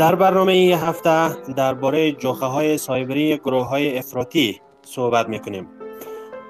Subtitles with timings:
[0.00, 5.66] در برنامه این هفته درباره جوخه های سایبری گروه های افراطی صحبت می‌کنیم.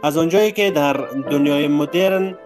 [0.03, 0.93] از آنجایی که در
[1.31, 2.39] دنیای مدرن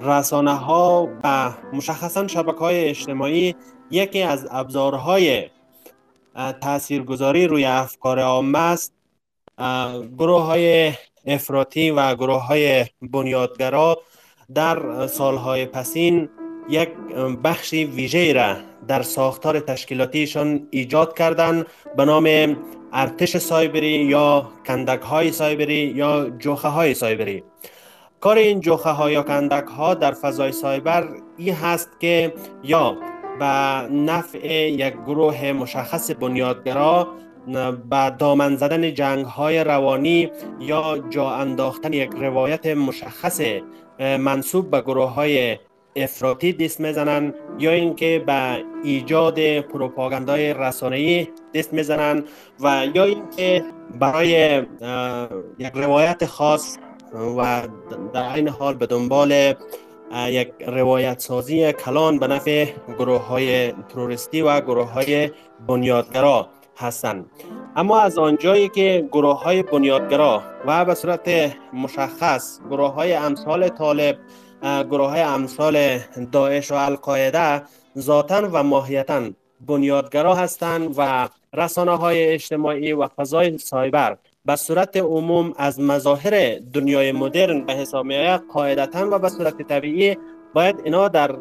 [0.00, 3.54] رسانه ها و مشخصا شبکه های اجتماعی
[3.90, 5.50] یکی از ابزارهای
[6.60, 8.92] تاثیرگذاری روی افکار عامه است.
[10.18, 10.92] گروه های
[11.26, 13.98] افراطی و گروه های بنیادگرا
[14.54, 16.28] در سالهای پسین
[16.68, 16.88] یک
[17.44, 18.56] بخشی ویژه را
[18.88, 22.56] در ساختار تشکیلاتیشان ایجاد کردند به نام
[22.92, 27.42] ارتش سایبری یا کندک های سایبری یا جوخه های سایبری.
[28.20, 32.96] کار این جوخه ها یا کندک ها در فضای سایبر این هست که یا
[33.38, 33.44] به
[33.94, 37.08] نفع یک گروه مشخص بنیادگرا
[37.90, 43.40] به دامن زدن جنگ های روانی یا جا انداختن یک روایت مشخص
[43.98, 45.58] منصوب به گروه های
[45.96, 52.24] افراطی دست می‌زنن یا اینکه به ایجاد پروپاگاندای رسانه‌ای دست می‌زنن
[52.60, 53.64] و یا اینکه
[54.00, 54.62] برای
[55.58, 56.78] یک روایت خاص
[57.38, 57.68] و
[58.12, 59.54] در این حال به دنبال
[60.28, 62.66] یک روایت سازی کلان به نفع
[62.98, 65.30] گروه های تروریستی و گروه های
[65.68, 67.30] بنیادگرا هستند
[67.76, 74.18] اما از آنجایی که گروه های بنیادگرا و به صورت مشخص گروه های امثال طالب
[74.90, 75.98] گروه های امثال
[76.32, 77.62] داعش و القاعده
[77.98, 79.22] ذاتا و ماهیتا
[79.60, 84.16] بنیادگرا هستند و رسانه های اجتماعی و فضای سایبر.
[84.44, 90.16] به صورت عموم از مظاهر دنیای مدرن به حساب می قاعدتا و به صورت طبیعی
[90.54, 91.36] باید اینا در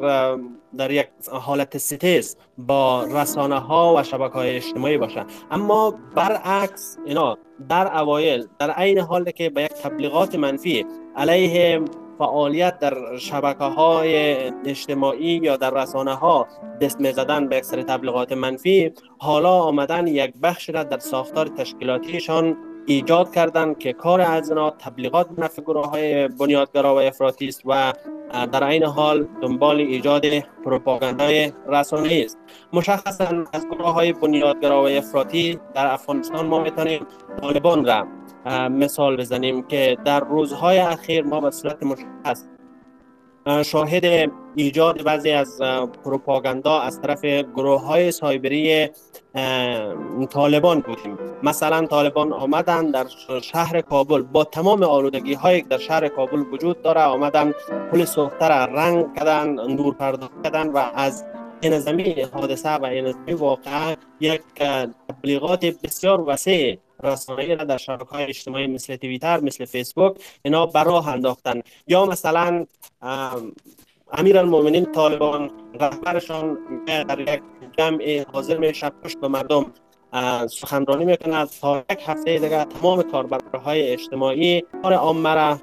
[0.77, 7.37] در یک حالت ستیز با رسانه ها و شبکه های اجتماعی باشه اما برعکس اینا
[7.69, 11.81] در اوایل در عین حال که به یک تبلیغات منفی علیه
[12.19, 14.35] فعالیت در شبکه های
[14.65, 16.47] اجتماعی یا در رسانه ها
[16.81, 23.33] دست زدن به اکثر تبلیغات منفی حالا آمدن یک بخش را در ساختار تشکیلاتیشان ایجاد
[23.33, 27.93] کردند که کار از اینا تبلیغات نفع گروه های بنیادگرا و افراطی و
[28.51, 30.25] در این حال دنبال ایجاد
[30.65, 32.37] پروپاگاندای رسانه است.
[32.73, 37.05] مشخصا از گروه های بنیادگرا و افراطی در افغانستان ما می‌تونیم
[37.41, 38.07] طالبان را
[38.69, 42.43] مثال بزنیم که در روزهای اخیر ما به صورت مشخص
[43.65, 45.61] شاهد ایجاد بعضی از
[46.03, 48.89] پروپاگاندا از طرف گروه های سایبری
[50.29, 51.17] طالبان بودیم.
[51.43, 53.05] مثلا طالبان آمدن در
[53.41, 54.21] شهر کابل.
[54.21, 57.53] با تمام آلودگی هایی که در شهر کابل وجود داره آمدن
[57.91, 61.25] پل سوخته را رنگ کردن نور پرداخت کردن و از
[61.61, 64.41] انظامی حادثه و انظامی واقعا یک
[65.07, 71.09] تبلیغات بسیار وسیع رسانه‌ای را در شبکه های اجتماعی مثل توییتر مثل فیسبوک اینا براه
[71.09, 71.61] انداختن.
[71.87, 72.65] یا مثلا
[74.11, 77.41] امیر المومنین طالبان رهبرشان در یک
[77.77, 78.71] جمع حاضر می
[79.03, 79.73] پشت به مردم
[80.47, 85.59] سخنرانی می‌کند تا یک هفته دیگه تمام کاربرهای اجتماعی کار عامه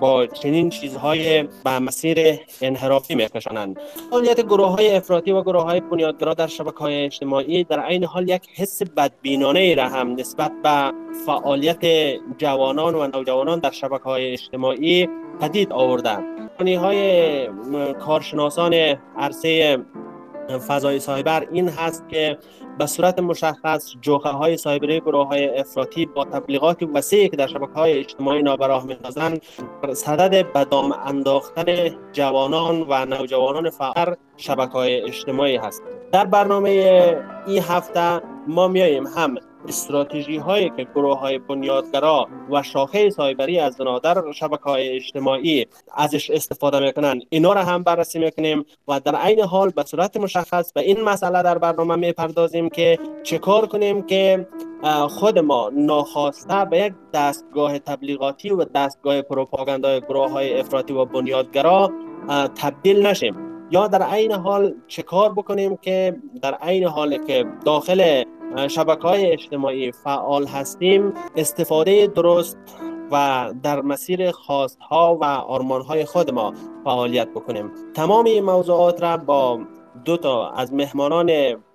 [0.00, 2.18] با چنین چیزهای به مسیر
[2.60, 3.80] انحرافی میکشانند
[4.10, 8.28] فعالیت گروه های افراطی و گروه های بنیادگرا در شبکه های اجتماعی در عین حال
[8.28, 10.92] یک حس بدبینانه ای را هم نسبت به
[11.26, 11.84] فعالیت
[12.38, 15.08] جوانان و نوجوانان در شبکه های اجتماعی
[15.40, 16.24] پدید آوردند.
[16.60, 17.48] های
[17.92, 18.74] کارشناسان
[19.16, 19.78] عرصه
[20.68, 22.38] فضای سایبر این هست که
[22.78, 27.72] به صورت مشخص جوخه های سایبری گروه های افراطی با تبلیغات وسیعی که در شبکه
[27.72, 29.42] های اجتماعی نابراه می‌سازند
[29.92, 31.64] صدد به دام انداختن
[32.12, 35.82] جوانان و نوجوانان فقر شبکه های اجتماعی هست.
[36.12, 36.70] در برنامه
[37.46, 39.34] این هفته ما میاییم هم
[39.68, 46.30] استراتژی هایی که گروه های بنیادگرا و شاخه سایبری از در شبکه های اجتماعی ازش
[46.30, 50.80] استفاده می‌کنن اینا را هم بررسی می‌کنیم و در عین حال به صورت مشخص به
[50.80, 54.48] این مسئله در برنامه می‌پردازیم که چه کار کنیم که
[55.08, 61.92] خود ما ناخواسته به یک دستگاه تبلیغاتی و دستگاه پروپاگاندای گروه های افراطی و بنیادگرا
[62.56, 63.34] تبدیل نشیم.
[63.70, 68.24] یا در عین حال چه کار بکنیم که در عین حال که داخل
[68.68, 72.58] شبکه های اجتماعی فعال هستیم استفاده درست
[73.12, 76.52] و در مسیر خواست ها و آرمان های خود ما
[76.84, 77.70] فعالیت بکنیم.
[77.94, 79.60] تمام این موضوعات را با
[80.04, 81.30] دو تا از مهمانان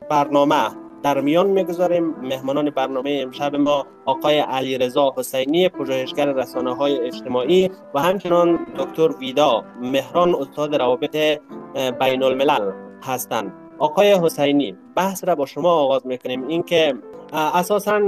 [0.09, 0.69] برنامه
[1.03, 2.15] در میان می‌گذاریم.
[2.21, 9.07] مهمانان برنامه امشب ما آقای علی رضا حسینی پژوهشگر رسانه های اجتماعی و همچنان دکتر
[9.07, 11.15] ویدا مهران استاد روابط
[11.99, 12.71] بین الملل
[13.03, 13.62] هستند.
[13.83, 16.47] آقای حسینی بحث را با شما آغاز می‌کنیم.
[16.47, 16.93] اینکه
[17.33, 18.01] اساسا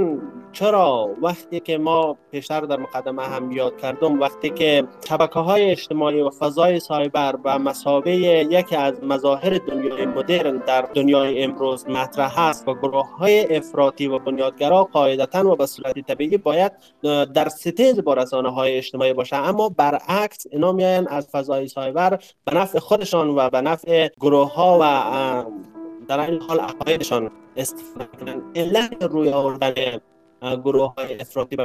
[0.52, 6.20] چرا وقتی که ما پیشتر در مقدمه هم یاد کردم وقتی که شبکه های اجتماعی
[6.20, 12.68] و فضای سایبر و مسابه یکی از مظاهر دنیای مدرن در دنیای امروز مطرح است
[12.68, 16.72] و گروه های افراطی و بنیادگرا قاعدتا و به صورت طبیعی باید
[17.34, 19.36] در ستیز با رسانه های اجتماعی باشه.
[19.36, 24.78] اما برعکس اینا میاین از فضای سایبر به نفع خودشان و به نفع گروه ها
[24.80, 24.84] و
[26.08, 28.58] در این حال عقایدشان استفاده کنند.
[28.58, 30.00] علت روی آوردن
[30.42, 31.56] گروه های افراطی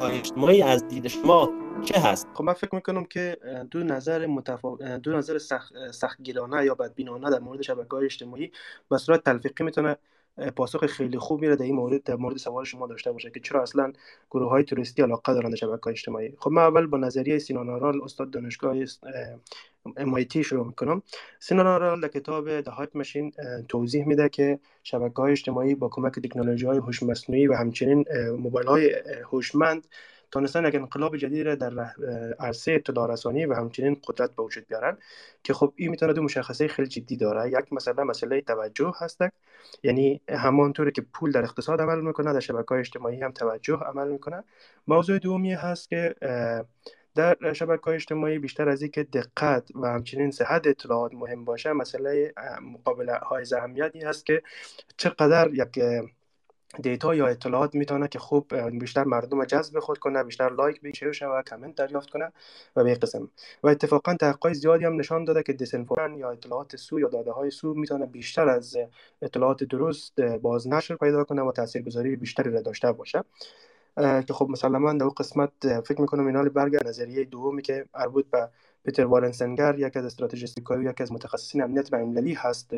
[0.00, 1.50] های اجتماعی از دید شما
[1.84, 3.36] چه هست؟ خب من فکر می‌کنم که
[3.70, 4.76] دو نظر متفا...
[4.96, 8.52] دو نظر سخت سختگیرانه یا بدبینانه در مورد شبکه های اجتماعی
[8.90, 9.96] به صورت تلفیقی می‌تونه
[10.56, 13.62] پاسخ خیلی خوب میره در این مورد در مورد سوال شما داشته باشه که چرا
[13.62, 13.92] اصلا
[14.30, 18.02] گروه های توریستی علاقه دارن شبکه های اجتماعی؟ خب من اول با نظریه سینان آرال
[18.02, 18.84] استاد دانشگاه
[19.98, 21.02] MIT شروع می‌کنم.
[21.38, 23.32] سینان آرال در کتاب The Hype Machine
[23.68, 28.04] توضیح میده که شبکه های اجتماعی با کمک تکنولوژی های هوش مصنوعی و همچنین
[28.38, 28.94] موبایل های
[29.30, 29.86] هوشمند
[30.34, 31.72] تانستن یک انقلاب جدید را در
[32.40, 34.98] عرصه اطلاع رسانی و همچنین قدرت به وجود بیارن
[35.42, 37.48] که خب این می‌تونه دو مشخصه خیلی جدی داره.
[37.48, 39.22] یک مثلا مسئله توجه هست.
[39.82, 44.08] یعنی همانطوری که پول در اقتصاد عمل می‌کنه در شبکه های اجتماعی هم توجه عمل
[44.08, 44.44] می‌کنه.
[44.88, 46.14] موضوع دومی هست که
[47.14, 52.34] در شبکه های اجتماعی بیشتر از اینکه دقت و همچنین صحت اطلاعات مهم باشه مسئله
[52.62, 54.42] مقابله های اهمیتی هست که
[54.96, 55.78] چقدر یک
[56.82, 61.42] دیتا یا اطلاعات می‌تونه که خوب بیشتر مردم جذب خود کنه بیشتر لایک بشه و
[61.42, 62.32] کامنت دریافت کنه
[62.76, 63.30] و به قسم
[63.62, 67.50] و اتفاقا تحقیقات زیادی هم نشان داده که دیسنفورماسیون یا اطلاعات سو یا داده های
[67.50, 68.76] سو می‌تونه بیشتر از
[69.22, 73.24] اطلاعات درست بازنشر پیدا کنه و تاثیرگذاری بیشتری را داشته باشه.
[73.96, 78.48] که خب مسلما در قسمت فکر می‌کنم اینا برگرد نظریه دومی که مربوط به
[78.84, 82.74] پیتر وارنسنگر یک از استراتژیستیکای یک از متخصصین امنیت بین‌المللی هست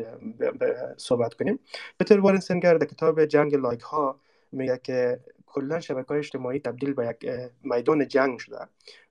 [0.97, 1.59] صحبت کنیم.
[1.99, 4.19] پیتر وارنسنگر در کتاب جنگ لایک ها
[4.51, 7.31] میگه که کلا شبکه های اجتماعی تبدیل به یک
[7.63, 8.57] میدان جنگ شده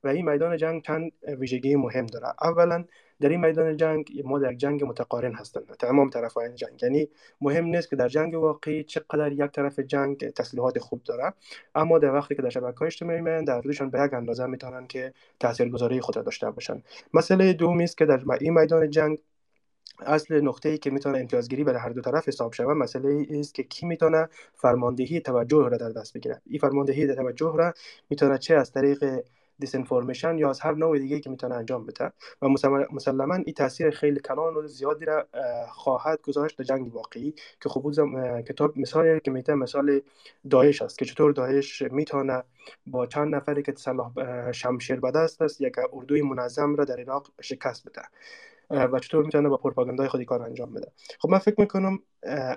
[0.05, 2.27] و این میدان جنگ چند ویژگی مهم داره.
[2.43, 2.85] اولا
[3.21, 5.77] در این میدان جنگ ما در جنگ متقارن هستند.
[5.79, 6.83] تمام طرفین جنگ.
[6.83, 7.09] یعنی
[7.41, 11.33] مهم نیست که در جنگ واقعی چقدر یک طرف جنگ تسلیحات خوب داره
[11.75, 15.13] اما در وقتی که در شبکه های اجتماعی من در به یک اندازه می‌تونن که
[15.41, 16.83] تاثیرگذاری خود داشته باشن
[17.15, 19.19] مسئله دومی است که در این میدان جنگ
[19.99, 23.63] اصل نقطه ای که می‌تونه امتیازگیری برای هر دو طرف حساب شود مسئله است که
[23.63, 27.75] کی می‌تونه فرماندهی توجه را در دست بگیره این فرماندهی توجه را
[28.11, 29.05] می‌تونه چه از طریق
[29.59, 32.13] دیسینفورمیشن یا از هر نوع دیگه که می‌تونه انجام بده.
[32.43, 32.49] و
[32.93, 35.27] مسلما این تاثیر خیلی کلان و زیادی را
[35.69, 37.93] خواهد گذاشت در جنگ واقعی که خب
[38.49, 40.01] کتاب مثالی که میته مثال
[40.51, 42.43] داعش است که چطور داعش می‌تونه
[42.87, 47.33] با چند نفری که تسلح شمشیر به دست است یک اردوی منظم را در عراق
[47.41, 48.03] شکست بده.
[48.71, 50.93] و چطور می‌تونه با پروپاگاندای خودی کار انجام بده.
[51.19, 51.99] خب من فکر می‌کنم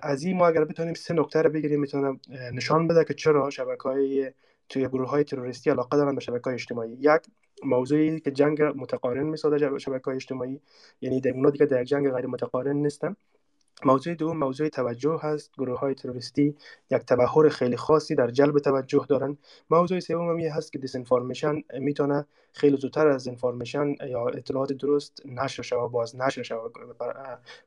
[0.02, 2.20] از این ما اگر بتونیم سه نکته رو بگیریم می‌تونم
[2.54, 4.32] نشان بده که چرا شبکه های
[4.70, 6.92] توی گروه های تروریستی علاقه دارن به شبکه های اجتماعی.
[7.00, 7.22] یک
[7.64, 10.60] موضوعی که جنگ متقارن می‌سازه شبکه های اجتماعی
[11.02, 13.16] یعنی در اونا دیگه در جنگ غیر متقارن نیستن.
[13.86, 15.52] موضوع دوم موضوع توجه هست.
[15.58, 16.56] گروه های تروریستی
[16.92, 19.38] یک تبهر خیلی خاصی در جلب توجه دارن
[19.70, 25.64] موضوع سوم هم هست که دیسینفورمیشن می‌تونه خیلی زودتر از انفورمیشن یا اطلاعات درست نشر
[25.64, 26.74] شود باز نشر شود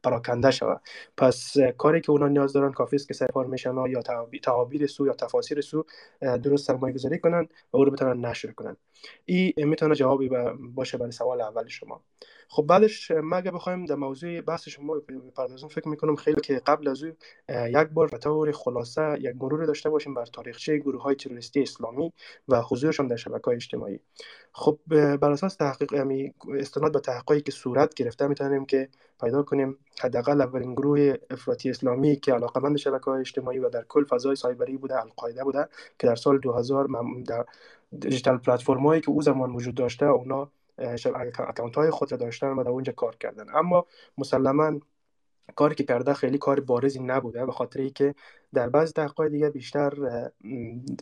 [0.03, 0.81] پراکنده شود.
[1.17, 4.03] پس کاری که اونا نیاز دارن کافی است که سرفارمیشن ها یا
[4.43, 5.85] تعابیر سو یا تفاسیر سو
[6.21, 8.77] درست سرمایه گذاری کنن و او رو بتونن نشر کنن.
[9.25, 10.31] این می‌تونه جوابی
[10.75, 12.03] باشه برای سوال اول شما.
[12.55, 16.89] خب بعدش ما اگه بخوایم در موضوع بحث شما بپردازیم فکر می‌کنم خیلی که قبل
[16.89, 17.13] از او
[17.51, 22.13] یک بار به طور خلاصه یک مرور داشته باشیم بر تاریخچه گروه های تروریستی اسلامی
[22.49, 24.01] و حضورشان در شبکه های اجتماعی.
[24.53, 24.79] خب
[25.17, 28.89] بر اساس تحقیق یعنی استناد به تحقیقی که صورت گرفته می‌تونیم که
[29.21, 34.05] پیدا کنیم حداقل اولین گروه افراطی اسلامی که علاقمند شبکه های اجتماعی و در کل
[34.05, 36.89] فضای سایبری بوده القاعده بوده که در سال 2000
[37.27, 37.45] در
[37.99, 42.65] دیجیتال پلتفرم هایی که او زمان وجود داشته اونا اکانت های خود را داشتن و
[42.65, 43.47] در اونجا کار کردن.
[43.55, 43.87] اما
[44.19, 44.81] مسلما
[45.55, 48.15] کاری که کرده خیلی کار بارزی نبوده به خاطر که
[48.55, 49.91] در بعض تحقیقات دیگه بیشتر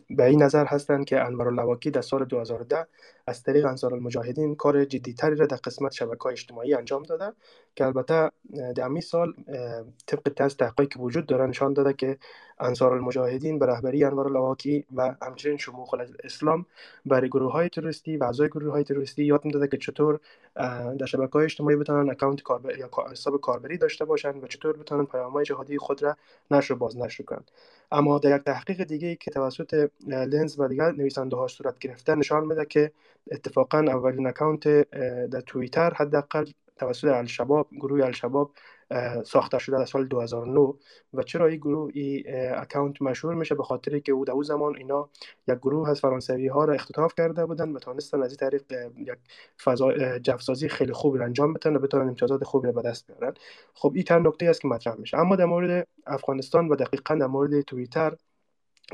[0.09, 2.87] به این نظر هستند که انور اللواکی در سال 2010
[3.27, 7.33] از طریق انصار المجاهدین کار جدیتری را در قسمت شبکه اجتماعی انجام داده
[7.75, 8.31] که البته
[8.75, 9.33] در امی سال
[10.07, 12.17] طبق از تحقیقی که وجود داره نشان داده که
[12.59, 16.65] انصار المجاهدین به رهبری انور اللواکی و همچنین شموخ اسلام
[17.05, 20.19] برای گروه های تروریستی و اعضای گروه های تروریستی یاد می‌داده که چطور
[20.99, 25.05] در شبکه های اجتماعی بتونن اکانت کاربری یا حساب کاربری داشته باشن و چطور بتونن
[25.05, 26.17] پیام های جهادی خود را
[26.51, 27.40] نشر باز نشر کنن.
[27.91, 32.45] اما در یک تحقیق دیگه که توسط لنز و دیگر نویسنده ها صورت گرفته نشان
[32.45, 32.91] میده که
[33.31, 34.67] اتفاقا اولین اکانت
[35.29, 36.45] در توییتر حداقل
[36.81, 38.51] توسط الشباب گروه الشباب
[39.25, 40.73] ساخته شده در سال 2009
[41.13, 42.23] و چرا این گروه این
[42.55, 45.09] اکانت مشهور میشه؟ به خاطر که او در او زمان اینا
[45.47, 48.63] یک گروه از فرانسوی ها را اختطاف کرده بودن و تانستن از این طریق
[48.97, 49.17] یک
[49.63, 53.33] فضا جفسازی خیلی خوبی را انجام بدن و بتونن امتیازات خوبی را به دست بیارن.
[53.73, 55.17] خب این چند نکته است که مطرح میشه.
[55.17, 58.15] اما در مورد افغانستان و دقیقا در مورد توییتر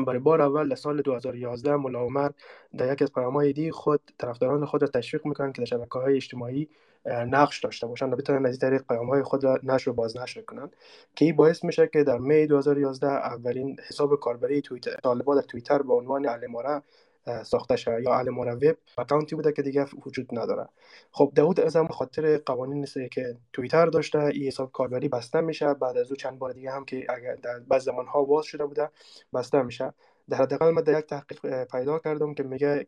[0.07, 2.29] برای بار اول در سال 2011 ملا عمر
[2.77, 6.15] در یک از پیامهای دی خود طرفداران خود را تشویق می‌کنند که در شبکه های
[6.15, 6.69] اجتماعی
[7.07, 10.75] نقش داشته باشند و بتونن از طریق پیام خود را نشر و بازنشر کنند.
[11.15, 15.81] که این باعث میشه که در می 2011 اولین حساب کاربری توییتر طالبان در توییتر
[15.81, 16.81] به عنوان علماره
[17.43, 20.67] ساخته شده یا علماره وب اکانتی بوده که دیگه وجود نداره.
[21.11, 26.09] خب داود از خاطر قوانین که توییتر داشته این حساب کاربری بسته میشه بعد از
[26.09, 28.89] او چند بار دیگه هم که اگر در بعض زمان ها باز شده بوده
[29.33, 29.93] بسته میشه.
[30.29, 32.85] در حداقل من در یک تحقیق پیدا کردم که میگه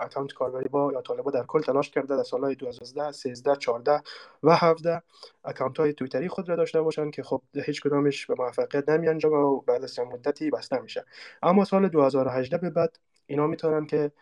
[0.00, 4.02] اکانت کاربری با یا طالبا در کل تلاش کرده در سالهای 2012 13 14
[4.42, 5.02] و 17
[5.44, 9.32] اکانت های تویتری خود را داشته باشند که خب هیچ کدامش به موفقیت نمی انجام
[9.32, 11.04] و بعد از مدتی بسته میشه.
[11.42, 14.12] اما سال 2018 به بعد اینا می‌تونن که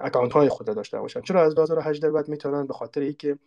[0.00, 1.20] اکانت های خود داشته باشن.
[1.20, 3.38] چرا از 2018 بعد می‌تونن؟ به خاطر اینکه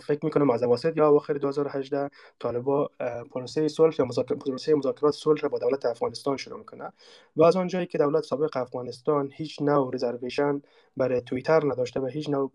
[0.00, 2.90] فکر می‌کنم از اواسط یا اواخر 2018 طالبا
[3.30, 4.06] پروسه صلح یا
[4.46, 6.92] پروسه مذاکرات صلح را با دولت افغانستان شروع می‌کنه.
[7.36, 10.62] و از آنجایی که دولت سابق افغانستان هیچ نوع رزرویشن
[10.96, 12.52] برای توییتر نداشته و هیچ نوع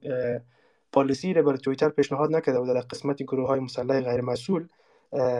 [0.91, 4.67] پالیسی را برای توییتر پیشنهاد نکرده و در قسمت گروه های مسلح غیر مسئول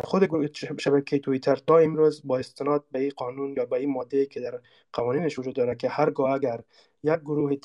[0.04, 4.40] خود شبکه توییتر تا امروز با استناد به این قانون یا به این ماده که
[4.40, 4.60] در
[4.94, 6.60] قوانینش وجود داره که هرگاه اگر
[7.04, 7.58] یک گروه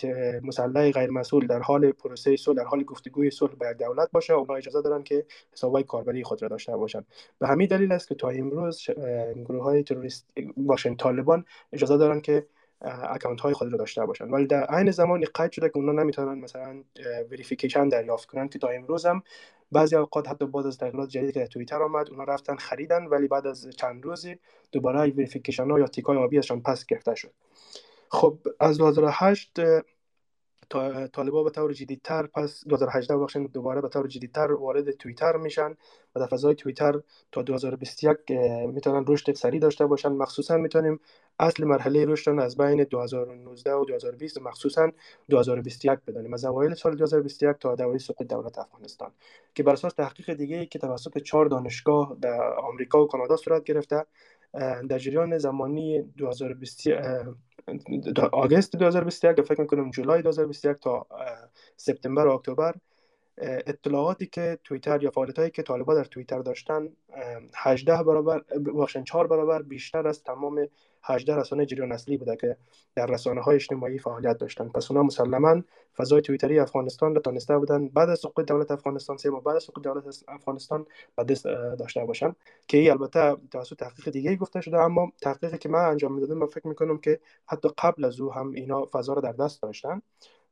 [0.43, 4.57] مسلح غیر مسئول در حال پروسه صلح در حال گفتگوی صلح با دولت باشه اونها
[4.57, 7.07] اجازه دارن که حسابهای کاربری خود را داشته باشند
[7.39, 8.91] به همین دلیل است که تا امروز
[9.45, 10.27] گروه های تروریست
[10.57, 12.47] باشن طالبان اجازه دارن که
[12.83, 16.39] اکانت های خود را داشته باشند ولی در عین زمان قید شده که اونا نمی‌تونن
[16.39, 16.83] مثلا
[17.31, 19.23] وریفیکیشن دریافت کنن که تا امروز هم
[19.73, 23.47] بعضی اوقات حتی بعد از تغییرات جدیدی که توییتر آمد اونا رفتن خریدن ولی بعد
[23.47, 24.37] از چند روزی
[24.73, 27.33] دوباره وریفیکیشن ها یا تیک های آبی ازشان پس گرفته شد.
[28.09, 29.61] خب از 2008
[31.13, 35.77] طالبا به طور جدیدتر پس 2018 بخشن دوباره به طور جدیدتر وارد توییتر میشن
[36.17, 37.01] و در فضای توییتر
[37.33, 38.17] تا 2021
[38.67, 40.09] می‌تونن رشد سریع داشته باشن.
[40.13, 41.01] مخصوصا می‌تونیم
[41.39, 44.91] اصل مرحله رشد از بین 2019 و 2020 مخصوصا
[45.29, 49.11] 2021 بدانیم از اوایل سال 2021 تا دوره سقوط دولت افغانستان
[49.55, 54.05] که بر اساس تحقیق دیگه که توسط چهار دانشگاه در آمریکا و کانادا صورت گرفته
[54.89, 56.81] در جریان زمانی 2020
[58.33, 61.07] آگست 2021 فکر می‌کنم جولای 2021 تا
[61.77, 62.75] سپتامبر و اکتبر
[63.41, 66.89] اطلاعاتی که توییتر یا فعالیت هایی که طالبان در توییتر داشتن
[67.57, 68.43] 18 برابر
[68.75, 70.67] بخشن 4 برابر بیشتر از تمام
[71.03, 72.57] 18 رسانه جریان اصلی بوده که
[72.95, 74.69] در رسانه های اجتماعی فعالیت داشتن.
[74.69, 75.63] پس اونا مسلما
[75.97, 77.89] فضای توییتری افغانستان را تانسته بودن.
[77.89, 80.87] بعد از سقوط دولت افغانستان سه ماه بعد از سقوط دولت افغانستان
[81.29, 81.45] دست
[81.79, 82.35] داشته باشن
[82.69, 84.79] که ای البته توسط تحقیق دیگه گفته شده.
[84.79, 88.53] اما تحقیقی که من انجام می‌دادم من فکر می‌کنم که حتی قبل از او هم
[88.53, 90.03] اینا فضا را در دست داشتن.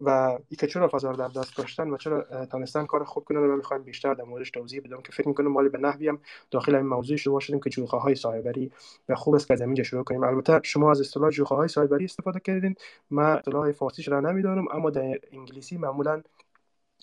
[0.00, 3.38] و ای که چرا فضا رو در دست داشتن و چرا تانستن کار خوب کنن
[3.38, 6.19] و می‌خوایم بیشتر در موردش توضیح بدم که فکر می‌کنم مالی به نحوی هم
[6.50, 8.73] داخل این موضوع شروع شدیم که جوخه های سایبری
[9.09, 10.25] و خوب است که از اینجا شروع کنیم.
[10.25, 12.75] البته شما از اصطلاح جوخه های سایبری استفاده کردین.
[13.11, 16.23] من اصطلاح فارسیش را نمی‌دانم اما در انگلیسی معمولا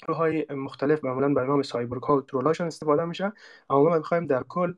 [0.10, 3.34] های مختلف معمولا به نام سایبرگ ها و ترولاشون استفاده میشه.
[3.70, 4.74] اما ما می‌خوایم در کل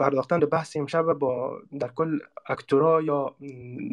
[0.00, 3.34] پرداختن به بحث امشب با در کل اکتورا یا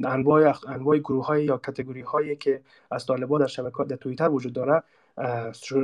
[0.05, 2.61] انواع انواع گروه های یا کتگوری هایی که
[2.91, 4.83] از طالبا در شبکه در توییتر وجود داره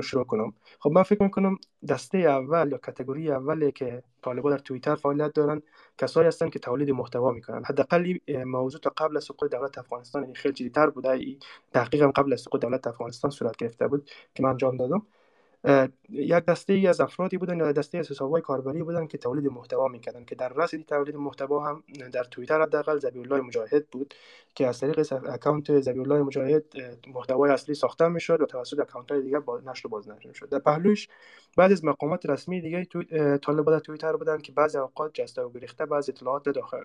[0.01, 0.53] شروع کنم.
[0.80, 1.58] خب من فکر می‌کنم
[1.89, 5.62] دسته اول یا کتگوری اولی که طالبا در توییتر فعالیت دارن
[5.98, 7.63] کسایی هستن که تولید محتوا می‌کنن.
[7.63, 11.38] حداقل موضوع تا قبل از سقوط دولت افغانستان یعنی خیلی جدیتر بوده
[11.74, 15.01] تحقیق قبل از سقوط دولت افغانستان صورت گرفته بود که من انجام دادم.
[16.10, 19.88] یک دسته ای از افرادی بودن یا دسته از حسابهای کاربری بودن که تولید محتوا
[19.88, 24.13] می‌کردن که در رأس تولید محتوا هم در توییتر حداقل زبی الله مجاهد بود
[24.55, 26.63] که از طریق اکانت زبی الله مجاهد
[27.08, 30.50] محتوای اصلی ساخته می‌شد و توسط اکانت های دیگر با نشر باز نشر می‌شد.
[30.50, 31.08] در پهلوش
[31.57, 33.05] بعد از مقامات رسمی دیگه توی...
[33.38, 36.77] طالب در توییتر بودن که بعضی اوقات جسته و گریخته بعضی اطلاعات داخل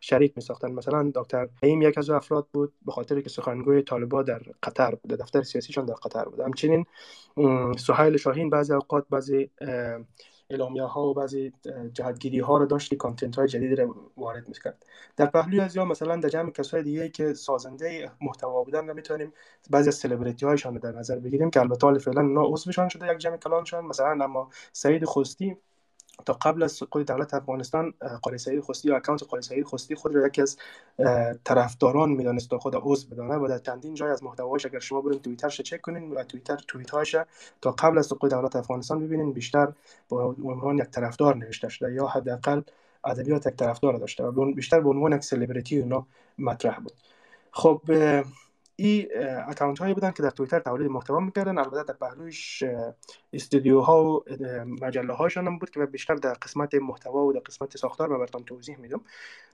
[0.00, 0.72] شریک میساختن.
[0.72, 5.12] مثلا دکتر این یک از افراد بود به خاطر که سخنگوی طالبا در قطر بود
[5.12, 6.40] دفتر سیاسیشان در قطر بود.
[6.40, 6.86] همچنین
[7.78, 9.50] سهیل شاهین بعضی اوقات بعضی
[10.54, 11.52] اعلامیه ها و بعضی
[11.92, 14.86] جهتگیری ها رو داشت که کانتنت های جدید رو وارد می‌کرد.
[15.16, 19.32] در پهلوی از یا مثلا در جمع کسای دیگه که سازنده محتوا بودن می‌تونیم
[19.70, 23.18] بعضی از سلبریتی هایشان رو در نظر بگیریم که البته فعلا اونا عضوشان شده یک
[23.18, 25.56] جمع کلانشان مثلا اما سعید خوستی.
[26.26, 30.14] تا قبل از سقوط دولت افغانستان قاری سعید خستی یا اکانت قاری سعید خستی خود
[30.14, 30.56] را یکی از
[31.44, 35.18] طرفداران می‌دانست تا خود عضو بدانه و در چندین جای از محتواش اگر شما برین
[35.18, 37.16] توییترش چک کنین و توییتر توییت هاش
[37.60, 39.72] تا قبل از سقوط دولت افغانستان ببینین بیشتر
[40.08, 42.62] با عنوان یک طرفدار نوشته شده یا حداقل
[43.04, 46.06] ادبیات یک طرفدار داشته و بیشتر به عنوان یک سلبریتی اونا
[46.38, 46.92] مطرح بود.
[47.52, 47.82] خب
[48.76, 49.08] این
[49.48, 51.58] اکانت هایی بودن که در توییتر تولید محتوا می‌کردن.
[51.58, 52.62] البته در پهلوش
[53.66, 54.24] ها و
[54.82, 58.44] مجله هاشان هم بود که بیشتر در قسمت محتوا و در قسمت ساختار من براتون
[58.44, 59.00] توضیح میدم.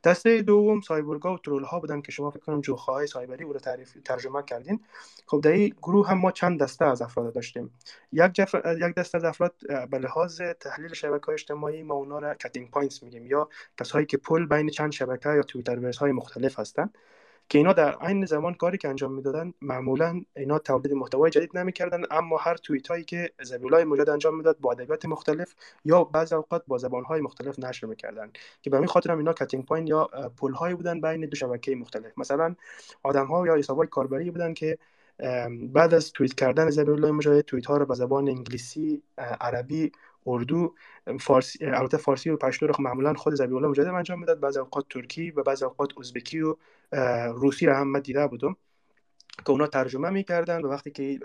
[0.05, 3.53] دسته دوم سایبری‌ها و troll ها بودن که شما فکر کنم جوخه های سایبری او
[3.53, 4.81] رو تعریف ترجمه کردین.
[5.27, 7.71] خب در این گروه هم ما چند دسته از افراد داشتیم.
[8.12, 8.79] یک جفر...
[8.89, 9.55] یک دسته از افراد
[9.91, 13.49] به لحاظ تحلیل شبکه های اجتماعی ما اونا را cutting points میگیم یا
[13.81, 16.95] کسایی که پل بین چند شبکه یا توییتر های مختلف هستند
[17.50, 22.02] که اینا در عین زمان کاری که انجام می‌دادن معمولا اینا تولید محتوای جدید نمی‌کردن
[22.11, 25.54] اما هر توییت هایی که ذبیح‌الله موجود انجام می‌داد با ادبیات مختلف
[25.85, 28.33] یا بعضی اوقات با زبان های مختلف نشر می‌کردن.
[28.62, 31.76] که به همین خاطر هم اینا cutting point یا پل هایی بودن بین دو شبکه
[31.76, 32.12] مختلف.
[32.19, 32.54] مثلا
[33.02, 34.78] آدم ها یا حساب های کاربری بودن که
[35.73, 39.92] بعد از توییت کردن ذبیح‌الله مجاهد توییت ها رو به زبان انگلیسی عربی
[40.27, 40.75] اردو
[41.21, 44.41] فارسی البته فارسی و پشتو رو معمولا خود ذبیح‌الله مجاهد انجام می‌داد.
[44.41, 46.57] بعضی اوقات ترکی و بعضی اوقات ازبکی و
[47.35, 48.57] روسی رو هم دیده بودم
[49.45, 51.21] که اونا ترجمه می‌کردن و وقتی که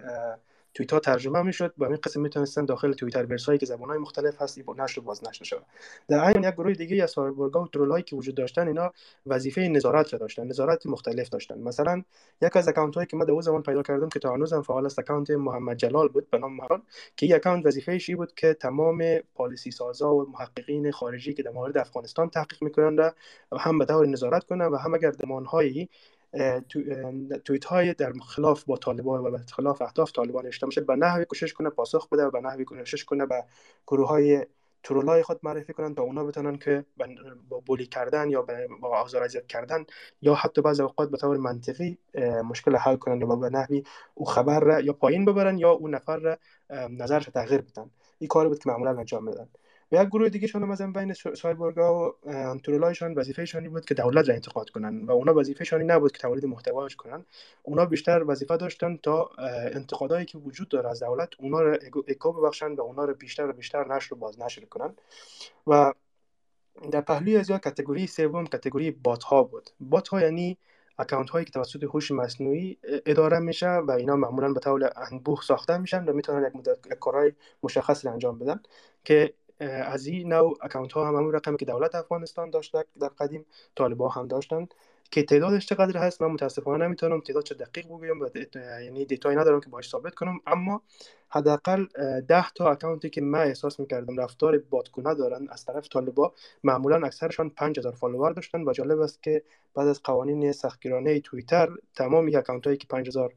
[0.76, 4.42] توییت ها ترجمه می‌شد و این قسم می‌تونستن داخل Twitterverse هایی که زبان های مختلف
[4.42, 5.66] هست نشر باز نشر شود.
[6.08, 8.92] در این یک گروه دیگه از سایبورگا و ترول هایی که وجود داشتن اینا
[9.26, 11.60] وظیفه نظارت را داشتن نظارت مختلف داشتن.
[11.60, 12.04] مثلا
[12.42, 15.00] یک از اکانت هایی که من در زمان پیدا کردم که تا هنوزم فعال است
[15.00, 16.82] اکانت محمد جلال بود به نام محمد
[17.18, 19.04] که این اکانت وظیفه ای بود که تمام
[19.36, 23.12] پالیسی سازا و محققین خارجی که در مورد افغانستان تحقیق می‌کنند و
[23.58, 25.90] هم به طور نظارت کنند و هم اگر دمانهایی
[27.46, 31.54] توییت های در خلاف با طالبان و خلاف اهداف طالبان اشته میشه به نحوی کوشش
[31.54, 33.44] کنه پاسخ بده و به نحوی کوشش کنه به
[33.88, 34.46] گروه های
[34.84, 36.86] ترولای خود معرفی کنن تا اونا بتونن که
[37.50, 38.42] با بولی کردن یا
[38.82, 39.86] با آزار اذیت کردن
[40.22, 41.98] یا حتی بعضی اوقات به طور منطقی
[42.44, 43.84] مشکل حل کنن یا به نحوی
[44.16, 46.38] او خبر را یا پایین ببرن یا اون نفر را
[46.90, 47.90] نظرش تغییر بدن.
[48.20, 49.48] این کار بود که معمولا انجام میدن
[49.92, 54.36] و یک گروه دیگه شون مثلا بین سایبورگا و انترولایشان وظیفهشان بود که دولت را
[54.36, 57.26] انتقاد کنن و اونا وظیفهشان نبود که تولید محتواش کنن.
[57.64, 59.30] اونا بیشتر وظیفه داشتن تا
[59.74, 61.78] انتقادایی که وجود داره از دولت اونا را
[62.08, 64.96] اکو ببخشن و اونا را بیشتر و بیشتر نشر و باز نشر کنن.
[65.68, 65.94] و
[66.92, 69.70] در پهلوی از یا category سوم category بات ها بود.
[69.80, 70.58] بات ها یعنی
[71.00, 75.78] اکانت هایی که توسط هوش مصنوعی اداره میشه و اینا معمولا به طور انبوه ساخته
[75.78, 78.60] میشن و می‌تونن یک مدت کارهای مشخص انجام بدن
[79.04, 83.46] که از این نوع اکانت ها هم همون رقمی که دولت افغانستان داشته در قدیم
[83.76, 84.68] طالبا هم داشتن
[85.12, 88.20] که تعدادش چقدر هست من متاسفانه نمی‌تونم تعداد چه دقیق بگویم
[88.82, 90.82] یعنی دیتایی ندارم که باش ثابت کنم اما
[91.30, 91.86] حداقل
[92.28, 97.50] ده تا اکانتی که من احساس می‌کردم رفتار بات‌گونه دارن از طرف طالبا معمولا اکثرشان
[97.50, 99.44] 5000 فالوور داشتن و جالب است که
[99.76, 103.34] بعد از قوانین سختگیرانه توییتر تمام اکانت هایی که 5000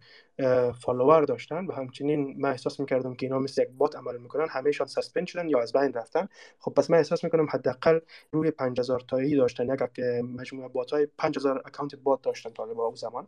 [0.80, 4.46] فالوور داشتن و همچنین من احساس می‌کردم که اینا مثل یک بات عمل می‌کنن.
[4.50, 6.28] همهشان suspend شدن یا از بین رفتن.
[6.58, 8.00] خب پس من احساس می‌کنم حداقل
[8.32, 9.74] روی 5000 تایی داشتن.
[9.74, 13.26] یک مجموعه بات های 5000 اکانت بات داشتن طالبا اون زمان.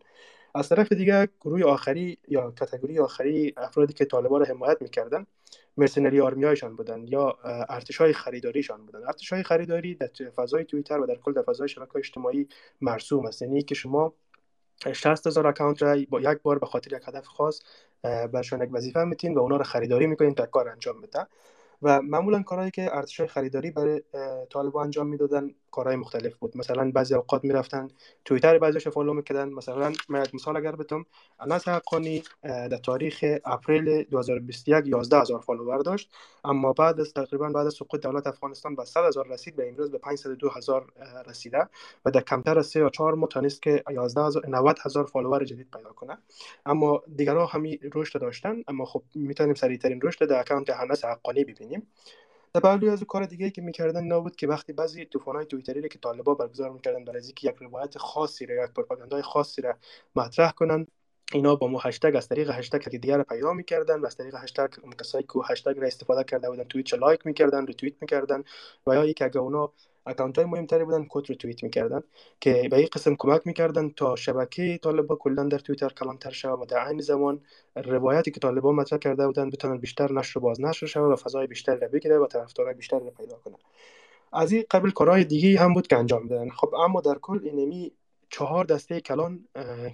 [0.54, 5.26] از طرف دیگه گروه آخری یا category آخری افرادی که طالبا را حمایت می‌کردن
[5.76, 9.04] mercenary army ایشان بودن یا ارتش های خریداریشان بودن.
[9.06, 12.48] ارتش های خریداری در فضای توییتر و در کل در فضای شبکه اجتماعی
[12.80, 13.42] مرسوم است.
[13.42, 14.14] یعنی که شما
[14.92, 17.60] 60 هزار اکانت را با یک بار به خاطر یک هدف خاص
[18.02, 21.26] برشان یک وظیفه میتین و اونا رو خریداری می‌کنین تا کار انجام بده.
[21.82, 24.02] و معمولا کارهایی که ارتش خریداری برای
[24.50, 26.56] طالبان انجام می‌دادن کارهای مختلف بود.
[26.56, 27.88] مثلا بعضی اوقات می‌رفتن
[28.24, 29.48] توییتر بعضیش follow می‌کردن.
[29.48, 31.04] مثلا من مثال اگر بتم
[31.40, 36.10] انس حقانی در تاریخ اپریل 2021 11 هزار فالوور داشت.
[36.44, 39.90] اما بعد از تقریبا بعد از سقوط دولت افغانستان به 100 هزار رسید به امروز
[39.90, 40.92] به 502 هزار
[41.26, 41.68] رسیده
[42.04, 45.44] و در کمتر از 3 یا 4 ماه تونست که 11 هزار 90 هزار فالوور
[45.44, 46.18] جدید پیدا کنه.
[46.66, 48.62] اما دیگرها همی رشد داشتن.
[48.68, 51.86] اما خب می‌تونیم سریعترین رشد در اکانت انس حقانی ببینیم.
[52.54, 56.34] پهلوی از کار دیگه که می‌کردن اینا بود که وقتی بعضی های توییتری که طالبا
[56.34, 59.74] برگزار می‌کردن برای اینکه یک روایت خاصی را یک پروپاگاندای خاصی را
[60.16, 60.86] مطرح کنن
[61.32, 64.68] اینا با مو هشتگ از طریق هشتگ که دیگر پیدا می‌کردن و از طریق هشتگ
[65.00, 68.44] کسایی که هشتگ را استفاده کرده بودن توییت لایک می‌کردن ریتوییت می‌کردن
[68.86, 69.72] و یا یک اگه اونا
[70.06, 72.02] اکانت های مهمتری بودن quote retweet می‌کردن
[72.40, 76.64] که به این قسم کمک می‌کردن تا شبکه طالبا کلا در توییتر کلانتر شود و
[76.64, 77.40] در عین زمان
[77.76, 81.74] روایتی که طالبا مطرح کرده بودن بتونن بیشتر نشر باز نشر شود و فضای بیشتر
[81.74, 83.56] را بگیره و طرفدارای بیشتر را پیدا کنه
[84.32, 86.48] از این قبل کارهای دیگه هم بود که انجام دادن.
[86.50, 87.92] خب اما در کل اینمی
[88.30, 89.48] چهار دسته کلان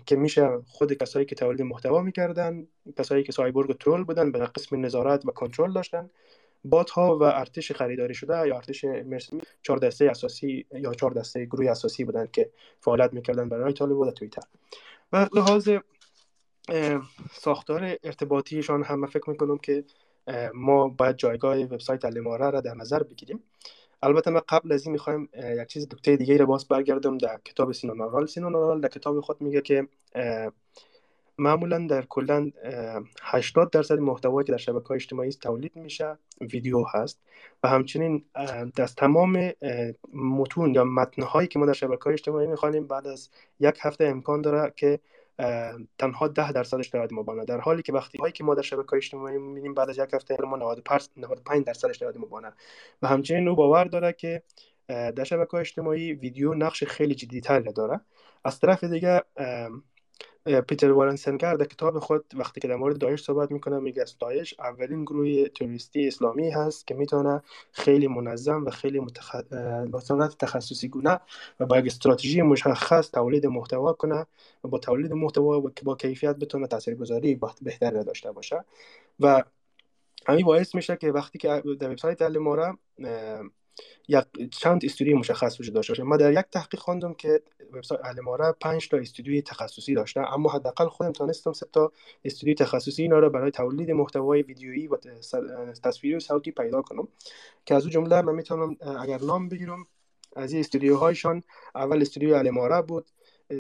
[0.07, 2.67] که میشه خود کسایی که تولید محتوا می‌کردن
[2.99, 6.11] کسایی که سایبورگ و ترول بودن به قسم نظارت و کنترل داشتن.
[6.71, 11.45] بات ها و ارتش خریداری شده یا ارتش مرسمی چهار دسته اساسی یا چهار دسته
[11.45, 12.51] گروه اساسی بودند که
[12.81, 14.43] فعالیت می‌کردن برای طالب و توییتر.
[15.13, 15.69] و لحاظ
[17.33, 19.85] ساختار ارتباطیشان هم فکر می‌کنم که
[20.55, 23.43] ما باید جایگاه وبسایت الماره را در نظر بگیریم.
[24.03, 27.73] البته ما قبل از این می‌خوایم یک چیز دکته دیگه رو باز برگردم در کتاب
[27.73, 29.89] سینون آرال سینون آرال در کتاب خود میگه که
[31.39, 32.51] معمولا در کلا
[33.23, 37.21] 80 درصد محتوایی که در شبکه های اجتماعی تولید میشه ویدیو هست
[37.63, 38.25] و همچنین
[38.77, 39.53] در تمام
[40.13, 44.41] متون یا متنهایی که ما در شبکه های اجتماعی می‌خوانیم بعد از یک هفته امکان
[44.41, 45.01] داره که
[45.99, 47.45] تنها ده درصدش شاید مبانا.
[47.45, 50.37] در حالی که وقتی هایی که ما در شبکه اجتماعی می‌بینیم بعد از یک هفته
[50.45, 52.53] ما 95 درصدش شاید مبانا.
[53.03, 54.43] و همچنین او باور داره که
[54.89, 58.01] در شبکه اجتماعی ویدیو نقش خیلی جدیتر داره.
[58.45, 59.23] از طرف دیگه
[60.47, 64.55] پیتر وارنسنگر در کتاب خود وقتی که در مورد داعش صحبت می‌کنه میگه از داعش
[64.59, 69.37] اولین گروه تروریستی اسلامی هست که می‌تونه خیلی منظم و خیلی متخ...
[70.39, 71.21] تخصصی گونه
[71.61, 74.27] و با یک استراتژی مشخص تولید محتوا کنه
[74.65, 78.65] و با تولید محتوا و با کیفیت بتونه تاثیرگذاری بهتر داشته باشه.
[79.21, 79.45] و
[80.27, 82.79] همین باعث میشه که وقتی که در وبسایت الماره
[84.09, 86.03] یک چند استودیوی مشخص وجود داشته باشه.
[86.03, 90.89] ما در یک تحقیق خواندم که وبسایت الماره 5 تا استودیوی تخصصی داشته اما حداقل
[90.89, 91.93] خودم تونستم سه تا
[92.25, 94.97] استودیوی تخصصی اینا را برای تولید محتوای ویدیویی و
[95.83, 97.09] تصویری و صوتی پیدا کنم.
[97.67, 99.87] که از اون جمله من می‌تونم اگر نام بگیرم
[100.37, 101.43] از این استودیوهایشان
[101.75, 103.07] اول استودیو الماره بود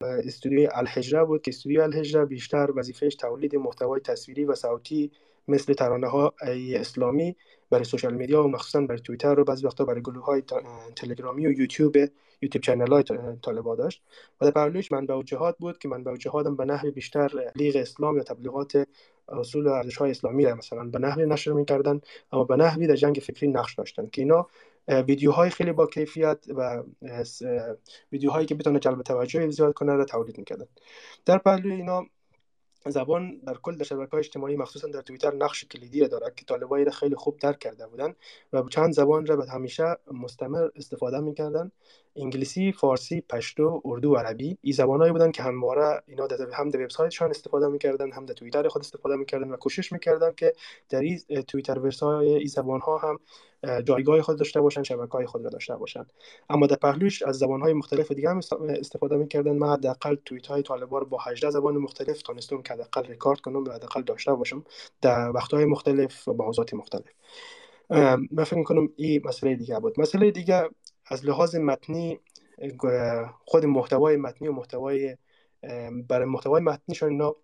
[0.01, 5.11] استودیوی الحجره بود که استودیو الحجره بیشتر وظیفهش تولید محتوای تصویری و صوتی
[5.49, 6.35] مثل ترانه ها
[6.75, 7.37] اسلامی
[7.71, 10.43] برای سوشال میدیا و مخصوصا برای توییتر و بعضی وقتا برای گروه های
[10.97, 11.97] تلگرامی و یوتیوب
[12.43, 13.05] یوتیوب چنل های
[13.43, 14.03] طالبا داشت.
[14.41, 17.77] و در پهلوش منبع و جهاد بود که منبع و جهاد به نحو بیشتر لیغ
[17.77, 18.87] اسلام یا تبلیغات
[19.29, 22.01] اصول و ارزش های اسلامی را مثلا به نحوی نشر می‌کردن
[22.33, 24.47] اما به نحوی در جنگ فکری نقش داشتن که اینا
[24.89, 26.83] ویدیوهای خیلی با کیفیت و
[28.13, 30.67] ویدیوهایی که بتونه جلب توجه زیاد کنه را تولید می‌کردن.
[31.25, 32.07] در پهلوی اینا
[32.91, 36.45] زبان در کل در شبکه های اجتماعی مخصوصا در توییتر نقش کلیدی را دارد که
[36.45, 38.17] طالبایی را خیلی خوب درک کرده بودند
[38.53, 41.73] و چند زبان را به همیشه مستمر استفاده می‌کردن
[42.17, 47.31] انگلیسی فارسی پشتو اردو عربی این زبانهایی بودن که همواره اینا در هم در وبسایتشان
[47.31, 50.53] استفاده می‌کردن هم در توییتر خود استفاده می‌کردن و کوشش می‌کردن که
[50.89, 53.19] در این توییتر ورسای این زبان ها هم
[53.83, 56.07] جایگاه خود داشته باشن شبکه های خود داشته باشن.
[56.51, 59.53] اما در پهلوش از زبان های مختلف دیگه هم استفاده می‌کردن.
[59.53, 63.71] من حداقل توییت های طالبان با 18 زبان مختلف تونستم که حداقل ریکارد کنم و
[63.71, 64.65] حداقل داشته باشم
[65.03, 67.13] در وقت های مختلف و موضوعات مختلف.
[68.31, 70.01] من فکر کنم این مسئله دیگه بود.
[70.01, 70.69] مسئله دیگه
[71.07, 72.21] از لحاظ متنی
[73.45, 75.17] خود محتوای متنی و محتوای
[76.09, 77.37] برای محتوای متنیشون اینا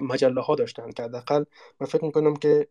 [0.00, 1.44] مجله ها داشتن که حداقل
[1.80, 2.68] من فکر می‌کنم که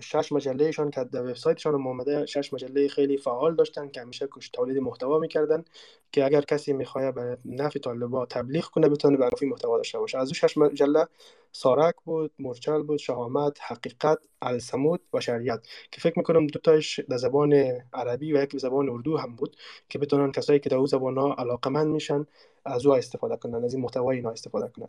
[0.00, 4.78] شش مجلهشان که در وبسایتشان اومده شش مجله خیلی فعال داشتن که همیشه کش تولید
[4.78, 5.64] محتوا می‌کردن
[6.12, 10.18] که اگر کسی می‌خواد به نفع طالبا تبلیغ کنه بتونه به محتوا داشته باشه.
[10.18, 11.06] از اون شش مجله
[11.52, 17.16] سارک بود مرچل بود شهامت حقیقت السمود و شریعت که فکر می‌کنم دو تاش در
[17.16, 17.54] زبان
[17.92, 19.56] عربی و یک زبان اردو هم بود
[19.88, 22.26] که بتونن کسایی که در اون زبان ها علاقمند میشن
[22.66, 24.88] از او استفاده کنن از این محتوای اینا استفاده کنن.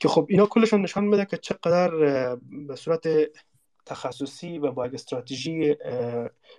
[0.00, 1.90] که خب اینا کلشون نشان میده که چقدر
[2.68, 3.08] به صورت
[3.86, 5.76] تخصصی و با استراتژی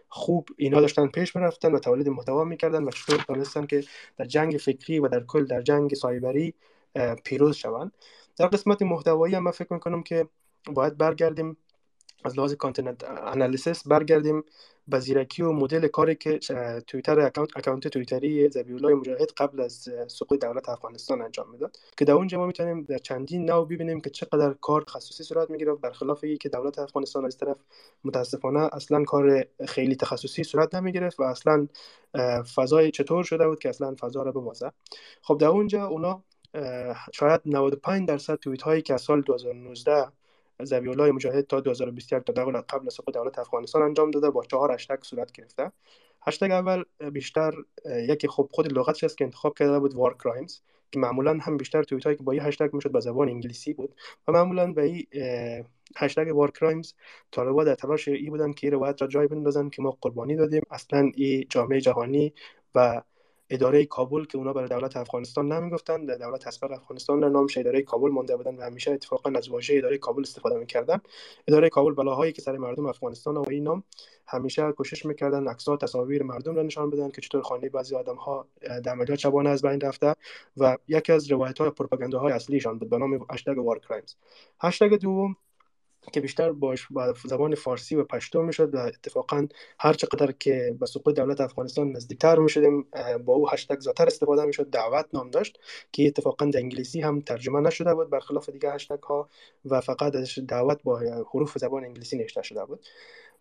[0.10, 3.84] خوب اینا داشتن پیش می‌رفتن و تولید محتوا می‌کردن و چطور تونستن که
[4.18, 6.54] در جنگ فکری و در کل در جنگ سایبری
[7.24, 7.92] پیروز شوند.
[8.38, 10.28] در قسمت محتوایی هم من فکر می‌کنم که
[10.74, 11.58] باید برگردیم
[12.26, 14.44] از لحاظ کانتنت انالیسیس برگردیم
[14.88, 16.40] به زیرکی و مدل کاری که
[16.88, 21.78] تویتر اکانت اکانت توییتری زبیولای مجاهد قبل از سقوط دولت افغانستان انجام می‌داد.
[21.98, 25.76] که در اونجا ما می‌تونیم در چندین نو ببینیم که چقدر کار خصوصی صورت می‌گیره.
[25.76, 27.58] برخلاف که دولت افغانستان از طرف
[28.04, 31.68] متاسفانه اصلا کار خیلی تخصصی صورت نمی‌گرفت و اصلا
[32.56, 34.72] فضای چطور شده بود که اصلا فضا رو ببازه.
[35.22, 36.24] خب در اونجا اونا
[37.14, 40.08] شاید 95 درصد توییت هایی که از سال 2019
[40.64, 44.98] زبیولای مجاهد تا 2021 تا دقیقا قبل سقوط دولت افغانستان انجام داده با چهار هشتگ
[45.02, 45.72] صورت گرفته.
[46.28, 47.54] هشتگ اول بیشتر
[47.86, 50.60] یکی خب خود لغتش است که انتخاب کرده بود وار کرایمز
[50.92, 53.96] که معمولا هم بیشتر توییت هایی که با این هشتگ می‌شد به زبان انگلیسی بود
[54.28, 55.06] و معمولا به این
[55.98, 56.94] هشتگ وار کرایمز
[57.32, 60.62] طالبا در تلاش ای بودن که این روایت را جای بندازن که ما قربانی دادیم.
[60.72, 62.34] اصلا این جامعه جهانی
[62.76, 63.02] و
[63.50, 68.10] اداره کابل که اونا برای دولت افغانستان نمی‌گفتن در دولت اسبق افغانستان نامش اداره کابل
[68.10, 71.00] مانده بودن و همیشه اتفاقا از واژه اداره کابل استفاده می‌کردن.
[71.48, 73.84] اداره کابل بلاهایی که سر مردم افغانستان و این نام
[74.28, 78.48] همیشه کوشش می‌کردن عکس‌ها تصاویر مردم را نشان بدن که چطور خانه بعضی آدم ها
[78.84, 80.14] در عملیات شبانه از بین رفته
[80.58, 84.16] و یکی از روایت های پروپاگاندا های اصلیشان بود به نام هشتگ وار کرایمز
[84.62, 85.36] هشتگ دوم
[86.12, 89.48] که بیشتر باش با زبان فارسی و پشتو می‌شد و اتفاقا
[89.80, 92.88] هر چقدر که به سقوط دولت افغانستان نزدیکتر می‌شدیم
[93.26, 95.60] با او هشتگ زیادتر استفاده می‌شد دعوت نام داشت
[95.92, 99.30] که اتفاقا در انگلیسی هم ترجمه نشده بود برخلاف دیگه هشتگ ها
[99.66, 100.14] و فقط
[100.48, 101.00] دعوت با
[101.34, 102.86] حروف زبان انگلیسی نوشته شده بود.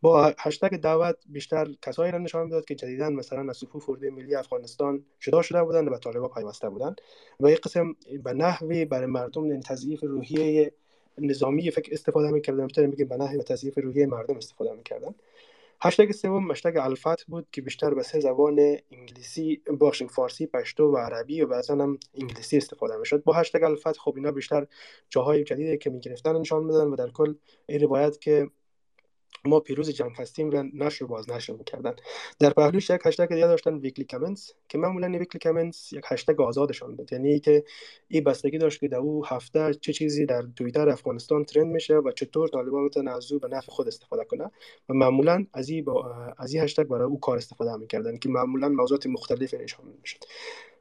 [0.02, 4.34] با هشتگ دعوت بیشتر کسایی را نشان می‌داد که جدیدا مثلا از صفوف اردوی ملی
[4.34, 7.00] افغانستان جدا شده بودند و به طالبان پیوسته بودند.
[7.40, 10.72] و این قسم به نحوی برای مردم تضعیف روحیه
[11.18, 15.14] نظامی فکر استفاده می‌کردن بیشتر میگیم به نحوی تضعیف روحیه مردم استفاده می‌کردن.
[15.82, 20.96] هشتگ سوم هشتگ الفت بود که بیشتر به سه زبان انگلیسی باشیم فارسی پشتو و
[20.96, 23.24] عربی و بعضا هم انگلیسی استفاده می‌شد.
[23.24, 24.66] با هشتگ الفت خب اینا بیشتر
[25.08, 27.34] جاهای جدیدی که می‌گرفتن نشان میدن و در کل
[27.66, 28.50] این روایت که
[29.46, 31.94] ما پیروز جنگ هستیم و نشر باز نشر می‌کردن.
[32.38, 36.96] در پهلوش یک هشتگ دیگه داشتن ویکلی کامنتس که معمولا ویکلی کامنتس یک هشتگ آزادشان
[36.96, 37.12] بود.
[37.12, 37.64] یعنی که
[38.08, 42.10] این بستگی داشت که در او هفته چه چیزی در توییتر افغانستان ترند میشه و
[42.10, 44.50] چطور طالبان می‌تونن از او به نفع خود استفاده کنه
[44.88, 48.68] و معمولا از این با از این هشتگ برای او کار استفاده می‌کردن که معمولا
[48.68, 50.18] موضوعات مختلفی نشان می‌شد.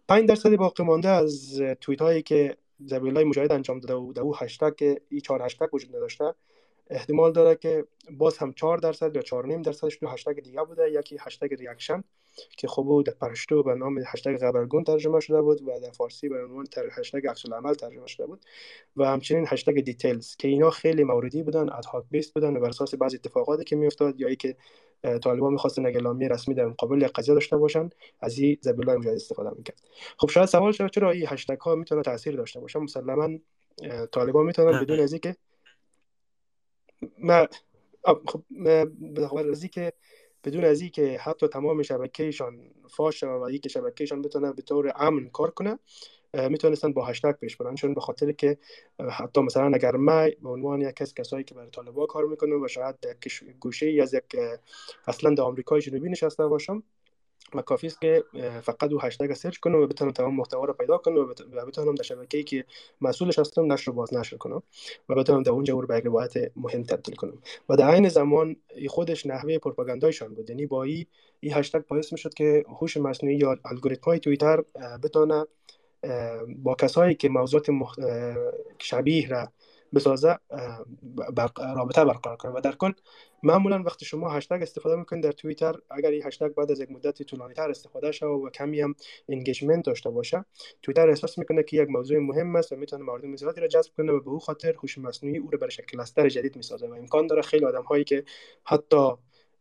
[0.08, 4.36] 5 درصد باقی مانده از توییت هایی که ذبیح‌الله مجاهد انجام داده و در او
[4.38, 6.34] هشتگ این چهار هشتگ وجود نداشته
[6.90, 10.92] احتمال داره که باز هم 4 درصد یا 4 نیم درصدش دو هشتگ دیگه بوده
[10.92, 12.04] یکی هشتگ reaction
[12.58, 16.44] که خب در پشتو به نام هشتگ خبرگون ترجمه شده بود و در فارسی به
[16.44, 18.46] عنوان تر هشتگ عکس العمل ترجمه شده بود
[18.98, 22.70] و همچنین هشتگ details که اینا خیلی موردی بودن ad hoc base بودن و بر
[22.70, 24.56] اساس بعضی اتفاقاتی که میافتاد یا ای که
[25.24, 29.82] طالبان می‌خواستن اعلامیه رسمی در مقابل قضیه داشته باشن از این زبیلای مجاهد استفاده می‌کرد.
[30.18, 33.30] خب شاید سوال شد چرا این هشتگ ها می‌تونه تاثیر داشته باشه؟ مسلما
[34.12, 35.36] طالبان می‌تونن بدون از اینکه
[37.18, 37.48] ما
[38.06, 38.44] خب
[39.38, 39.94] از که
[40.44, 45.52] بدون از که حتی تمام شبکهشان فاش و که شبکهشان بتونه به طور امن کار
[45.52, 45.80] کنه
[46.34, 47.76] می‌تونستن با هشتگ پیش برن.
[47.76, 48.58] چون به خاطر که
[49.10, 52.68] حتی مثلا اگر ما به عنوان یک کس کسایی که برای طالبا کار می‌کنه و
[52.68, 52.96] شاید
[53.60, 54.24] گوشه از یک
[55.08, 56.84] اصلا در آمریکای جنوبی نشسته باشم
[57.54, 58.24] و کافی است که
[58.62, 61.18] فقط او هشتگ سرچ کنم و بتونم تمام محتوا رو پیدا کنم
[61.54, 62.66] و بتونم در شبکه‌ای که
[63.02, 64.64] مسئولش هستم نشر باز نشر کنم
[65.10, 67.38] و بتونم در اونجا رو به روایت مهم تبدیل کنم
[67.70, 68.56] و در عین زمان
[68.88, 70.50] خودش نحوه پروپاگاندایشان بود.
[70.50, 71.06] یعنی با این
[71.40, 74.64] ای هشتگ باعث می‌شد که هوش مصنوعی یا الگوریتم های توییتر
[75.04, 75.46] بتونه
[76.48, 78.00] با کسایی که موضوعات مخ...
[78.80, 79.48] شبیه را
[79.96, 80.38] بسازه
[81.76, 82.52] رابطه برقرار کنه.
[82.52, 82.92] و در کل
[83.44, 87.24] معمولا وقتی شما هشتگ استفاده می‌کنید در توییتر اگر این هشتگ بعد از یک مدت
[87.24, 88.96] طولانی تر استفاده شه و کمی هم
[89.30, 90.46] انگیجمنت داشته باشه
[90.82, 94.12] توییتر احساس می‌کنه که یک موضوع مهم است و می‌تونه مردم زیادی را جذب کنه
[94.12, 96.88] و به او خاطر هوش مصنوعی او رو برای شکل کلستر جدید می‌سازه.
[96.88, 98.24] و امکان داره خیلی آدم هایی که
[98.64, 99.12] حتی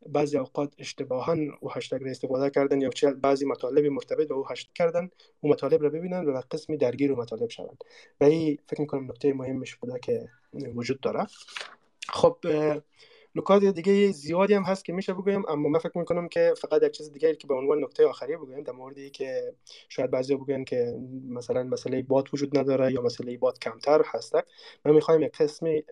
[0.07, 2.91] بعضی اوقات اشتباها او هشتگ را استفاده کردن یا
[3.23, 7.17] بعضی مطالب مرتبط به او هشتگ کردن او مطالب را ببینن و قسمی درگیر و
[7.17, 7.85] مطالب شوند.
[8.21, 10.29] و این فکر می‌کنم نکته مهمش بوده که
[10.75, 11.27] وجود داره.
[12.09, 12.39] خب
[13.37, 16.93] نکات دیگه زیادی هم هست که میشه بگویم اما من فکر می‌کنم که فقط یک
[16.93, 19.55] چیز دیگه که به عنوان نکته آخری بگویم در موردی که
[19.89, 24.43] شاید بعضی بگن که مثلا مسئله بات وجود نداره یا مسئله بات کمتر هسته.
[24.85, 25.85] ما می‌خوایم یک قسمی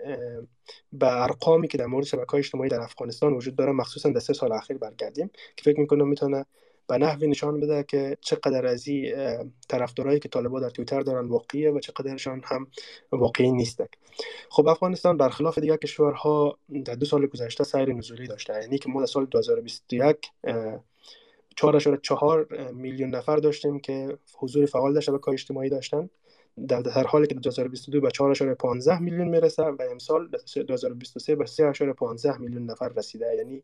[0.92, 4.52] به ارقامی که در مورد شبکه اجتماعی در افغانستان وجود داره مخصوصا در سه سال
[4.52, 6.46] اخیر برگردیم که فکر می‌کنم می‌تونه
[6.88, 9.14] به نحوی نشان بده که چقدر از این
[9.68, 12.66] طرفدارایی که طالبا در تویتر دارن واقعیه و چقدرشان هم
[13.12, 13.86] واقعی نیستن.
[14.50, 18.52] خب افغانستان برخلاف دیگر کشورها در دو سال گذشته سیر نزولی داشته.
[18.62, 20.16] یعنی که ما در سال 2021
[21.56, 26.10] 4.4 میلیون نفر داشتیم که حضور فعال در شبکه اجتماعی داشتن.
[26.68, 30.28] در, در حالی که 2022 به 4.15 میلیون می‌رسه و امسال
[30.66, 33.34] 2023 به 3.15 میلیون نفر رسیده.
[33.36, 33.62] یعنی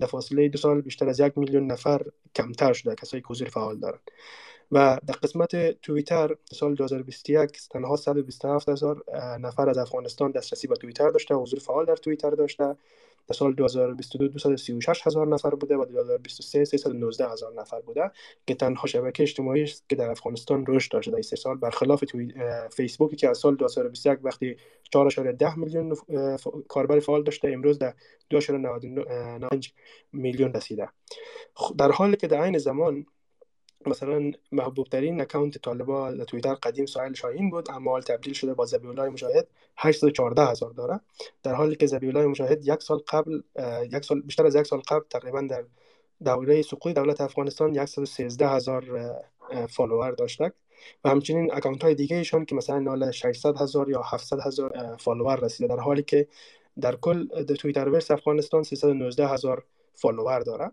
[0.00, 2.02] در فاصله دو سال بیشتر از یک میلیون نفر
[2.34, 4.10] کمتر شده کسایی که حضور فعال دارند
[4.72, 9.04] و در قسمت توییتر سال 2021 تنها 127 هزار
[9.40, 12.76] نفر از افغانستان دسترسی به توییتر داشته حضور فعال در توییتر داشته.
[13.28, 18.10] در سال 2022 236 هزار نفر بوده و 2023 319 هزار نفر بوده
[18.46, 21.10] که تنها شبکه اجتماعی است که در افغانستان رشد داشته.
[21.10, 22.04] در سه سال برخلاف
[22.70, 24.56] فیسبوکی که از سال 2021 وقتی
[24.96, 25.96] 4.10 میلیون
[26.68, 27.94] کاربر فعال داشته امروز در
[28.34, 29.68] 2.99
[30.12, 30.88] میلیون رسیده.
[31.78, 33.06] در حالی که در عین زمان
[33.88, 38.54] مثلا محبوب ترین اکانت طالبا در توییتر قدیم سایل شاهین بود اما حال تبدیل شده
[38.54, 41.00] با زبی الله مجاهد 814 هزار داره
[41.42, 43.40] در حالی که زبی الله مجاهد یک سال قبل
[43.92, 45.64] یک سال بیشتر از یک سال قبل تقریبا در
[46.24, 48.84] دوره سقوط دولت افغانستان 113 هزار
[49.68, 50.52] فالوور داشته
[51.04, 55.40] و همچنین اکانت های دیگه ایشان که مثلا نال 600 هزار یا 700 هزار فالوور
[55.40, 55.76] رسیده.
[55.76, 56.28] در حالی که
[56.80, 60.70] در کل در Twitterverse افغانستان 319 هزار فالوور داره.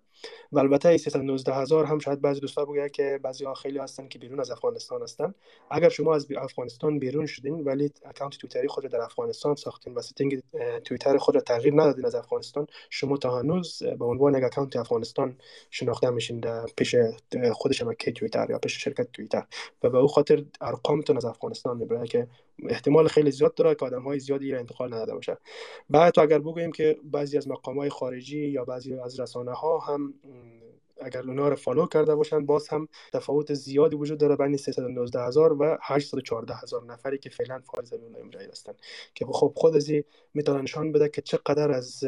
[0.52, 4.20] و البته 319 هزار هم شاید بعضی دوستا بگه که بعضی ها خیلی هستن که
[4.20, 5.34] بیرون از افغانستان هستن.
[5.72, 10.02] اگر شما از افغانستان بیرون شدین ولی اکانت توییتری خود را در افغانستان ساختین و
[10.02, 10.42] setting
[10.86, 15.38] توییتر خود را تغییر ندادین از افغانستان شما تا هنوز به عنوان یک اکانت افغانستان
[15.70, 16.96] شناخته میشین در پیش
[17.54, 19.44] خود شبکه توییتر یا پیش شرکت توییتر
[19.84, 22.28] و به او خاطر ارقامتون از افغانستان می‌بره که
[22.70, 25.38] احتمال خیلی زیاد داره که آدم های زیادی را انتقال نداده باشه.
[25.90, 29.80] بعد تو اگر بگوییم که بعضی از مقام های خارجی یا بعضی از رسانه ها
[29.80, 30.11] هم
[31.02, 35.54] اگر اونا رو فالو کرده باشن باز هم تفاوت زیادی وجود داره بین 319 هزار
[35.54, 38.74] و 814 هزار نفری که فعلا فارغ از اون هستن.
[39.16, 39.92] که خب خود از
[40.34, 42.04] می‌تونه نشان بده که چقدر از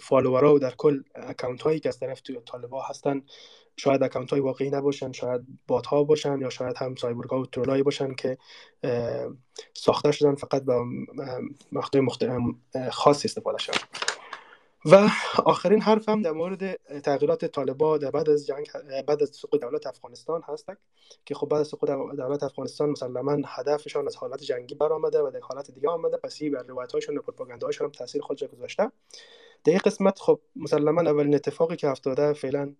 [0.00, 3.22] فالوورها و در کل اکانت هایی که از طرف توی طالبا هستن
[3.76, 7.82] شاید اکانت های واقعی نباشن شاید بات ها باشن یا شاید هم سایبورگا و ترولایی
[7.82, 8.38] باشن که
[9.74, 10.74] ساخته شدن فقط به
[11.72, 12.06] محتوی
[12.90, 13.78] خاص استفاده شدن
[14.84, 15.08] و
[15.44, 18.66] آخرین حرف هم در مورد تغییرات طالبا در بعد از جنگ
[19.06, 20.66] بعد از سقوط دولت افغانستان هست
[21.24, 25.40] که خب بعد از سقوط دولت افغانستان مسلما هدفشان از حالت جنگی برآمده و در
[25.42, 26.16] حالت دیگه آمده.
[26.16, 28.92] پس بر روایت‌هاشون و پروپاگانداهاشون هم تاثیر خودش گذاشته.
[29.64, 32.74] در این قسمت خب مسلما اولین اتفاقی که افتاده فعلا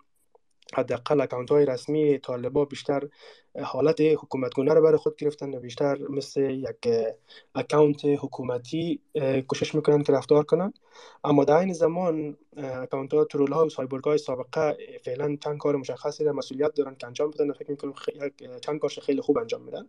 [0.74, 3.08] حداقل اکانت های رسمی طالبا بیشتر
[3.62, 6.88] حالت حکومتگونه رو برای خود گرفتن و بیشتر مثل یک
[7.54, 9.00] اکانت حکومتی
[9.48, 10.72] کوشش می‌کنن که رفتار کنن.
[11.24, 15.76] اما در این زمان اکانت ها ترول ها و سایبورگ های سابقه فعلا چند کار
[15.76, 17.92] مشخصی در مسئولیت دارن که انجام بدن و فکر می‌کنم
[18.60, 19.86] چند کارش خیلی خوب انجام میدن.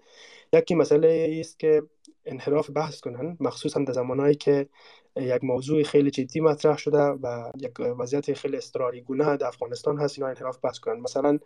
[0.53, 1.83] یکی مسئله است که
[2.25, 4.67] انحراف بحث کنن مخصوصا در زمانهایی که
[5.15, 10.19] یک موضوع خیلی جدی مطرح شده و یک وضعیت خیلی استراری گونه در افغانستان هست
[10.19, 10.99] اینا انحراف بحث کنن.
[10.99, 11.39] مثلا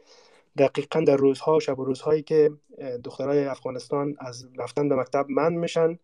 [0.58, 2.52] دقیقا در روزها و شب و روزهایی که
[3.04, 6.00] دخترای افغانستان از رفتن به مکتب من میشن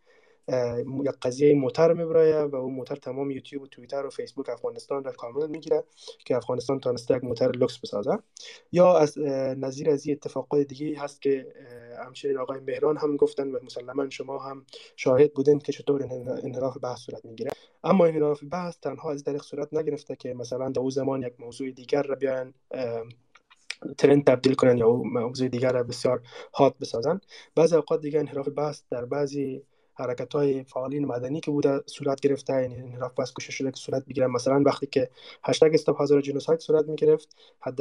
[1.04, 5.12] یک قضیه موتر میبرایه و اون موتر تمام یوتیوب و توییتر و فیسبوک افغانستان را
[5.12, 5.84] کامل می‌گیره
[6.26, 8.20] که افغانستان تانسته یک موتر لکس بسازه.
[8.72, 9.18] یا از
[9.58, 11.54] نظیر از اتفاقات دیگه هست که
[12.06, 16.08] همچنین آقای مهران هم گفتن و مسلما شما هم شاهد بودین که چطور
[16.44, 17.52] انحراف بحث صورت می‌گیره.
[17.84, 22.04] اما انحراف بحث تنها از طریق صورت نگرفته که مثلا در زمان یک موضوع دیگر
[22.04, 22.54] را بیان
[23.98, 26.22] ترند تبدیل کنن یا موضوع دیگر را بسیار
[26.54, 27.22] هات بسازن.
[27.56, 32.62] بعضی اوقات دیگه انحراف بحث در بعضی حرکت های فعالین مدنی که بوده صورت گرفته
[32.62, 35.10] یعنی انحراف بحث کوشش شده که صورت بگیره مثلا وقتی که
[35.44, 37.76] هشتگ استاپ هزار جنوساید صورت می‌گرفت حد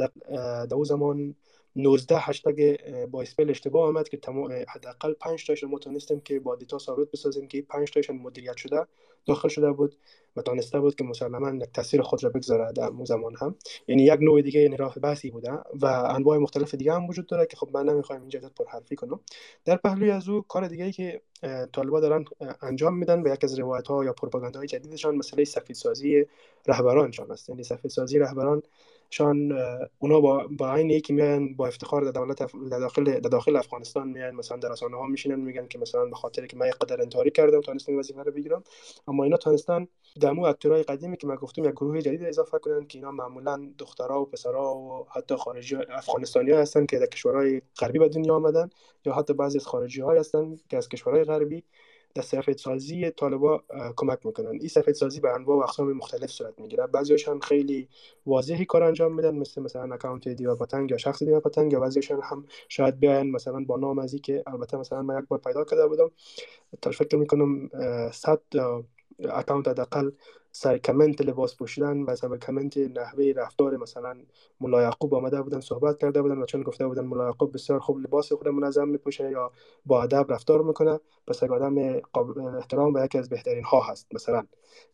[0.69, 1.35] در زمان
[1.75, 2.77] 19 هشتگ
[3.11, 4.19] با اسپل اشتباه آمد که
[4.67, 8.85] حداقل 5 تاشون ما تونستیم که با دیتا ثابت بسازیم که 5 تاشون مدیریت شده.
[9.25, 9.95] داخل شده بود
[10.35, 13.55] و تانسته بود که مسلما تاثیر خود را بگذاره در زمان هم.
[13.87, 17.45] یعنی یک نوع دیگه یعنی راه بحثی بوده و انواع مختلف دیگه هم وجود داره
[17.45, 19.19] که خب من نمی‌خوایم اینجا پر حرفی کنم.
[19.65, 21.21] در پهلوی از او کار دیگه ای که
[21.73, 22.25] طالبا دارن
[22.61, 26.25] انجام میدن به یک از روایت ها یا پروپاگاندهای جدیدشان مسئله سفید سازی
[26.67, 27.49] رهبرانشان است.
[27.49, 28.63] یعنی سفید سازی رهبران
[29.13, 29.51] شان
[29.99, 32.37] اونا با با عین یکی میان با افتخار در دولت
[32.71, 36.15] در داخل در داخل افغانستان میان مثلا در رسانه ها میشینن میگن که مثلا به
[36.15, 38.63] خاطر که من قدر انتحاری کردم تونستم وظیفه رو بگیرم.
[39.07, 39.87] اما اینا تونستن
[40.21, 44.21] دمو اکتورای قدیمی که من گفتم یک گروه جدید اضافه کنن که اینا معمولا دخترها
[44.21, 48.69] و پسرها و حتی خارجی افغانستانی ها هستن که در کشورهای غربی به دنیا آمدن
[49.05, 51.63] یا حتی بعضی از خارجی ها هستن که از کشورهای غربی.
[52.15, 53.63] در سفید سازی طالبا
[53.95, 54.47] کمک می‌کنن.
[54.49, 56.87] این سفید سازی به انواع و اقسام مختلف صورت می‌گیره.
[56.87, 57.89] بعضیشان خیلی
[58.25, 62.99] واضحی کار انجام میدن مثل مثلا اکانت پتنگ یا شخص پتنگ یا بعضیشان هم شاید
[62.99, 66.11] بیاین مثلا با نام ازی که البته مثلا من یک بار پیدا کرده بودم.
[66.81, 67.69] تا فکر می‌کنم
[68.11, 68.41] 100
[69.29, 70.11] اکانت حداقل
[70.55, 74.17] سر کمنت لباس پوشیدن و سر کمنت نحوه رفتار مثلا
[74.61, 77.97] ملا یعقوب آمده بودن صحبت کرده بودن و چون گفته بودن ملا یعقوب بسیار خوب
[77.99, 79.51] لباس خود منظم میپوشه یا
[79.85, 80.99] با ادب رفتار می‌کنه.
[81.27, 84.43] پس یک آدم قابل احترام و یکی از بهترین ها هست مثلا.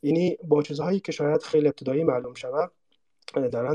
[0.02, 2.72] اینی با چیزهایی که شاید خیلی ابتدایی معلوم شود
[3.36, 3.74] در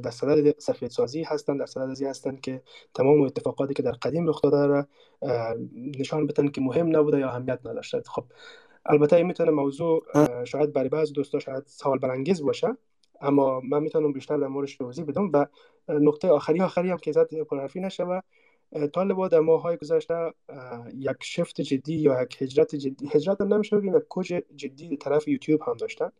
[0.00, 2.62] در صدد سفید سازی هستند در صدد ازی هستند که
[2.94, 4.86] تمام اتفاقاتی که در قدیم رخ داده
[5.98, 8.02] نشان بدن که مهم نبوده یا اهمیت نداشته.
[8.06, 8.24] خب
[8.86, 10.04] البته این می‌تونه موضوع
[10.44, 12.76] شاید برای بعض دوستا شاید سوال برانگیز باشه
[13.20, 15.46] اما من می‌تونم بیشتر در موردش توضیح بدم و
[15.88, 18.04] نقطه آخری آخری هم که زد پرحرفی نشه
[18.92, 20.32] طالبا در های گذشته
[20.94, 25.28] یک شفت جدی یا یک هجرت جدی هجرت هم نمیشه بگیم یک کوچ جدی طرف
[25.28, 26.10] یوتیوب هم داشتن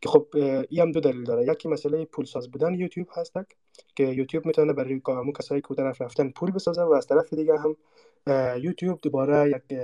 [0.00, 0.26] که خب
[0.68, 1.52] این هم دو دلیل داره.
[1.52, 3.32] یکی مسئله پولساز بودن یوتیوب هست
[3.94, 5.00] که یوتیوب می‌تونه برای
[5.38, 7.76] کسایی که طرف رفتن پول بسازه و از طرف دیگه هم
[8.62, 9.78] یوتیوب دوباره یک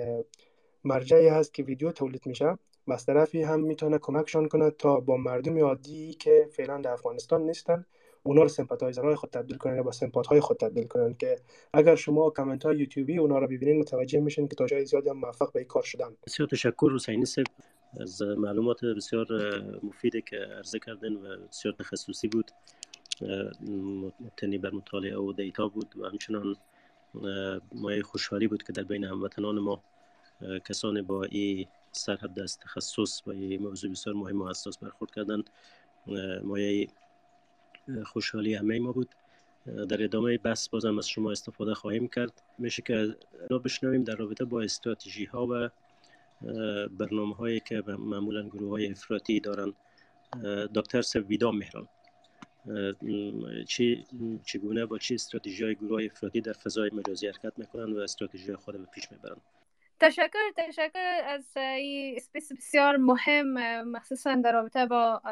[0.85, 5.17] مرجعی هست که ویدیو تولید میشه و از طرفی هم می‌تونه کمکشان کنه تا با
[5.17, 7.85] مردم عادی که فعلا در افغانستان نیستن
[8.23, 11.37] اونا رو sympathizer های خود تبدیل کنن یا با سمپات خود تبدیل کنن که
[11.75, 15.17] اگر شما کامنت های یوتیوبی اونا رو ببینید متوجه میشین که تا جای زیادی هم
[15.17, 16.17] موفق به این کار شدن.
[16.27, 17.47] بسیار تشکر حسینی صاحب
[18.01, 19.27] از معلومات بسیار
[19.83, 22.51] مفیدی که عرضه کردن و بسیار تخصصی بود.
[24.21, 26.57] مبتنی بر مطالعه و دیتا بود و همچنان
[27.75, 29.83] مایه خوشحالی بود که در بین هموطنان ما
[30.69, 35.43] کسانی با این سرحد از تخصص و این موضوع بسیار مهم و حساس برخورد کردن
[36.43, 36.89] مایه
[38.05, 39.09] خوشحالی همه ما بود.
[39.89, 42.43] در ادامه بحث بازم از شما استفاده خواهیم کرد.
[42.59, 43.17] میشه که
[43.51, 45.69] نو بشنویم در رابطه با استراتژی ها و
[46.89, 49.73] برنامه هایی که معمولا گروه های افراطی دارن
[50.75, 51.89] دکتر سویدا مهران.
[53.69, 54.07] چی
[54.45, 58.79] چگونه با چه استراتژی های گروه افرادی در فضای مجازی حرکت می‌کنن و استراتژی خود
[58.79, 59.37] به پیش می‌برن
[60.03, 65.23] تشکر تشکر از این اسپیس بسیار مهم مخصوصا در رابطه با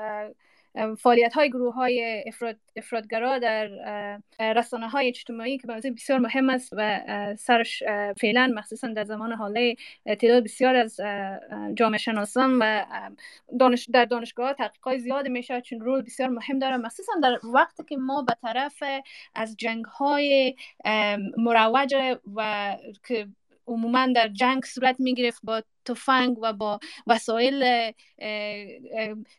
[0.98, 3.68] فعالیت های گروه های افراد، افرادگرا در
[4.40, 7.00] رسانه های اجتماعی که موضوع بسیار مهم است و
[7.38, 7.82] سرش
[8.20, 11.00] فعلا مخصوصا در زمان حاله تعداد بسیار از
[11.74, 12.84] جامعه شناسان و
[13.60, 17.96] دانش در دانشگاه تحقیق زیاد میشه چون رول بسیار مهم داره مخصوصا در وقتی که
[17.96, 18.82] ما به طرف
[19.34, 20.54] از جنگ های
[21.36, 21.94] مروج
[22.34, 22.76] و
[23.08, 23.28] که
[23.66, 27.92] عموما در جنگ صورت می گرفت با تفنگ و با وسایل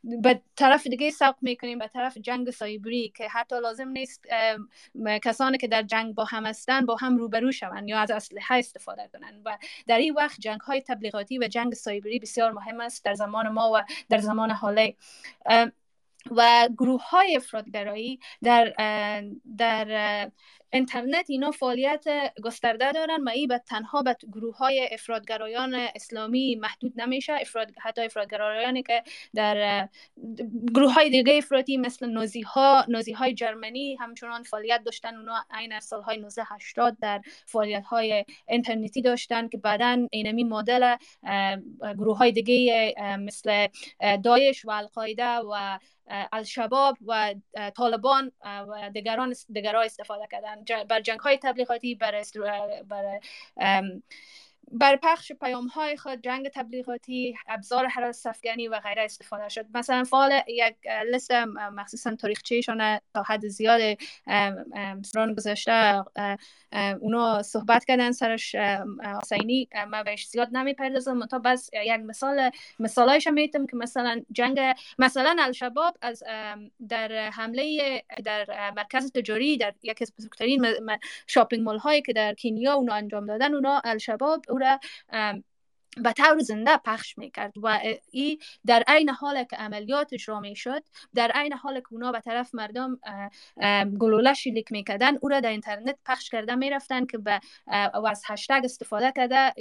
[0.03, 4.25] به طرف دیگه سوق می‌کنیم به طرف جنگ سایبری که حتی لازم نیست
[5.23, 9.09] کسانی که در جنگ با هم هستند با هم روبرو شوند یا از اسلحه استفاده
[9.13, 9.41] کنند.
[9.45, 9.57] و
[9.87, 13.71] در این وقت جنگ های تبلیغاتی و جنگ سایبری بسیار مهم است در زمان ما
[13.75, 14.95] و در زمان حاله
[16.31, 18.73] و گروه های افرادگرایی در
[19.57, 20.31] در
[20.73, 22.05] اینترنت اینا فعالیت
[22.43, 27.33] گسترده دارن و این به تنها به گروه های افرادگرایان اسلامی محدود نمیشه.
[27.33, 29.03] افراد حتی افرادگرایانی که
[29.35, 29.89] در
[30.73, 35.15] گروه های دیگه افراطی مثل نازی ها نازی های جرمنی همچنان فعالیت داشتن.
[35.15, 40.95] اونا عین سال های 1980 در فعالیت های اینترنتی داشتن که بعدا اینمی مدل
[41.81, 43.67] گروه های دیگه مثل
[44.23, 45.79] دایش و القاعده و
[46.31, 47.35] الشباب و
[47.75, 50.60] طالبان و دیگران دیگران استفاده کردن.
[50.89, 52.23] بر جنگ های تبلیغاتی بر,
[52.87, 53.19] بر
[54.71, 59.65] بر پخش پیام های خود جنگ تبلیغاتی ابزار حراس افغانی و غیره استفاده شد.
[59.73, 60.75] مثلا فعال یک
[61.11, 61.31] لیست
[61.71, 63.97] مخصوصا تاریخچهشان تا حد زیاد
[65.05, 66.03] سران گذاشته
[67.01, 68.55] اونا صحبت کردن سرش
[69.21, 71.25] حسینی ما بهش زیاد نمی‌پردازم.
[71.25, 74.59] تا بس یک مثال مثالایش میتم که مثلا جنگ
[74.99, 76.23] مثلا الشباب از
[76.89, 80.65] در حمله در مرکز تجاری در یکی از بزرگترین
[81.27, 84.79] شاپینگ مال هایی که در کنیا اونا انجام دادن اونا الشباب را
[85.97, 87.53] به طور زنده پخش می‌کرد.
[87.63, 87.79] و
[88.11, 90.83] ای در عین حال که عملیات اجرا می‌شد
[91.15, 92.99] در عین حال که اونا به طرف مردم
[93.99, 97.39] گلوله شلیک می‌کردن او را در اینترنت پخش کرده می‌رفتن که به
[97.93, 99.53] و از هشتگ استفاده کرده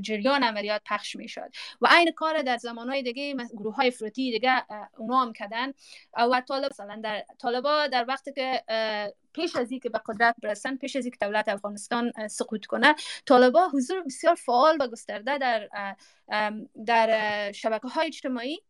[0.00, 1.50] جریان عملیات پخش می‌شد.
[1.80, 4.64] و عین کار در زمانهای دیگه گروه های فروتی دیگه
[4.98, 5.72] اونا هم کردن.
[6.16, 8.64] و طالب مثلا در طالبا در وقتی که
[9.34, 12.94] پیش از اینکه به قدرت برسن پیش از اینکه دولت افغانستان سقوط کنه
[13.26, 15.68] طالبا حضور بسیار فعال و گسترده در
[16.86, 18.60] در شبکه های اجتماعی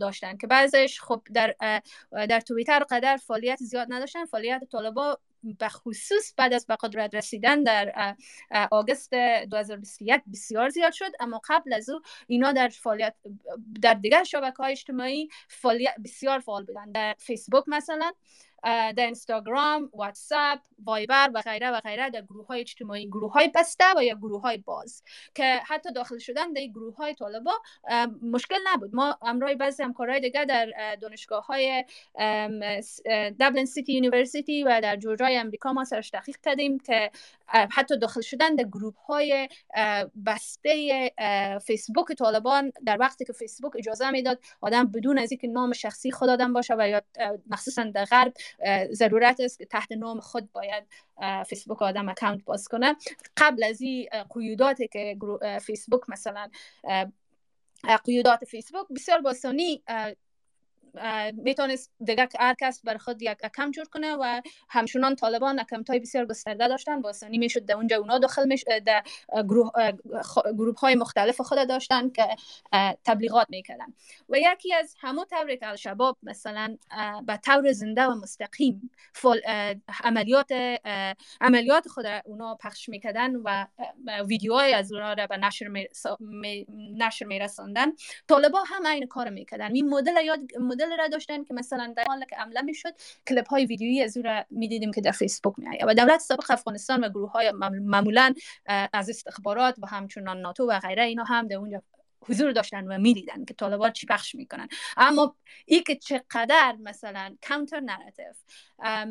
[0.00, 1.54] داشتن که بعضش خب در
[2.28, 4.24] در توییتر قدر فعالیت زیاد نداشتن.
[4.24, 5.18] فعالیت طالبا
[5.58, 8.16] به خصوص بعد از به قدرت رسیدن در
[8.70, 11.12] آگست 2021 بسیار زیاد شد.
[11.20, 13.14] اما قبل از او اینا در فعالیت
[13.82, 16.92] در دیگر شبکه های اجتماعی فعالیت بسیار فعال بودن.
[16.92, 18.12] در فیسبوک مثلا
[18.62, 23.06] در اینستاگرام واتساپ وایبر و غیره و غیره در گروه های اجتماعی.
[23.06, 25.02] گروه های بسته و یا گروه های باز.
[25.34, 27.52] که حتی داخل شدن در گروه های طالبا
[28.22, 28.94] مشکل نبود.
[28.94, 31.84] ما همرای بعضی همکارای دیگه در دانشگاه های
[33.40, 37.10] Dublin City University و در جورجای امریکا ما سرش تحقیق کردیم که
[37.48, 39.48] حتی داخل شدن در گروه های
[40.26, 41.10] بسته
[41.66, 46.28] فیسبوک طالبان در وقتی که فیسبوک اجازه می‌داد آدم بدون از اینکه نام شخصی خود
[46.28, 47.02] آدم باشه و یا
[47.46, 48.32] مخصوصا در غرب
[48.92, 50.84] ضرورت است که تحت نام خود باید
[51.46, 52.96] فیسبوک آدم اکانت باز کنه.
[53.36, 55.16] قبل از این قیوداتی که
[55.62, 56.50] فیسبوک مثلا
[58.04, 59.82] قیودات فیسبوک بسیار باسانی
[61.34, 65.98] می‌تونست دیگه هر کس بر خود یک اکم جور کنه و همچنان طالبان اکمت های
[65.98, 67.00] بسیار گسترده داشتن.
[67.00, 69.02] با آسانی می‌شد در اونجا اونا داخل میش در
[69.48, 69.70] گروه,
[70.44, 72.28] گروه های مختلف خود داشتن که
[73.04, 73.94] تبلیغات می‌کردن.
[74.28, 76.76] و یکی از همون طور که الشباب مثلا
[77.26, 78.90] به طور زنده و مستقیم
[80.04, 80.52] عملیات
[81.40, 83.66] عملیات خود اونا پخش می‌کردن و
[84.26, 86.66] ویدیوهای از اونا را به نشر می
[86.96, 87.92] نشر میرساندن.
[88.28, 89.74] طالبا هم این کار می‌کردن.
[89.74, 90.40] این مدل یاد
[90.86, 92.94] مدل را داشتن که مثلا در حال که حمله می‌شد
[93.28, 97.04] کلیپ های ویدیویی از او را می‌دیدیم که در فیسبوک می و دولت سابق افغانستان
[97.04, 98.34] و گروه های معمولا
[98.92, 101.82] از استخبارات و همچنان ناتو و غیره اینا هم در اونجا
[102.28, 104.68] حضور داشتن و می‌دیدن که طالبان چی پخش می‌کنن.
[104.96, 108.32] اما ای که چقدر مثلا counter narrative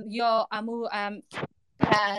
[0.09, 0.87] یا امو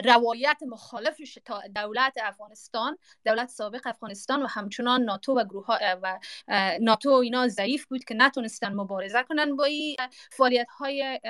[0.04, 5.66] روایت مخالفش تا دولت افغانستان دولت سابق افغانستان و همچنان ناتو و گروه
[6.02, 6.18] و
[6.80, 9.96] ناتو و اینا ضعیف بود که نتونستن مبارزه کنن با این
[10.30, 11.20] فعالیت های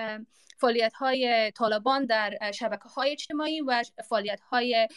[0.59, 4.89] فعالیت های طالبان در شبکه های اجتماعی و فعالیت های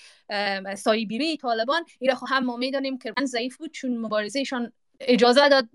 [0.77, 1.85] سایبیری طالبان.
[1.99, 5.69] این خب هم ما می‌دانیم که من ضعیف بود چون مبارزهشان اجازه داد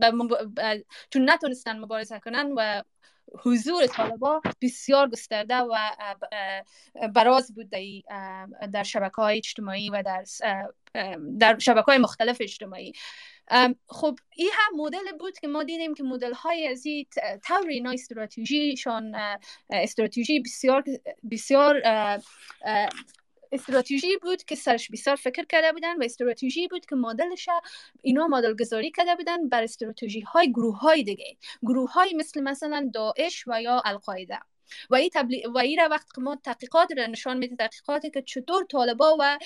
[1.10, 2.82] چون نتونستن مبارزه کنن و
[3.38, 5.76] حضور طالبا بسیار گسترده و
[7.14, 7.70] براز بود
[8.72, 10.24] در شبکه های اجتماعی و در
[11.38, 12.92] در شبکه های مختلف اجتماعی.
[13.88, 17.06] خب این هم مدل بود که ما دیدیم که مدل های از این
[17.46, 19.14] طور اینا استراتژیشان
[19.70, 20.84] استراتژی بسیار
[21.30, 21.82] بسیار
[23.52, 27.48] استراتژی بود که سرش بسیار فکر کرده بودن و استراتژی بود که مدلش
[28.02, 31.36] اینا مدل گذاری کرده بودن بر استراتژی های گروه های دیگه.
[31.62, 34.38] گروه های مثل مثلا داعش و یا القاعده.
[34.90, 35.46] و این تبلی...
[35.54, 39.38] و این وقت که ما تحقیقات را نشان میده تحقیقاتی که چطور طالبا و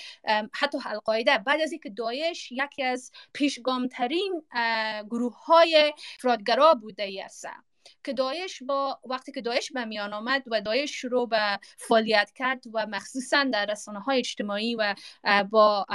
[0.53, 4.43] حتی القاعده بعد از اینکه داعش یکی از پیشگامترین
[5.11, 7.47] گروه های فرادگرا بوده است
[8.05, 12.65] که داعش با وقتی که داعش به میان آمد و داعش رو به فعالیت کرد
[12.73, 14.95] و مخصوصا در رسانه های اجتماعی و
[15.51, 15.87] با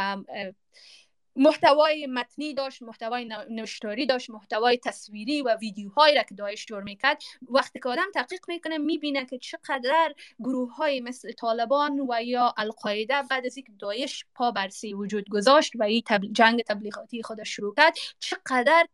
[1.36, 7.22] محتوای متنی داشت محتوای نوشتاری داشت محتوای تصویری و ویدیوهایی را که داعش جور می‌کرد.
[7.50, 13.24] وقتی که آدم تحقیق می‌کنه می‌بینه که چقدر گروه های مثل طالبان و یا القاعده
[13.30, 17.94] بعد از اینکه داعش پا برسی وجود گذاشت و این جنگ تبلیغاتی خودش شروع کرد
[18.20, 18.88] چقدر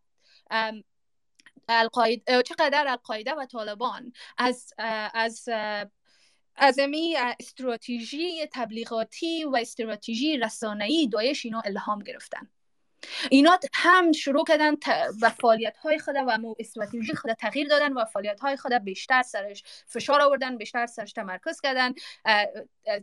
[1.70, 4.74] القاعده چقدر القاعده و طالبان از
[5.13, 5.49] از
[6.55, 12.49] از امی استراتژی تبلیغاتی و استراتژی رسانه‌ای دایش اینا الهام گرفتن.
[13.32, 14.74] اینا هم شروع کردن
[15.22, 19.64] و فعالیت های خود و استراتژی خود تغییر دادن و فعالیت های خود بیشتر سرش
[19.88, 21.93] فشار آوردن بیشتر سرش تمرکز کردن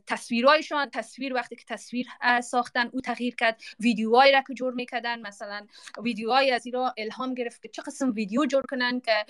[0.07, 2.07] تصویرهایشان تصویر وقتی که تصویر
[2.43, 5.67] ساختن او تغییر کرد ویدیوهایی را که جور می‌کردن مثلا
[6.03, 9.27] ویدیوهایی از ایرا الهام گرفت که چه قسم ویدیو جور کنن که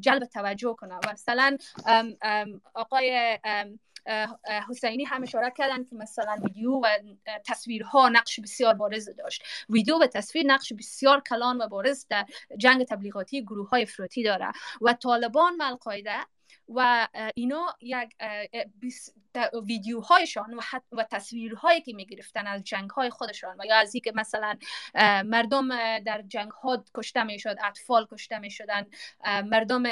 [0.00, 1.00] جلب توجه کنن.
[1.12, 1.56] مثلا
[2.74, 3.38] آقای
[4.70, 6.86] حسینی هم اشاره کردن که مثلا ویدیو و
[7.46, 9.42] تصویرها نقش بسیار بارز داشت.
[9.68, 12.26] ویدیو و تصویر نقش بسیار کلان و بارز در
[12.58, 14.52] جنگ تبلیغاتی گروه های افراطی داره.
[14.80, 16.26] و طالبان و القاعده
[16.68, 18.16] و اینا یک
[19.62, 20.60] ویدیوهایشان و,
[20.92, 24.56] و تصویرهایی که می‌گرفتن از جنگ های خودشان و یا از اینکه مثلا
[25.24, 28.86] مردم در جنگ ها کشته می‌شد اطفال کشته می‌شدن
[29.26, 29.82] مردم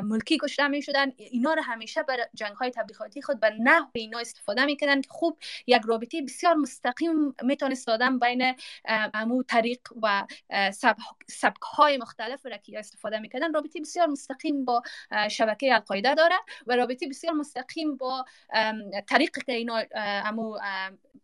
[0.00, 4.64] ملکی کشته می‌شدن اینا رو همیشه بر جنگ های تبلیغاتی خود به نحو اینا استفاده
[4.64, 8.54] می‌کردن که خوب یک رابطه بسیار مستقیم می‌تونست دادن بین
[9.14, 10.26] امو طریق و
[11.26, 14.82] سبک های مختلف را که استفاده می‌کردن رابطه بسیار مستقیم با
[15.30, 16.36] شبکه القاعده داره
[16.66, 18.24] و رابطه بسیار مستقیم با
[19.06, 20.58] طریق که اینا امو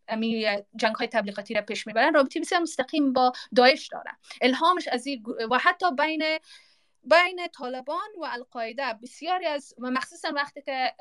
[0.09, 5.07] امی جنگ های تبلیغاتی را پیش می‌برن رابطه بسیار مستقیم با داعش داره الهامش از
[5.51, 6.23] و حتی بین
[7.05, 10.95] بین طالبان و القاعده بسیاری از و مخصوصا وقتی که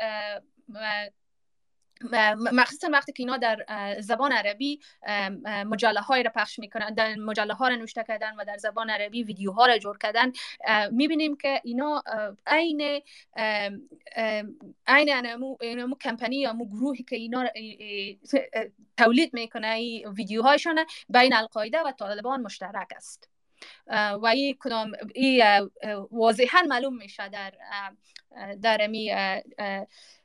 [2.52, 3.66] مخصوصا وقتی که اینا در
[4.00, 4.80] زبان عربی
[5.46, 9.24] مجله های را پخش می‌کنن در مجله ها را نوشته کردن و در زبان عربی
[9.24, 10.32] ویدیوها را جور کردن
[10.92, 12.04] می‌بینیم که اینا
[12.48, 13.02] عین
[14.88, 15.14] عین
[15.62, 17.50] انمو کمپانی یا مو گروهی که اینا
[18.98, 23.30] تولید می‌کنه ویدیوهایشان بین القاعده و طالبان مشترک است.
[24.22, 25.44] و این کدام این
[26.12, 27.54] واضحا معلوم میشه در
[28.62, 29.12] در امی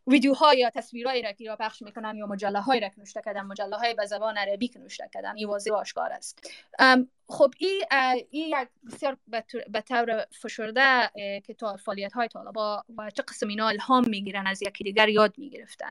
[0.07, 3.77] ویدیوها یا تصویرهایی را که پخش می‌کنن یا مجله هایی را که نوشته کردن مجله
[3.77, 6.51] های به زبان عربی که نوشته کردن این واضح آشکار است.
[7.29, 7.83] خب این
[8.31, 9.17] ای بسیار
[9.69, 11.11] به طور فشرده
[11.47, 15.35] که تا فعالیت های طالبا و چه قسم اینا الهام می‌گیرن از یکی دیگر یاد
[15.39, 15.91] می‌گرفتن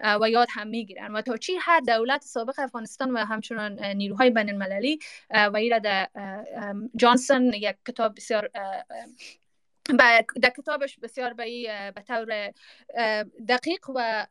[0.00, 1.12] و یاد هم می‌گیرن.
[1.12, 4.98] و تا چی حد دولت سابق افغانستان و همچنان نیروهای بین المللی
[5.30, 6.08] و ایره در
[6.96, 8.50] جانسون یک کتاب بسیار
[9.88, 12.52] در کتابش بسیار به به طور
[13.48, 14.26] دقیق و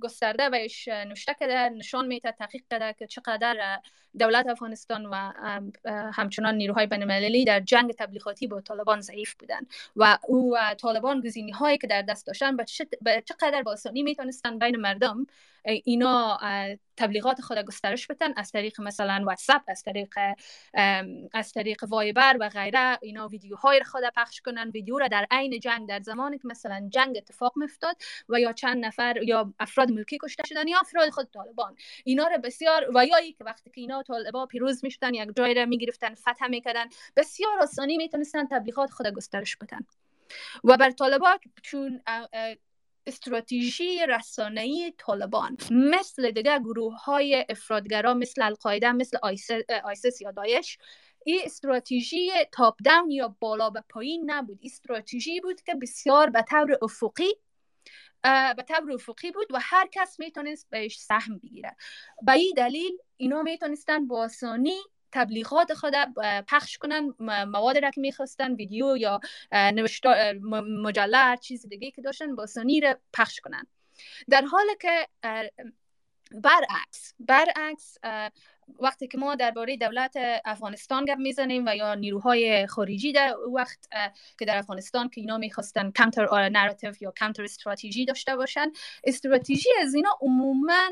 [0.00, 3.78] گسترده بهش نوشته کرده نشان میده تحقیق کرده که چقدر
[4.18, 5.14] دولت افغانستان و
[6.12, 9.60] همچنان نیروهای بین در جنگ تبلیغاتی با طالبان ضعیف بودن
[9.96, 14.76] و او طالبان گزینی هایی که در دست داشتن به چقدر با آسانی می‌تونستن بین
[14.76, 15.26] مردم
[15.64, 16.38] اینا
[16.96, 20.14] تبلیغات خود گسترش بدن از طریق مثلا واتساپ از طریق
[21.32, 22.98] از طریق وایبر و غیره.
[23.02, 27.16] اینا ویدیوهای خود پخش کنن ویدیو را در عین جنگ در زمانی که مثلا جنگ
[27.16, 27.96] اتفاق میفتاد
[28.28, 31.76] و یا چند نفر یا افراد ملکی کشته شدن یا افراد خود طالبان.
[32.04, 35.66] اینا را بسیار و یا که وقتی که اینا طالبا پیروز می‌شدن یک جای را
[35.66, 36.84] می‌گرفتن فتح می‌کردن
[37.16, 39.80] بسیار آسانی می‌تونستن تبلیغات خود گسترش بدن.
[40.64, 42.00] و بر طالبان چون
[43.06, 49.18] استراتژی رسانه‌ای طالبان مثل دیگه گروه های افرادگرا مثل القاعده مثل
[49.84, 50.78] آیسس یا دایش
[51.24, 54.58] این استراتژی تاپ داون یا بالا به پایین نبود.
[54.62, 57.32] استراتژی بود که بسیار به طور افقی
[58.56, 61.76] به طور افقی بود و هر کس می‌تونست بهش سهم بگیره.
[62.22, 64.76] به این دلیل اینا می‌تونستن با آسانی
[65.14, 65.94] تبلیغات خود
[66.48, 69.20] پخش کنن مواد را که می‌خواستن ویدیو یا
[69.52, 70.32] نوشتار
[70.82, 73.66] مجله چیز دیگه که داشتن با سانی را پخش کنن.
[74.28, 75.08] در حال که
[76.42, 77.98] برعکس برعکس
[78.80, 83.88] وقتی که ما درباره دولت افغانستان گپ می‌زنیم و یا نیروهای خارجی در وقت
[84.38, 88.72] که در افغانستان که اینا می‌خواستن counter narrative یا کانتر استراتژی داشته باشن
[89.04, 90.88] استراتژی از اینا عموما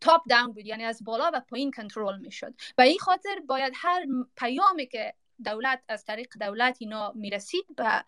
[0.00, 2.54] top down بود یعنی از بالا و پایین کنترل می‌شد.
[2.78, 5.14] و این خاطر باید هر پیامی که
[5.44, 8.04] دولت از طریق دولت اینا می‌رسید به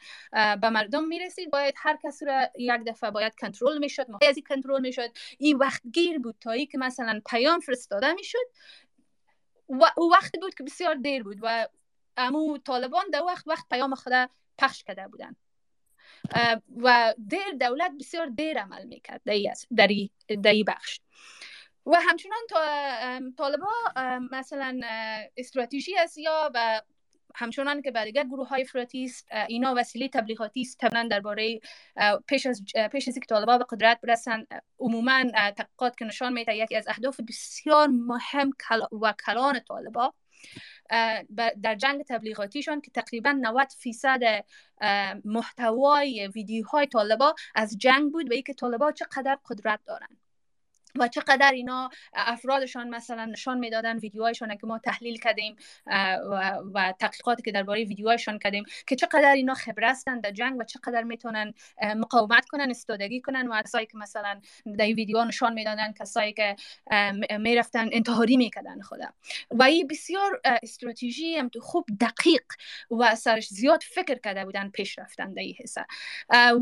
[0.56, 4.80] به مردم می‌رسید باید هر کسی را یک دفعه باید کنترل می‌شد از این کنترل
[4.80, 5.10] می‌شد.
[5.38, 8.46] این وقت گیر بود تا که مثلا پیام فرستاده می‌شد.
[9.68, 11.68] و او وقت بود که بسیار دیر بود و
[12.16, 14.28] امو طالبان در وقت وقت پیام خدا
[14.58, 15.36] پخش کرده بودن
[16.76, 19.20] و دیر دولت بسیار دیر عمل می‌کرد
[20.42, 21.00] در ای بخش.
[21.86, 22.42] و همچنان
[23.38, 23.72] طالبا
[24.30, 24.80] مثلا
[25.36, 26.82] استراتژی است یا و
[27.34, 30.80] همچنان که دیگر گروه های افراطی است اینا وسیله تبلیغاتی است.
[30.80, 31.60] در درباره
[32.26, 32.62] پیش از
[32.92, 34.46] پیش از طالبا به قدرت برسن
[34.78, 35.24] عموما
[35.56, 38.50] تحقیقات که نشان میده یکی از اهداف بسیار مهم
[39.02, 40.14] و کلان طالبا
[41.62, 44.44] در جنگ تبلیغاتیشان که تقریبا 90 فیصد
[45.24, 50.21] محتوای ویدیوهای طالبا از جنگ بود و اینکه طالبا چقدر قدرت دارند.
[50.98, 57.42] و چقدر اینا افرادشان مثلا نشان می‌دادن ویدیوهایشان که ما تحلیل کردیم و, و تحقیقاتی
[57.42, 61.54] که درباره ویدیوهایشان کردیم که چقدر اینا خبره هستند در جنگ و چقدر می‌تونن
[61.96, 64.40] مقاومت کنن استادگی کنن و کسایی که مثلا
[64.78, 66.56] در این ویدیو نشان می‌دادن کسایی که
[67.38, 69.06] می‌رفتن انتحاری می‌کردن خدا.
[69.50, 72.44] و این بسیار استراتژی هم تو خوب دقیق
[72.90, 75.86] و سرش زیاد فکر کرده بودن پیش رفتن در این حصه.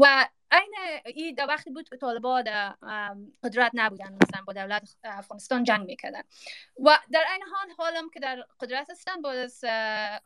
[0.00, 0.74] و این
[1.04, 2.74] ای در وقتی بود که طالبا در
[3.42, 6.22] قدرت نبودن مثلا با دولت افغانستان جنگ می‌کردن.
[6.84, 9.64] و در این حال حالم که در قدرت هستن با از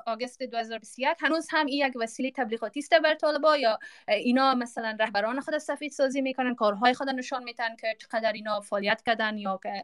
[0.06, 5.40] آگست 2021 هنوز هم این یک وسیله تبلیغاتی است بر طالبا یا اینا مثلا رهبران
[5.40, 9.82] خود سفید سازی می‌کنن کارهای خود نشان میتن که چقدر اینا فعالیت کردن یا که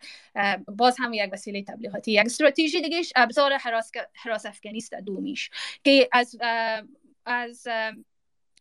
[0.69, 2.13] باز هم یک وسیله تبلیغاتی.
[2.13, 5.51] یک استراتژی دیگه ابزار حراس افغانی است دومیش
[5.85, 6.37] که از
[7.27, 7.69] از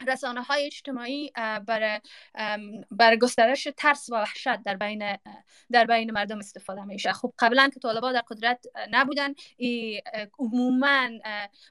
[0.07, 1.31] رسانه های اجتماعی
[1.65, 1.99] برای
[2.91, 5.17] بر گسترش ترس و وحشت در بین
[5.71, 7.13] در بین مردم استفاده میشه.
[7.13, 9.35] خب قبلا که طالبا در قدرت نبودن
[10.39, 11.09] عموما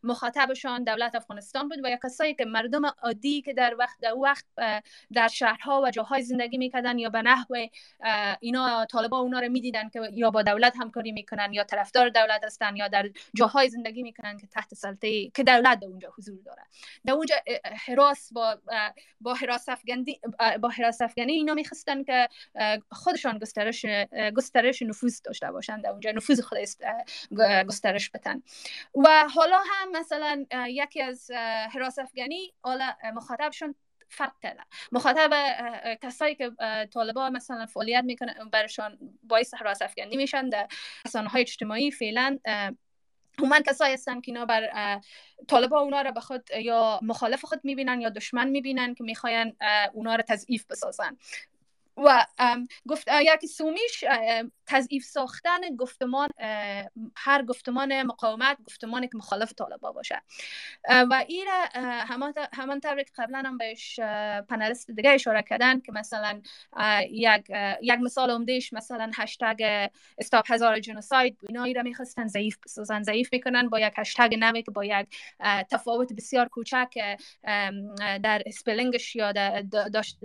[0.02, 4.44] مخاطبشان دولت افغانستان بود و یا کسایی که مردم عادی که در وقت در وقت
[5.12, 7.66] در شهرها و جاهای زندگی می‌کردن یا به نحو
[8.40, 12.76] اینا طالبا اونا رو می‌دیدن که یا با دولت همکاری می‌کنن یا طرفدار دولت هستن
[12.76, 16.62] یا در جاهای زندگی می‌کنن که تحت سلطه که دولت در اونجا حضور داره.
[17.06, 17.34] در اونجا
[17.86, 18.58] حراس با
[19.20, 20.20] با حراس افغانی
[20.60, 22.28] با حراس افغانی اینا می‌خواستن که
[22.90, 23.86] خودشان گسترش
[24.36, 26.58] گسترش نفوذ داشته باشند در اونجا نفوذ خود
[27.68, 28.42] گسترش بدن.
[28.94, 31.30] و حالا هم مثلا یکی از
[31.72, 33.74] حراس افغانی حالا مخاطبشون
[34.10, 34.62] فرق کرده
[34.92, 35.30] مخاطب
[36.02, 36.50] کسایی که
[36.94, 40.68] طالبا مثلا فعالیت می‌کنن برشان باعث حراس افغانی میشن در
[41.06, 42.38] رسانه های اجتماعی فعلا
[43.38, 45.00] عموما کسایی هستن که اینا بر
[45.48, 49.56] طالبا اونا رو به خود یا مخالف خود می‌بینن یا دشمن می‌بینن که می‌خواین
[49.92, 51.16] اونا رو تضعیف بسازن.
[52.04, 52.26] و
[52.88, 54.04] گفت یکی سومیش
[54.66, 56.28] تضعیف ساختن گفتمان
[57.16, 60.22] هر گفتمان مقاومت گفتمانی که مخالف طالبا باشه
[60.88, 61.46] و این
[62.52, 64.00] همان طور که قبلا هم بهش
[64.48, 66.40] پنلست دیگه اشاره کردن که مثلا
[67.10, 67.50] یک,
[67.82, 69.88] یک مثال عمدهش مثلا هشتگ
[70.18, 74.70] استاپ هزار جنوساید اینا را می‌خواستن ضعیف بسازن ضعیف می‌کنن با یک هشتگ نوی که
[74.70, 75.06] با یک
[75.70, 77.18] تفاوت بسیار کوچک
[78.22, 79.32] در spelling ش یا
[79.92, 80.18] داشت,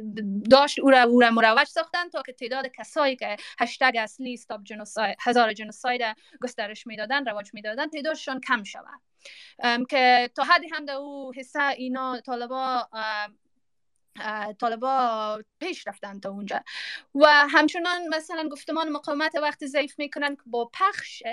[0.49, 1.31] داشت او را, او را
[1.63, 6.01] مروج ساختن تا که تعداد کسایی که هشتگ اصلی stop genocide Hazara genocide
[6.41, 9.01] گسترش می‌دادن رواج می‌دادن تعدادشان کم شود.
[9.89, 12.87] که تا حدی هم در او حصه اینا طالبا
[14.59, 16.63] طالبا پیش رفتن تا اونجا.
[17.15, 21.23] و همچنان مثلا گفتمان مقاومت وقت ضعیف می‌کنن که با پخش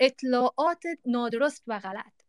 [0.00, 2.19] اطلاعات نادرست و غلط.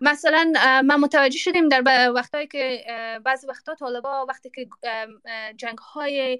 [0.00, 0.52] مثلا
[0.84, 2.84] ما متوجه شدیم در وقتایی که
[3.24, 4.68] بعضی وقتا طالبا وقتی که
[5.56, 6.38] جنگ های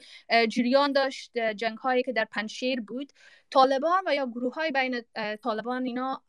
[0.49, 3.13] جریان داشت جنگ هایی که در پنشیر بود
[3.51, 5.03] طالبان و یا گروه های بین
[5.43, 6.23] طالبان اینا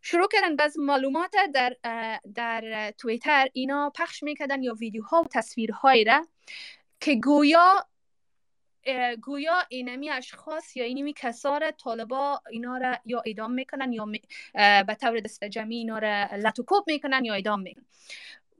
[0.00, 1.76] شروع کردن بعض معلومات در
[2.34, 6.26] در تویتر اینا پخش می‌کردن یا ویدیوها و تصویرهایی را
[7.00, 7.86] که گویا
[9.22, 14.06] گویا اینمی اشخاص یا اینمی کسار طالبا اینا را یا اعدام می‌کنن یا
[14.82, 17.84] به طور دست جمعی اینا را لطوکوب می‌کنن یا اعدام می‌کنن.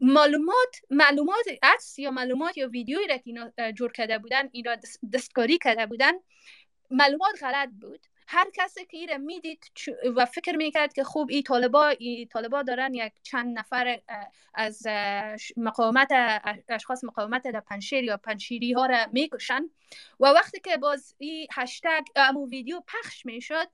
[0.01, 4.76] معلومات معلومات عکس یا معلومات یا ویدیویی را که اینا جور کرده بودن اینا
[5.14, 6.12] دستکاری کرده بودن
[6.91, 8.07] معلومات غلط بود.
[8.31, 9.64] هر کسی که ایره می‌دید
[10.16, 14.01] و فکر می‌کرد که خوب این طالبا ای طالبا دارن یک چند نفر
[14.55, 14.87] از
[15.57, 16.09] مقاومت
[16.68, 19.62] اشخاص مقاومت در پنشیر یا پنشیری ها را می‌کشن.
[20.20, 23.68] و وقتی که باز این هشتگ امو ویدیو پخش می‌شد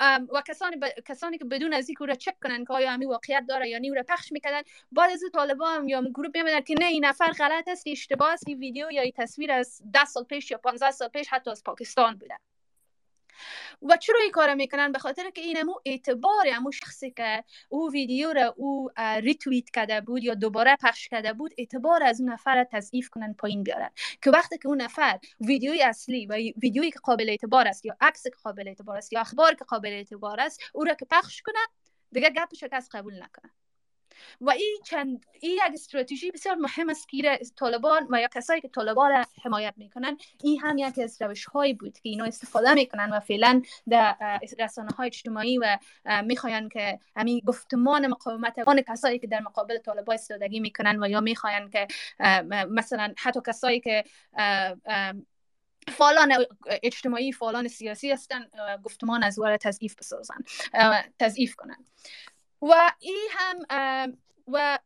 [0.00, 0.76] و کسانی,
[1.08, 3.90] کسانی که بدون از اینکه را چک کنن که آیا همین واقعیت داره یا نی
[3.90, 4.62] را پخش می‌کنن
[4.92, 8.58] بعد از طالبان یا گروه میامدن که نه این نفر غلط است اشتباه است این
[8.58, 12.16] ویدیو یا این تصویر از 10 سال پیش یا 15 سال پیش حتی از پاکستان
[12.16, 12.38] بوده.
[13.82, 17.92] و چرا این کار می‌کنن؟ به خاطر که این امو اعتبار امو شخصی که او
[17.92, 18.90] ویدیو را او
[19.22, 23.32] ریتویت کرده بود یا دوباره پخش کرده بود اعتبار از اون نفر را تضعیف کنن
[23.32, 23.90] پایین بیارن.
[24.22, 28.22] که وقتی که اون نفر ویدیوی اصلی و ویدیویی که قابل اعتبار است یا عکس
[28.22, 31.58] که قابل اعتبار است یا اخبار که قابل اعتبار است او را که پخش کنه
[32.12, 33.50] دیگه گپش کس قبول نکنه.
[34.40, 39.10] این چند این یک استراتژی بسیار مهم است که طالبان و یا کسایی که طالبان
[39.10, 43.20] را حمایت می‌کنن این هم یک از روش هایی بود که اینا استفاده می‌کنن و
[43.20, 44.16] فعلا در
[44.58, 45.78] رسانه های اجتماعی و
[46.24, 51.20] می‌خواین که همین گفتمان مقاومت آن کسایی که در مقابل طالبان استادگی می‌کنن و یا
[51.20, 51.86] می‌خواین که
[52.70, 54.04] مثلا حتی کسایی که
[55.88, 56.46] فعالان
[56.82, 58.46] اجتماعی فعالان سیاسی هستن
[58.82, 60.38] گفتمان از وارد تضعیف بسازن
[61.18, 61.84] تضعیف کنن
[62.62, 64.16] و این هم
[64.48, 64.78] و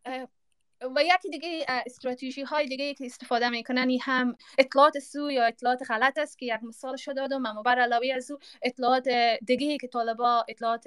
[0.97, 5.91] و یکی دیگه استراتژی های دیگه که استفاده می‌کنن این هم اطلاعات سو یا اطلاعات
[5.91, 9.09] غلط است که یک مثال شده دادم اما بر علاوه از او اطلاعات
[9.47, 10.85] دیگه که طالبا اطلاعات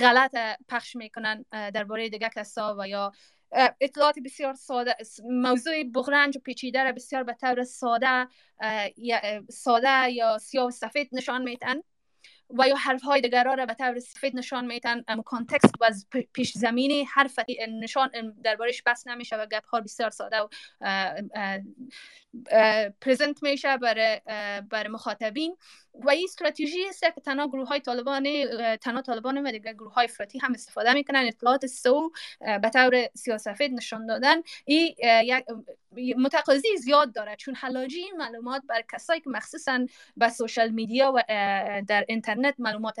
[0.00, 0.36] غلط
[0.68, 3.12] پخش می‌کنن درباره دیگه کسا و یا
[3.80, 8.26] اطلاعات بسیار ساده موضوع بغرنج و پیچیده را بسیار به طور ساده
[9.50, 11.76] ساده یا سیاه و سفید نشان میتن
[12.58, 15.90] و یا حرف های دیگر را به طور سفید نشان میتن کانتکست و
[16.32, 17.38] پیش زمینی حرف
[17.68, 18.10] نشان
[18.44, 20.48] دربارش بس نمیشه و گپ ها بسیار ساده و
[23.00, 24.20] پرزنت میشه برای
[24.70, 25.56] بر مخاطبین.
[25.94, 28.26] و این استراتژی است که تنها گروه های طالبان
[28.76, 31.24] تنها طالبان و دیگر گروه های افراطی هم استفاده می‌کنن.
[31.26, 34.36] اطلاعات سو به طور سیاسفید نشان دادن.
[34.64, 34.94] این
[36.16, 39.86] متقاضی زیاد داره چون حلاجی معلومات بر کسایی که مخصوصا
[40.16, 41.22] به سوشال میدیا و
[41.88, 42.96] در اینترنت معلومات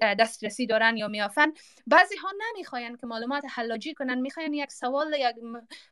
[0.00, 1.52] دسترسی دارن یا میافن
[1.86, 4.18] بعضی ها نمی‌خواین که معلومات حلاجی کنن.
[4.18, 5.36] می‌خواین یک سوال یک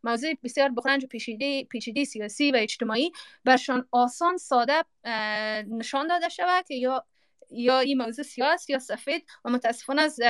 [0.05, 3.12] موضوع بسیار بخرنج و پیچیده پیچیده سیاسی و اجتماعی
[3.45, 4.84] برشان آسان ساده
[5.79, 7.07] نشان داده شود که یا
[7.51, 10.20] یا این موضوع سیاس یا سفید و متاسفانه از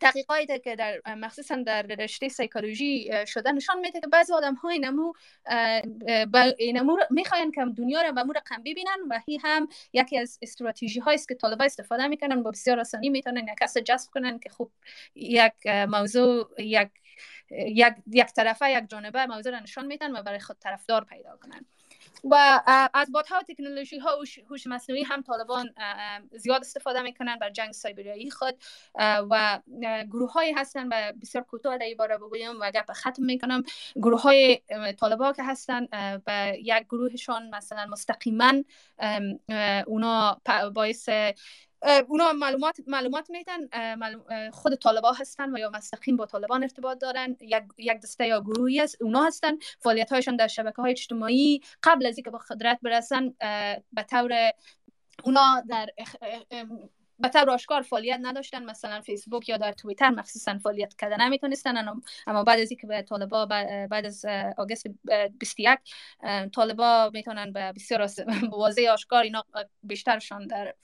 [0.00, 5.12] تحقیقاتی که در مخصوصا در رشته سایکولوژی شده نشان میده که بعضی آدم های نمو
[6.58, 11.00] اینمو می‌خواین که دنیا را به مور رقم ببینن و هی هم یکی از استراتژی
[11.00, 14.48] هایی است که طالبا استفاده می‌کنن با بسیار آسانی می‌تونن یک کس جذب کنن که
[14.48, 14.72] خوب
[15.14, 16.88] یک موضوع یک
[17.50, 21.66] یک یک طرفه یک جانبه موضوع را نشان میدن و برای خود طرفدار پیدا کنن.
[22.24, 22.60] و
[22.94, 24.10] از بادها و تکنولوژی ها
[24.48, 25.74] هوش مصنوعی هم طالبان
[26.30, 28.54] زیاد استفاده می‌کنن بر جنگ سایبریایی خود.
[29.30, 29.60] و
[30.10, 33.62] گروه های هستن و بسیار کوتاه در باره بگویم و گپ ختم می‌کنم.
[33.96, 34.60] گروه های
[35.00, 35.86] طالبا که هستن
[36.26, 38.52] به یک گروهشان مثلا مستقیما
[39.86, 40.40] اونا
[40.74, 41.08] باعث
[42.08, 43.68] اونا معلومات معلومات میدن
[44.50, 47.36] خود طالبا هستن و یا مستقیم با طالبان ارتباط دارن.
[47.40, 49.52] یک یک دسته یا گروهی است اونا هستن.
[49.80, 53.34] فعالیت هایشان در شبکه های اجتماعی قبل از اینکه به قدرت برسن
[53.92, 54.50] به طور
[55.24, 55.86] اونا در
[57.18, 61.22] به طور آشکار فعالیت نداشتن مثلا فیسبوک یا در توییتر مخصوصا فعالیت کردن.
[61.22, 61.88] نمی‌تونستن
[62.26, 63.46] اما بعد از اینکه به طالبا
[63.90, 64.24] بعد از
[64.58, 64.86] آگست
[65.38, 65.78] 21
[66.54, 68.10] طالبا می‌تونن به بسیار
[68.52, 69.44] واضح آشکار اینا
[69.82, 70.74] بیشترشان در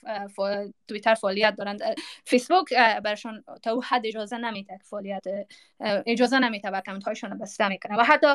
[0.88, 1.80] توییتر فعالیت دارند
[2.24, 2.74] فیسبوک
[3.04, 5.24] برشان تا او حد اجازه نمیده فعالیت
[5.80, 7.04] اجازه نمیده و کامنت
[7.40, 7.96] بسته می‌کنه.
[7.98, 8.26] و حتی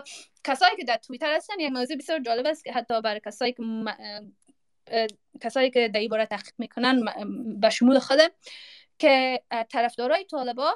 [0.43, 3.63] کسایی که در توییتر هستن یک موضوع بسیار جالب است که حتی برای کسایی که
[5.41, 7.05] کسایی که در این باره تحقیق می‌کنن
[7.59, 8.29] به شمول خودم
[8.99, 10.73] که طرفدارای طالبا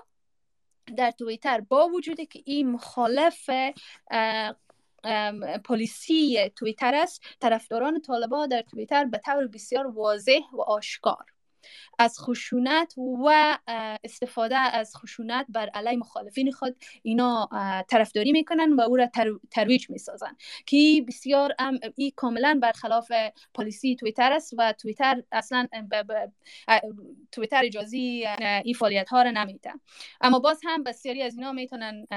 [0.97, 3.49] در تویتر با وجودی که این مخالف
[5.65, 11.25] پلیسی تویتر است طرفداران طالبان در تویتر به طور بسیار واضح و آشکار.
[11.99, 13.57] از خشونت و
[14.03, 17.49] استفاده از خشونت بر علیه مخالفین خود اینا
[17.89, 19.09] طرفداری می‌کنن و او را
[19.51, 20.37] ترویج می‌سازن.
[20.65, 23.11] که بسیار ام ای کاملا برخلاف
[23.53, 25.67] پلیسی تویتر است و تویتر اصلا
[27.31, 28.25] تویتر اجازی
[28.63, 29.73] این فعالیت ها را نمیده.
[30.21, 32.07] اما باز هم بسیاری از اینا می‌تونن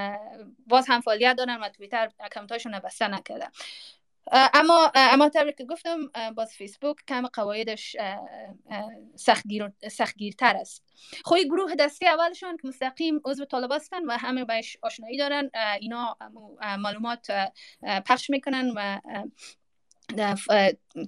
[0.66, 3.48] باز هم فعالیت دارن و تویتر اکانتاشون بسته نکرده
[4.32, 5.98] اما اما طبعی که گفتم
[6.36, 7.96] باز فیسبوک کم قواعدش
[9.16, 10.84] سختگیر سختگیرتر است.
[11.24, 15.50] خوی گروه دستی اولشان که مستقیم عضو طالب هستن و همه بهش آشنایی دارن
[15.80, 16.16] اینا
[16.78, 17.26] معلومات
[18.06, 19.00] پخش می‌کنن و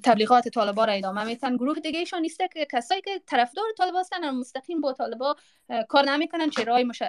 [0.04, 4.30] تبلیغات طالبا را ادامه میتن گروه دیگه ایشان نیسته که کسایی که طرفدار طالبا هستن
[4.30, 5.36] مستقیم با طالبا
[5.88, 7.02] کار نمی‌کنن چهره های مش...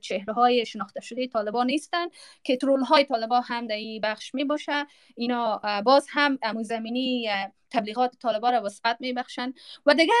[0.00, 2.06] چهره های شناخته شده طالبا نیستن
[2.44, 4.86] که ترول های طالبا هم در این بخش می باشه
[5.16, 7.28] اینا باز هم زمینی
[7.70, 9.52] تبلیغات طالبا را وسعت می بخشن
[9.86, 10.12] و دیگه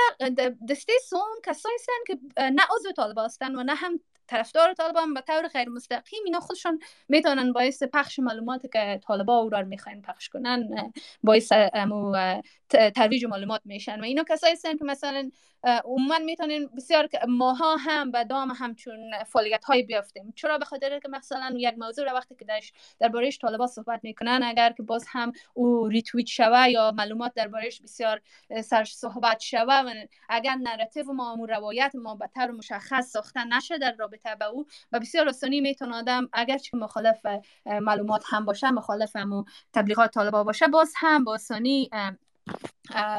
[0.68, 4.00] دسته سوم کسایی هستن که نه عضو طالبا هستن و نه هم
[4.30, 6.78] طرفدار طالبان به طور غیر مستقیم اینا خودشون
[7.08, 11.52] می‌تونن باعث پخش معلومات که طالبا او را می‌خواین پخش کنن باعث
[12.94, 15.30] ترویج معلومات میشن و اینا کسایی هستن که مثلا
[15.64, 20.32] عموما می‌تونین بسیار ماها هم به دام همچون فعالیت های بیافتیم.
[20.36, 24.40] چرا؟ به خاطر که مثلا یک موضوع را وقتی که درش دربارهش طالبا صحبت می‌کنن
[24.44, 28.20] اگر که باز هم او ریتویت شوه یا معلومات دربارهش بسیار
[28.64, 29.94] سر صحبت شوه و
[30.28, 33.92] اگر narrative ما و روایت ما به طور مشخص ساخته نشه در
[34.22, 37.26] به او و بسیار آسانی می‌تونه آدم اگرچه مخالف
[37.66, 41.90] معلومات هم باشه مخالف هم تبلیغات طالبا باشه باز هم با آسانی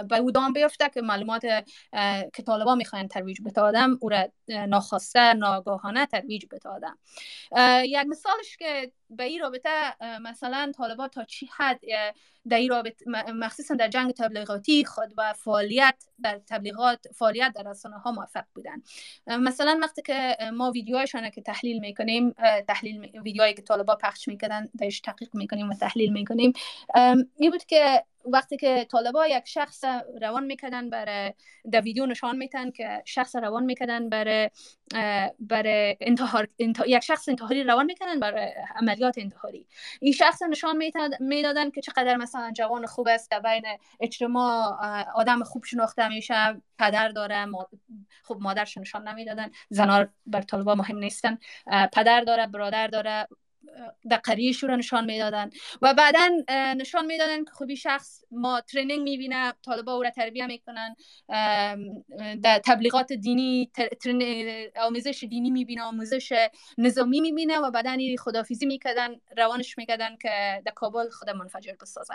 [0.09, 1.41] به او دام بیفته که معلومات
[2.33, 6.97] که طالبا می‌خواین ترویج بته آدم او را ناخواسته ناگاهانه ترویج بته آدم.
[7.83, 9.69] یک مثالش که به این رابطه
[10.21, 11.79] مثلا طالبا تا چی حد
[12.49, 17.97] در این رابطه مخصوصا در جنگ تبلیغاتی خود و فعالیت در تبلیغات فعالیت در رسانه
[17.97, 18.81] ها موفق بودن.
[19.27, 22.35] مثلا وقتی که ما ویدیوهایشان که تحلیل می‌کنیم
[22.67, 26.53] تحلیل ویدیوهایی که طالبا پخش می‌کردن درش تحقیق می‌کنیم و تحلیل می‌کنیم.
[27.37, 29.83] این بود که وقتی که طالبا یک شخص
[30.21, 31.33] روان می‌کردن برای
[31.71, 34.49] در ویدیو نشان میتن که شخص روان می‌کردن برای
[35.39, 36.47] برای انتحار
[36.87, 38.51] یک شخص انتحاری روان می‌کردن برای
[39.01, 39.67] عملیات انتحاری.
[40.01, 40.83] این شخص نشان
[41.19, 43.63] می‌دادن که چقدر مثلا جوان خوب است در بین
[43.99, 44.77] اجتماع
[45.15, 47.47] آدم خوب شناخته میشه پدر داره
[48.23, 51.37] خب مادرش نشان نمی‌دادن زنار بر طالبا مهم نیستن
[51.93, 53.27] پدر داره برادر داره.
[54.11, 55.49] دقریش رو نشان می‌دادن.
[55.81, 56.29] و بعدا
[56.77, 60.95] نشان می‌دادن که خوبی شخص ما ترینینگ می‌بینه طالبا او را تربیه می‌کنن
[62.43, 63.71] در تبلیغات دینی
[64.81, 66.47] آموزش دینی می‌بینه آموزش
[66.77, 72.13] نظامی می‌بینه و بعدا خدافیزی می‌کردن روانش می‌کردن که در کابل خدا منفجر بسازه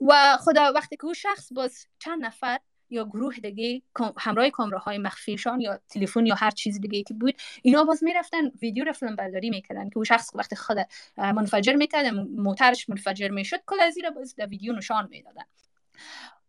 [0.00, 2.58] و خدا وقتی که او شخص باز چند نفر
[2.90, 3.82] یا گروه دیگه
[4.18, 8.84] همراه کامراهای مخفیشان یا تلفن یا هر چیز دیگه که بود اینا باز می‌رفتن ویدیو
[8.84, 10.78] رو فیلم برداری می‌کردن که اون شخص وقتی خود
[11.16, 15.44] منفجر می‌کرد موترش منفجر می‌شد کل از را باز در ویدیو نشان می‌دادن.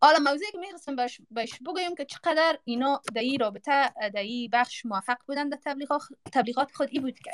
[0.02, 4.50] حالا موضوعی که می‌خواستم بهش, بهش بگویم که چقدر اینا در این رابطه در این
[4.54, 6.02] بخش موفق بودن در تبلیغات,
[6.34, 7.32] تبلیغات خود ای بود که.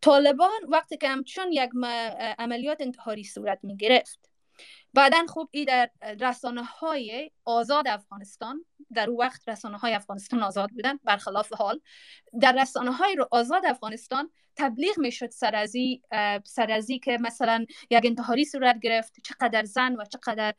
[0.00, 1.70] طالبان وقتی که همچون یک
[2.38, 4.30] عملیات انتحاری صورت می گرفت
[4.96, 5.90] بعدا خوب ای در
[6.20, 8.64] رسانه های آزاد افغانستان
[8.94, 11.80] در اون وقت رسانه های افغانستان آزاد بودن برخلاف حال.
[12.40, 16.02] در رسانه های آزاد افغانستان تبلیغ می‌شد سرازی
[16.44, 20.54] سرازی که مثلا یک انتحاری صورت گرفت چقدر زن و چقدر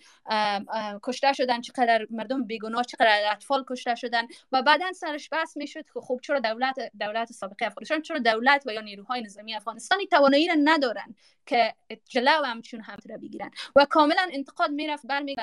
[1.03, 5.99] کشته شدن چقدر مردم بیگناه چقدر اطفال کشته شدن و بعدا سرش بحث می‌شد که
[6.01, 10.55] خب چرا دولت دولت سابقه افغانستان چرا دولت و یا نیروهای نظامی افغانستانی توانایی را
[10.63, 11.15] ندارن
[11.45, 11.75] که
[12.09, 13.51] جلو همچون هم بگیرن.
[13.75, 15.35] و کاملا انتقاد می‌رفت برمی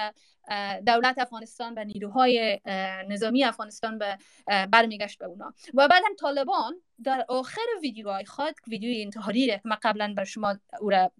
[0.86, 2.61] دولت افغانستان و نیروهای
[3.09, 5.55] نظامی افغانستان به برمیگشت به اونا.
[5.74, 6.74] و بعدا طالبان
[7.05, 11.12] در آخر ویدیوهای خود ویدیوی انتحاری که من قبلا بر شما او را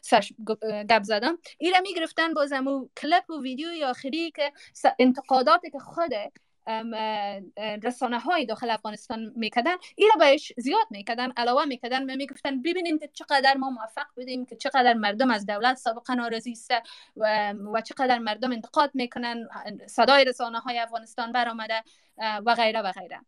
[0.00, 0.32] سرش
[0.88, 4.52] گپ زدم این را می‌گرفتن بازم کلپ و ویدیوی آخری که
[4.98, 6.12] انتقاداتی که خود
[7.82, 9.76] رسانه های داخل افغانستان می‌کردن.
[9.96, 14.46] این را بهش زیاد می‌کردن علاوه می‌کردن و می‌گفتن ببینیم که چقدر ما موفق بودیم
[14.46, 16.70] که چقدر مردم از دولت سابقا ناراضی است
[17.16, 19.48] و, و چقدر مردم انتقاد می‌کنن
[19.86, 21.82] صدای رسانه های افغانستان برآمده
[22.18, 23.20] و غیره و غیره.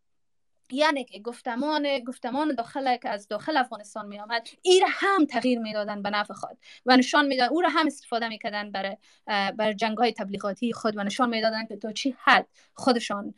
[0.73, 6.03] یعنی که گفتمان گفتمان داخل که از داخل افغانستان می آمد این هم تغییر می‌دادن
[6.03, 8.97] به نفع خود و نشان می‌دادن او را هم استفاده می‌کردن برای
[9.57, 13.35] بر جنگ های تبلیغاتی خود و نشان می‌دادن که تا چی حد خودشان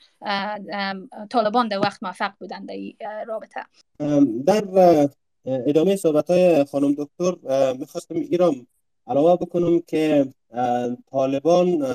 [1.30, 2.68] طالبان در وقت موفق بودند
[3.00, 3.64] در رابطه.
[4.46, 5.08] در
[5.44, 8.66] ادامه صحبت های خانم دکتر می‌خواستم ایران
[9.06, 10.26] علاوه بکنم که
[11.10, 11.86] طالبان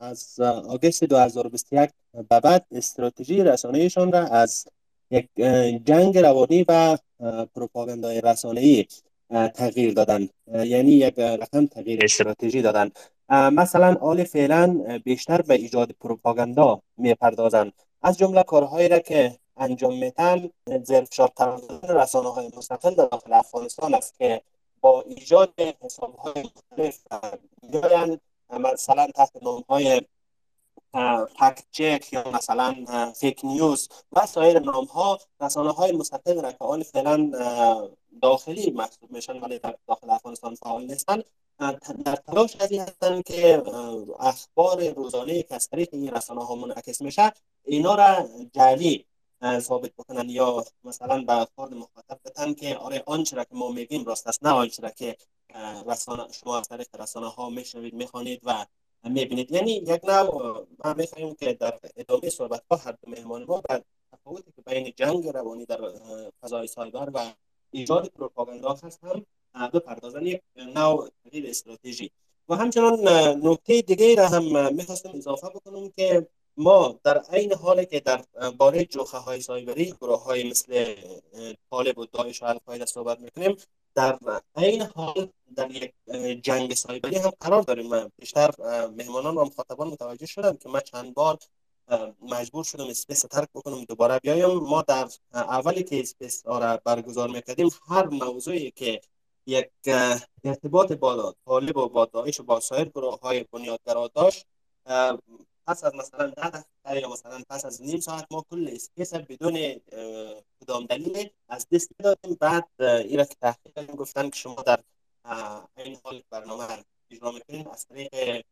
[0.00, 1.90] از آگست 2021
[2.28, 4.66] به بعد استراتژی رسانهشان را از
[5.10, 5.28] یک
[5.84, 6.98] جنگ روانی و
[7.54, 8.86] پروپاگاندای رسانه‌ای
[9.30, 12.90] تغییر دادن یعنی یک رقم تغییر استراتژی دادن
[13.30, 17.72] مثلا آل فعلا بیشتر به ایجاد پروپاگاندا می‌پردازند.
[18.02, 20.50] از جمله کارهایی را که انجام میتن
[20.82, 24.42] زرفشار کردن رسانه های مستقل در داخل افغانستان است که
[24.84, 27.00] با ایجاد حساب های مختلف
[27.62, 28.20] میاین
[28.50, 30.02] مثلا تحت نام های
[31.38, 32.84] فکت چک یا مثلا
[33.16, 37.30] فیک نیوز و سایر نام ها رسانه های مستقل را که آن فعلا
[38.22, 41.22] داخلی محسوب میشن ولی در داخل افغانستان فعال نیستن
[42.04, 43.62] در تلاش از هستن که
[44.20, 45.58] اخبار روزانه که
[45.92, 47.32] این رسانه ها منعکس میشه
[47.64, 49.06] اینا را جعلی
[49.60, 54.26] ثابت بکنن یا مثلا افراد مخاطب بتن که آره آنچه را که ما میگیم راست
[54.26, 55.16] است نه آنچه را که
[55.86, 58.66] رسانه شما از طریق رسانه ها میشنوید می‌خوانید و
[59.04, 59.50] می‌بینید.
[59.50, 63.82] یعنی یک نوع ما می‌خواهیم که در ادامه صحبت ها هر دو مهمان ما در
[64.12, 65.80] تفاوتی که بین جنگ روانی در
[66.42, 67.32] فضای سایبر و
[67.70, 69.24] ایجاد پروپاگاندا هست هم
[69.74, 72.10] بپردازن یک نوع تغییر استراتژی.
[72.48, 73.08] و همچنان
[73.42, 78.24] نکته دیگه را هم می‌خواستم اضافه بکنم که ما در عین حال که در
[78.58, 80.94] باره جوخه های سایبری گروه های مثل
[81.70, 83.56] طالب و داعش و القاعده صحبت می‌کنیم
[83.94, 84.18] در
[84.56, 85.92] عین حال در یک
[86.42, 87.90] جنگ سایبری هم قرار داریم.
[87.90, 88.50] و بیشتر
[88.96, 91.38] مهمانان و مخاطبان متوجه شدن که من چند بار
[92.22, 94.58] مجبور شدم space ترک بکنم دوباره بیایم.
[94.58, 99.00] ما در اولی که space را برگزار می‌کردیم هر موضوعی که
[99.46, 99.70] یک
[100.44, 104.46] ارتباط با طالب و با داعش و با سایر گروه های بنیادگرا داشت
[105.66, 106.50] پس از مثلا ده
[106.84, 109.80] دقیقه یا مثلا پس از نیم ساعت ما کل space بدون
[110.60, 112.36] کدام دلیل از دست دادیم.
[112.40, 114.80] بعد این که تحقیق گفتن که شما در
[115.76, 118.44] این حال برنامه اجرا می‌کنین از طریق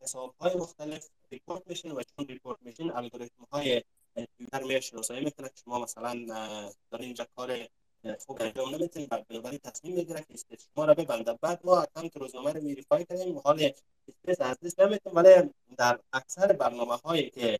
[0.00, 3.82] حساب های مختلف report میشین و چون report میشین الگوریتم های
[4.38, 6.14] تویتر می شناسایی می‌کنه که شما مثلا
[6.90, 7.68] در اینجا کار
[8.26, 12.52] خوب انجام نمی‌تونید بنابراین تصمیم می‌گیره که space شما را ببنده بعد ما اکانت روزنامه
[12.52, 13.72] رو verify کردیم حال
[14.08, 17.58] space از دست نمی‌تونیم ولی در اکثر برنامه هایی که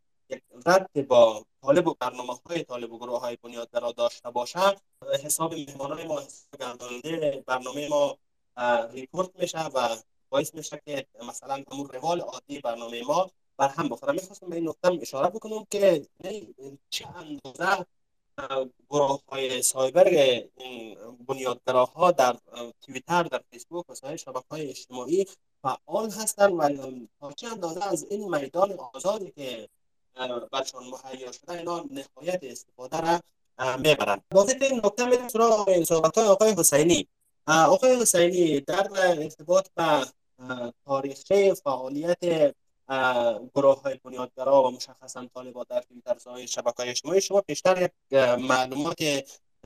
[0.66, 4.76] رد با طالب و برنامه های طالب و گروه های بنیادگرا داشته باشه
[5.24, 8.18] حساب مهمانان ما حساب برنامه ما
[8.92, 9.96] ریپورت میشه و
[10.30, 14.12] باعث میشه که مثلا همون روال عادی برنامه ما بر هم بخوره.
[14.12, 16.06] می‌خواستم به این نقطه اشاره بکنم که
[16.90, 17.86] چه اندازه
[18.90, 20.42] گروه های سایبر
[21.28, 22.36] بنیادگراها در
[22.82, 25.26] تویتر در فیسبوک و سایر شبکه های اجتماعی
[25.62, 26.68] فعال هستند و
[27.20, 29.68] تا چه اندازه از این میدان آزادی که
[30.52, 33.20] برشان مهیا شده اینا نهایت استفاده را
[33.78, 34.22] می‌برند.
[34.30, 37.08] بازی این نکته میرم سراغ صحبت های آقای حسینی.
[37.46, 40.06] آقای حسینی در ارتباط به
[40.84, 42.54] تاریخچه فعالیت
[43.54, 48.14] گروه های بنیادگرا و مشخصا طالبان در تویتر های شبکه های اجتماعی شما بیشتر یک
[48.38, 48.96] معلومات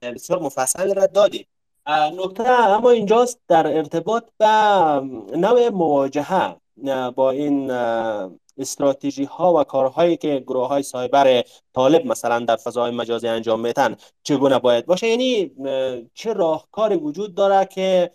[0.03, 1.49] بسیار مفصل را دادید.
[1.89, 4.47] نکته اما اینجاست در ارتباط به
[5.37, 6.57] نوع مواجهه
[7.17, 7.71] با این
[8.59, 11.45] استراتژی ها و کارهایی که گروه های سایبر
[11.75, 15.51] طالب مثلا در فضای مجازی انجام میتن چگونه باید باشه؟ یعنی
[16.15, 18.11] چه راهکاری وجود داره که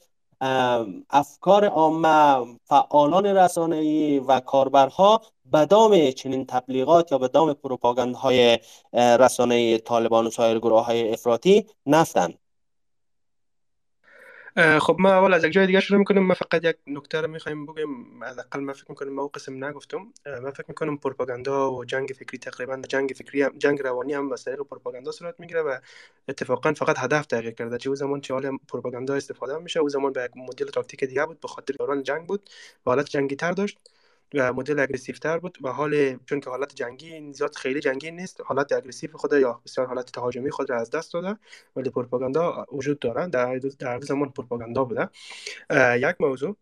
[1.09, 5.21] افکار عامه فعالان رسانه‌ای و کاربرها
[5.51, 8.59] به دام چنین تبلیغات یا به دام پروپاگاندهای
[8.93, 12.42] رسانه طالبان و سایر گروه های افراطی نفتند.
[14.57, 17.65] خب ما اول از یک جای دیگه شروع می‌کنیم ما فقط یک نکته رو می‌خوایم
[17.65, 19.97] بگیم حداقل ما فکر می‌کنم ما قسم نگفتم
[20.43, 24.57] ما فکر می‌کنم پروپاگاندا و جنگ فکری تقریبا جنگ فکری هم جنگ روانی هم وسایل
[24.57, 25.77] پروپاگاندا صورت می‌گیره و
[26.27, 27.77] اتفاقا فقط هدف تغییر کرده.
[27.77, 31.39] چه زمان چه حال پروپاگاندا استفاده میشه او زمان به یک مدل تاکتیک دیگه بود
[31.39, 32.49] به خاطر دوران جنگ بود
[32.85, 33.77] و حالت جنگی تر داشت.
[34.33, 38.41] و مدل aggressive تر بود و حال چون که حالت جنگی زیاد خیلی جنگی نیست
[38.45, 41.39] حالت aggressive خود یا بسیار حالت تهاجمی خود را از دست داده
[41.75, 45.09] ولی پروپاگاندا وجود داره در در زمان پروپاگاندا بوده.
[45.95, 46.55] یک موضوع.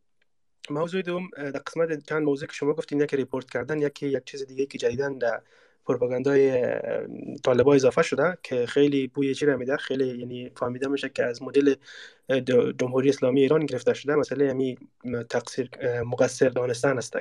[0.69, 4.47] موضوع دوم در قسمت چند موضوع که شما گفتین یکی report کردن یکی یک چیز
[4.47, 5.41] دیگه که جدیدن در
[5.85, 6.75] پروپاگاندای
[7.43, 11.75] طالبا اضافه شده که خیلی بوی چی میده؟ خیلی یعنی فهمیده میشه که از مدل
[12.79, 14.15] جمهوری اسلامی ایران گرفته شده.
[14.15, 14.77] مسئله یعنی
[15.29, 15.69] تقصیر
[16.05, 17.17] مقصر دانستن است.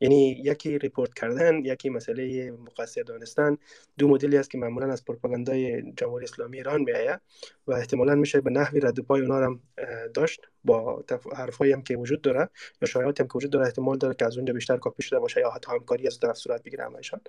[0.00, 3.56] یعنی یکی report کردن یکی مسئله مقصر دانستن.
[3.98, 7.20] دو مدلی است که معمولا از پروپاگاندای جمهوری اسلامی ایران میآید
[7.66, 9.60] و احتمالا میشه به نحوی رد پای اونا هم
[10.14, 10.40] داشت.
[10.64, 11.04] با
[11.36, 12.48] حرفایی هم که وجود داره
[12.82, 15.40] یا شایعاتی هم که وجود داره احتمال داره که از اونجا بیشتر کاپی شده باشه
[15.40, 17.20] یا حتی همکاری از طرف صورت بگیره همشان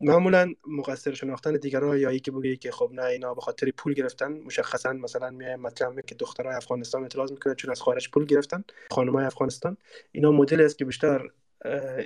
[0.00, 4.32] معمولا مقصر شناختن دیگرها یا یکی بگه که خب نه اینا به خاطر پول گرفتن.
[4.32, 8.64] مشخصا مثلا میای مطرح که دخترای افغانستان اعتراض می‌کنه چون از خارج پول گرفتن.
[8.90, 9.76] خانمای افغانستان.
[10.12, 11.28] اینا مدل است که بیشتر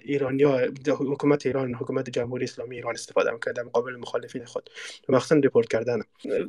[0.03, 4.71] ایرانیا حکومت ایران حکومت جمهوری اسلامی ایران استفاده می‌کنه در مقابل مخالفین خود.
[5.09, 6.03] مخصوصا ریپورت کردن.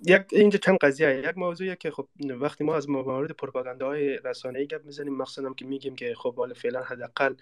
[0.06, 2.08] یک اینجا چند قضیه یک موضوعی که خب
[2.40, 6.82] وقتی ما از موارد پروپاگانداهای رسانه‌ای گپ می‌زنیم مخصوصا که میگیم که خب حالا فعلا
[6.82, 7.34] حداقل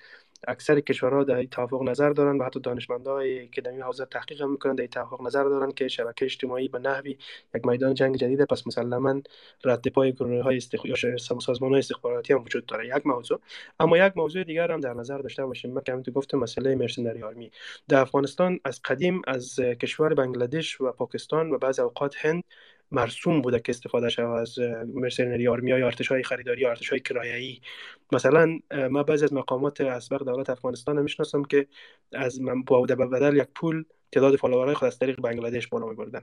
[0.48, 4.76] اکثر کشورها در توافق نظر دارن و حتی دانشمندای که در این حوزه تحقیق می‌کنن
[4.76, 7.18] در توافق نظر دارن که شبکه اجتماعی به نحوی
[7.56, 9.22] یک میدان جنگ جدیده پس مسلما
[9.64, 10.82] رد پای گروه های استخ...
[11.40, 12.88] سازمان های استخباراتی هم وجود داره.
[12.88, 13.40] یک موضوع.
[13.80, 15.72] اما یک موضوع دیگر هم در نظر داشته باشیم.
[15.72, 17.52] من که گفتم مسئله مرسنری آرمی
[17.88, 22.44] در افغانستان از قدیم از کشور بنگلادش و پاکستان و بعض اوقات هند
[22.92, 24.60] مرسوم بوده که استفاده شود از
[24.94, 27.62] مرسنری آرمی های ارتش های خریداری ارتش های کرایه‌ای.
[28.12, 28.60] مثلا
[28.90, 31.68] ما بعضی از مقامات اسبق دولت افغانستان می‌شناسم که
[32.14, 36.22] از با بدل یک پول تعداد فالوورهای خود از طریق بنگلادش بالا میبردن.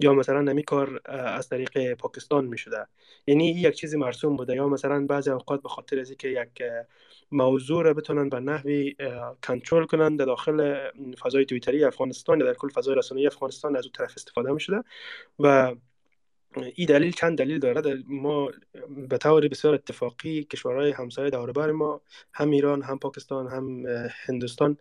[0.00, 2.86] یا مثلا نمی کار از طریق پاکستان می‌شده.
[3.26, 4.54] یعنی یک چیزی مرسوم بوده.
[4.54, 6.62] یا مثلا بعضی اوقات به خاطر از اینکه یک
[7.32, 8.96] موضوع را بتونن به نحوی
[9.46, 10.78] کنترل کنن در داخل
[11.18, 14.82] فضای تویتری افغانستان یا در کل فضای رسانه‌ای افغانستان از اون طرف استفاده می‌شده.
[15.38, 15.74] و
[16.74, 18.50] این دلیل چند دلیل داره؟ ما
[19.08, 22.00] به طور بسیار اتفاقی کشورهای همسایه دوربر ما
[22.32, 23.86] هم ایران هم پاکستان هم
[24.26, 24.76] هندوستان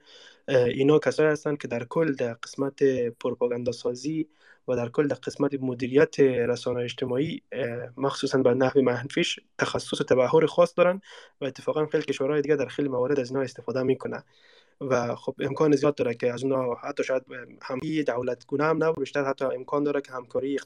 [0.48, 2.84] اینا کسایی هستند که در کل در قسمت
[3.20, 4.28] پروپاگاندا سازی
[4.68, 7.42] و در کل در قسمت مدیریت رسانه اجتماعی
[7.98, 11.02] مخصوصا به نحو منفیش تخصص تبهر خاص دارن
[11.42, 14.24] و اتفاقا خیلی کشورهای دیگه در خیلی موارد از اینا استفاده می‌کنن.
[14.82, 17.24] و خب امکان زیاد داره که از اونها حتی شاید
[17.62, 20.58] همگی دولت گونه هم نه بیشتر حتی امکان داره که همکاری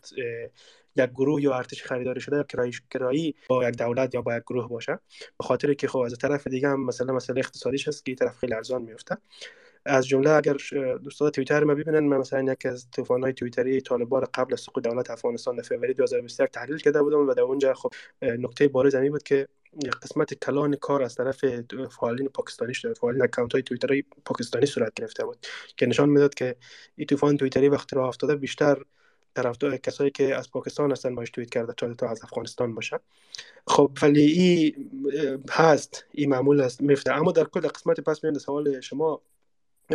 [0.96, 4.70] یک گروه یا ارتش خریداری شده کرایی کرایی با یک دولت یا با یک گروه
[4.70, 5.00] باشه.
[5.38, 8.54] به خاطر که خب از طرف دیگه هم مثلا مسئله اقتصادیش هست که طرف خیلی
[8.54, 9.18] ارزان میفته
[9.86, 10.58] از جمله اگر
[11.04, 14.84] دوستان توییتر ما ببینن من مثلا یک از طوفان های توییتری طالبان قبل از سقوط
[14.84, 19.12] دولت افغانستان در فوریه 2021 تحلیل کرده بودم و در اونجا خب نکته بارز زمین
[19.12, 19.48] بود که
[20.04, 21.46] قسمت کلان کار از طرف
[22.00, 22.94] فعالین پاکستانی شده.
[22.94, 25.46] فعالین اکانت های توییتری پاکستانی صورت گرفته بود
[25.78, 26.56] که نشان می‌داد که
[26.96, 28.84] این طوفان توییتری وقتی راه افتاده بیشتر
[29.42, 33.00] طرفدار کسایی که از پاکستان هستن باش توییت کرده تا تا از افغانستان باشه.
[33.68, 34.74] خب ولی این
[35.50, 37.14] هست این معمول است میفته.
[37.14, 39.22] اما در کل قسمت پس میاد سوال شما.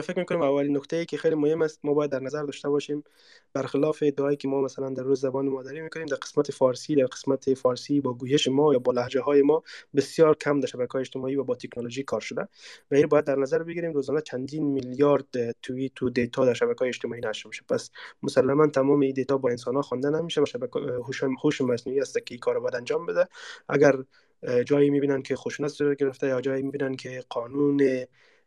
[0.01, 3.05] فکر می‌کنم اولین نکته که خیلی مهم است ما باید در نظر داشته باشیم
[3.53, 7.55] برخلاف ادعایی که ما مثلا در روز زبان مادری می‌کنیم در قسمت فارسی در قسمت
[7.55, 9.63] فارسی با گویش ما یا با لهجه های ما
[9.97, 12.49] بسیار کم در شبکه اجتماعی و با تکنولوژی کار شده.
[12.91, 16.89] و این باید در نظر بگیریم روزانه چندین میلیارد توییت و دیتا در شبکه های
[16.89, 17.63] اجتماعی نشر میشه.
[17.69, 17.91] پس
[18.23, 20.81] مسلما تمام این دیتا با انسان ها خوانده نمیشه و شبکه
[21.45, 23.29] هوش مصنوعی است که این کار باید انجام بده.
[23.69, 23.95] اگر
[24.67, 27.81] جایی می‌بینن که خشونت گرفته یا جایی می‌بینن که قانون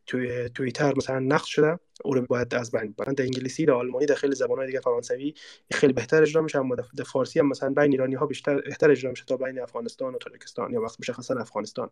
[0.08, 4.06] توی توییتر مثلا نقد شده او رو باید از بین ببرن در انگلیسی در آلمانی
[4.06, 5.34] در خیلی زبان‌های دیگه فرانسوی
[5.72, 9.12] خیلی بهتر اجرا میشه اما در فارسی هم مثلا بین ایرانی ها بیشتر بهتر اجرا
[9.12, 11.90] میشه تا بین افغانستان و تاجیکستان یا وقت مشخصا افغانستان.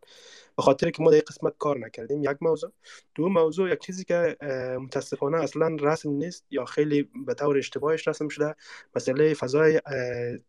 [0.57, 2.23] به خاطر که ما در قسمت کار نکردیم.
[2.23, 2.71] یک موضوع.
[3.15, 4.37] دو موضوع یک چیزی که
[4.81, 8.55] متاسفانه اصلا رسم نیست یا خیلی به طور اشتباهش رسم شده.
[8.95, 9.81] مسئله فضای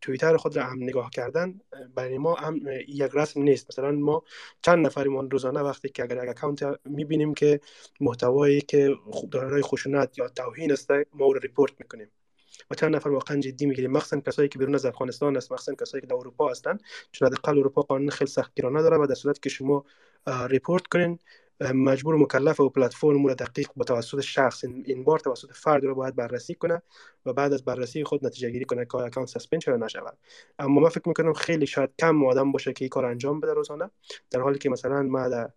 [0.01, 1.61] توییتر خود را هم نگاه کردن.
[1.95, 3.67] برای ما هم یک رسم نیست.
[3.69, 4.23] مثلا ما
[4.61, 7.59] چند نفریمون روزانه وقتی که اگر اکانت می‌بینیم که
[8.01, 8.95] محتوایی که
[9.47, 12.11] دارای خشونت یا توهین است ما او رو report می‌کنیم.
[12.71, 13.91] و چند نفر واقعا جدی می‌گیریم.
[13.91, 16.83] مخصوصا کسایی که بیرون از افغانستان است مخصوصا کسایی که در اروپا هستند.
[17.11, 19.85] چون حداقل اروپا قانون خیلی سختگیرانه داره و در صورت که شما
[20.47, 21.19] report کنین
[21.61, 25.95] مجبور و مکلف و پلتفرم رو دقیق با توسط شخص این بار توسط فرد رو
[25.95, 26.81] باید بررسی کنه
[27.25, 30.17] و بعد از بررسی خود نتیجه گیری کنه که اکانت سسپند شده نشود.
[30.59, 33.89] اما من فکر می‌کنم خیلی شاید کم آدم باشه که این کار انجام بده روزانه.
[34.31, 35.49] در حالی که مثلا ما در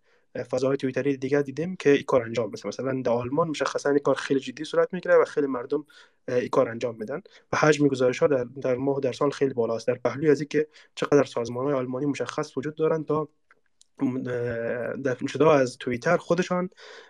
[0.51, 2.67] فضاهای تویتری دیگه دیدیم که این کار انجام میده.
[2.67, 5.85] مثلا در آلمان مشخصا این کار خیلی جدی صورت می‌گیره و خیلی مردم
[6.27, 7.21] این کار انجام میدن
[7.51, 9.87] و حجم گزارش ها در, در ماه در سال خیلی بالاست.
[9.87, 13.29] در پهلوی از اینکه چقدر سازمان های آلمانی مشخص وجود دارن تا
[15.05, 16.69] دفن شده از توییتر خودشان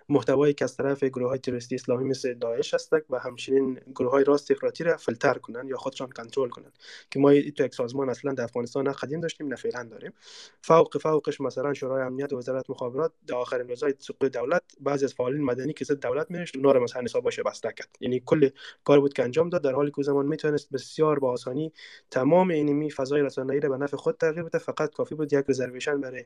[0.09, 4.23] محتوایی که از طرف گروه های تروریستی اسلامی مثل داعش هستند و همچنین گروه های
[4.23, 6.73] راست افراطی را فیلتر کنند یا خودشان کنترل کنند
[7.11, 10.13] که ما تو یک سازمان اصلا در افغانستان نه قدیم داشتیم نه فعلا داریم.
[10.61, 15.43] فوق فوقش مثلا شورای امنیت وزارت مخابرات در آخرین روزهای سقوط دولت بعضی از فعالین
[15.43, 17.89] مدنی که ضد دولت میرشت رو مثلا حساب باشه بسته کرد.
[17.99, 18.49] یعنی کل
[18.83, 21.73] کار بود که انجام داد در حالی که زمان می‌تونست بسیار با آسانی
[22.11, 26.01] تمام اینمی فضای رسانه‌ای را به نفع خود تغییر بده فقط کافی بود یک رزرویشن
[26.01, 26.25] برای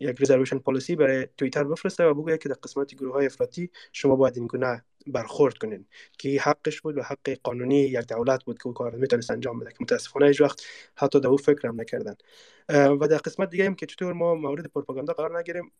[0.00, 4.16] یک ریزرویشن پالیسی برای توییتر بفرسته و بگوید که در قسمت گروه های افراطی شما
[4.16, 5.86] باید این گونه برخورد کنین
[6.18, 9.70] که حقش بود و حق قانونی یک دولت بود که او کار می‌تونست انجام بده.
[9.70, 10.62] که متاسفانه هیچ وقت
[10.96, 12.14] حتی در او فکر هم نکردن
[12.68, 15.72] و در قسمت دیگه هم که چطور ما مورد پروپاگاندا قرار نگیریم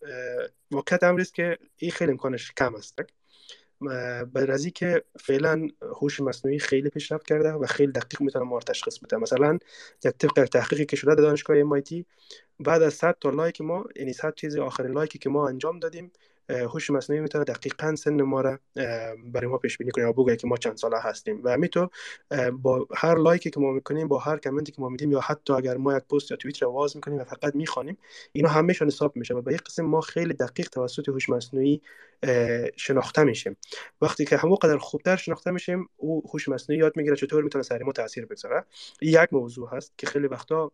[0.70, 3.00] واقعیت امر است که این خیلی امکانش کم است.
[4.34, 5.68] از که فعلا
[6.00, 9.58] هوش مصنوعی خیلی پیشرفت کرده و خیلی دقیق می‌تونه ما تشخیص بده مثلا
[10.04, 12.04] یک طبق تحقیقی که شده در دانشگاه MIT
[12.60, 16.12] بعد از 100 تا لایک ما یعنی 100 چیز آخرین لایکی که ما انجام دادیم
[16.50, 18.58] هوش مصنوعی می‌تونه دقیقا سن ما را
[19.32, 21.40] برای ما پیش بینی کنه یا بگه که ما چند ساله هستیم.
[21.44, 21.90] و همیتو
[22.52, 25.76] با هر لایکی که ما می‌کنیم با هر کامنتی که ما میدیم یا حتی اگر
[25.76, 27.98] ما یک پست یا توییت رو واز می‌کنیم و فقط می‌خوانیم
[28.32, 31.82] اینا همیشون حساب میشه و به این قسم ما خیلی دقیق توسط هوش مصنوعی
[32.76, 33.56] شناخته میشیم.
[34.00, 37.82] وقتی که همو قدر خوبتر شناخته میشیم او هوش مصنوعی یاد می‌گیره چطور می‌تونه سر
[37.82, 38.64] ما تاثیر بگذاره.
[39.02, 40.72] یک موضوع هست که خیلی وقتا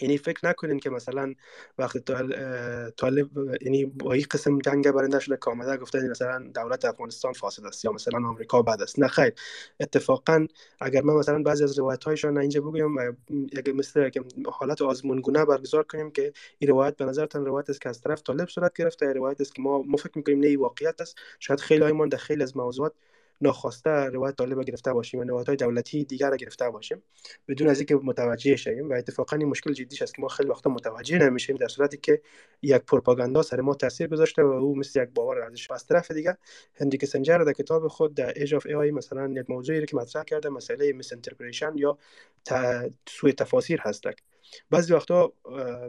[0.00, 1.34] یعنی فکر نکنین که مثلا
[1.78, 2.00] وقتی
[2.96, 3.28] طالب
[3.62, 7.84] یعنی با این قسم جنگ برنده شده که آمده گفته مثلا دولت افغانستان فاسد است
[7.84, 8.98] یا مثلا آمریکا بد است.
[8.98, 9.32] نه خیر.
[9.80, 10.46] اتفاقا
[10.80, 13.16] اگر من مثلا بعضی از روایت هایشان اینجا بگویم
[13.74, 14.10] مثل
[14.46, 18.48] حالت آزمونگونه برگزار کنیم که این روایت به نظرتان روایت است که از طرف طالب
[18.48, 21.16] صورت گرفته روایت است که ما ما فکر می‌کنیم نه واقعیت است.
[21.40, 22.92] شاید خیلی هایمان در خیلی از موضوعات
[23.40, 27.02] ناخواسته روایت طالب گرفته باشیم و روایت دولتی دیگر را گرفته باشیم.
[27.48, 30.70] بدون از اینکه متوجه شویم و اتفاقا این مشکل جدیش است که ما خیلی وقتا
[30.70, 32.22] متوجه نمیشیم در صورتی که
[32.62, 36.38] یک پروپاگاندا سر ما تاثیر گذاشته و او مثل یک باور ارزش از طرف دیگه
[36.74, 40.48] هندی کسنجر در کتاب خود در ایج اف ای مثلا یک موضوعی که مطرح کرده
[40.48, 41.12] مسئله میس
[41.76, 41.98] یا
[43.08, 44.02] سوء تفاسیر هست
[44.70, 45.32] بعضی وقتا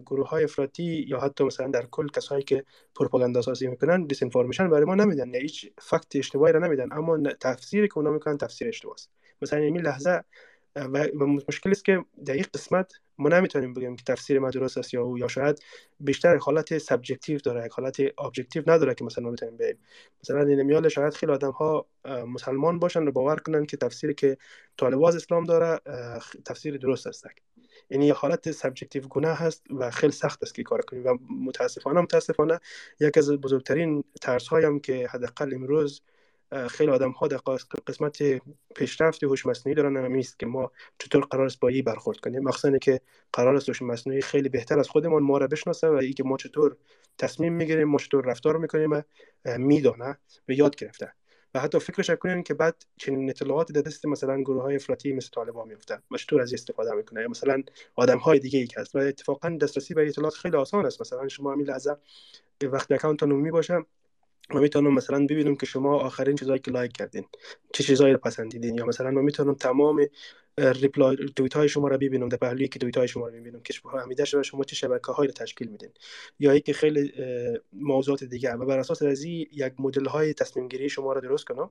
[0.06, 2.64] گروه های افراطی یا حتی مثلا در کل کسایی که
[2.96, 7.88] پروپاگاندا سازی می‌کنن disinformation برای ما نمیدن نه هیچ fact اشتباهی را نمیدن اما تفسیری
[7.88, 9.10] که اونا می‌کنن تفسیر است
[9.42, 10.24] مثلا این لحظه
[11.20, 14.94] و مشکل است که در این قسمت ما نمی‌تونیم بگیم که تفسیر ما درست است
[14.94, 15.60] یا او یا شاید
[16.00, 19.80] بیشتر حالت subjective داره یک حالت objective نداره که مثلا ما بتونیم بگیم.
[20.24, 24.38] مثلا این میال شاید خیلی آدم ها مسلمان باشن و باور کنن که تفسیری که
[24.78, 25.80] طالب از اسلام داره
[26.46, 27.26] تفسیر درست است.
[27.90, 32.02] یعنی یه حالت subjective گونه هست و خیلی سخت است که کار کنیم و متاسفانه
[32.02, 32.60] متاسفانه
[33.00, 36.02] یک از بزرگترین ترس هایم که حداقل امروز
[36.70, 37.38] خیلی آدم ها در
[37.88, 38.18] قسمت
[38.76, 42.44] پیشرفت هوش مصنوعی دارن همین که ما چطور قرار است با برخورد کنیم.
[42.44, 43.02] مخصوصا که
[43.34, 46.78] قرار است هوش مصنوعی خیلی بهتر از خودمان ما را بشناسه و اینکه ما چطور
[47.18, 49.04] تصمیم می‌گیریم ما چطور رفتار می‌کنیم
[49.46, 50.18] میدانه
[50.50, 51.14] و یاد گرفته.
[51.54, 55.30] و حتی فکرش کنین که بعد چنین اطلاعاتی در دست مثلا گروه های افراطی مثل
[55.30, 57.64] طالبان میفته و چطور از استفاده می‌کنه یا مثلا
[57.96, 58.96] آدم های دیگه ای که هست.
[58.96, 61.02] و اتفاقا دسترسی به اطلاعات خیلی آسان است.
[61.02, 61.96] مثلا شما همین لحظه
[62.64, 63.86] وقتی account عمومی باشه
[64.50, 67.26] ما می‌تونم مثلا ببینم که شما آخرین چیزایی که like کردین.
[67.74, 70.06] چه چیزایی رو پسندیدین؟ یا مثلا ما می‌تونم تمام
[70.58, 73.74] reply توییت های شما رو ببینم در پهلوی که توییت های شما رو ببینم که
[73.74, 75.90] فهمیده شما شما چه شبکه های رو تشکیل میدین.
[76.40, 77.14] یا اینکه خیلی
[77.74, 81.70] موضوعات دیگه و بر اساس از یک مدل های تصمیم گیری شما رو درست کنم.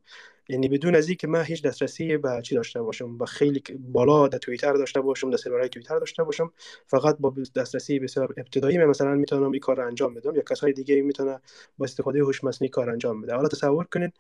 [0.49, 4.39] یعنی بدون از اینکه من هیچ دسترسی به چی داشته باشم و خیلی بالا در
[4.39, 6.53] توییتر داشته باشم در سرورهای توییتر داشته باشم
[6.87, 10.35] فقط با دسترسی بسیار ابتدایی من مثلا می‌تونم این کار انجام بدم.
[10.35, 11.41] یا کسای دیگه می‌تونه
[11.79, 13.35] با استفاده هوش مصنوعی کار انجام بده.
[13.35, 14.13] حالا تصور کنید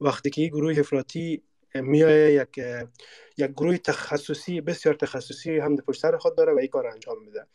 [0.00, 1.42] وقتی که گروه افراطی
[1.74, 2.58] میای یک
[3.36, 7.16] یک گروه تخصصی بسیار تخصصی هم در پشت سر خود داره و این کار انجام
[7.24, 7.46] میده.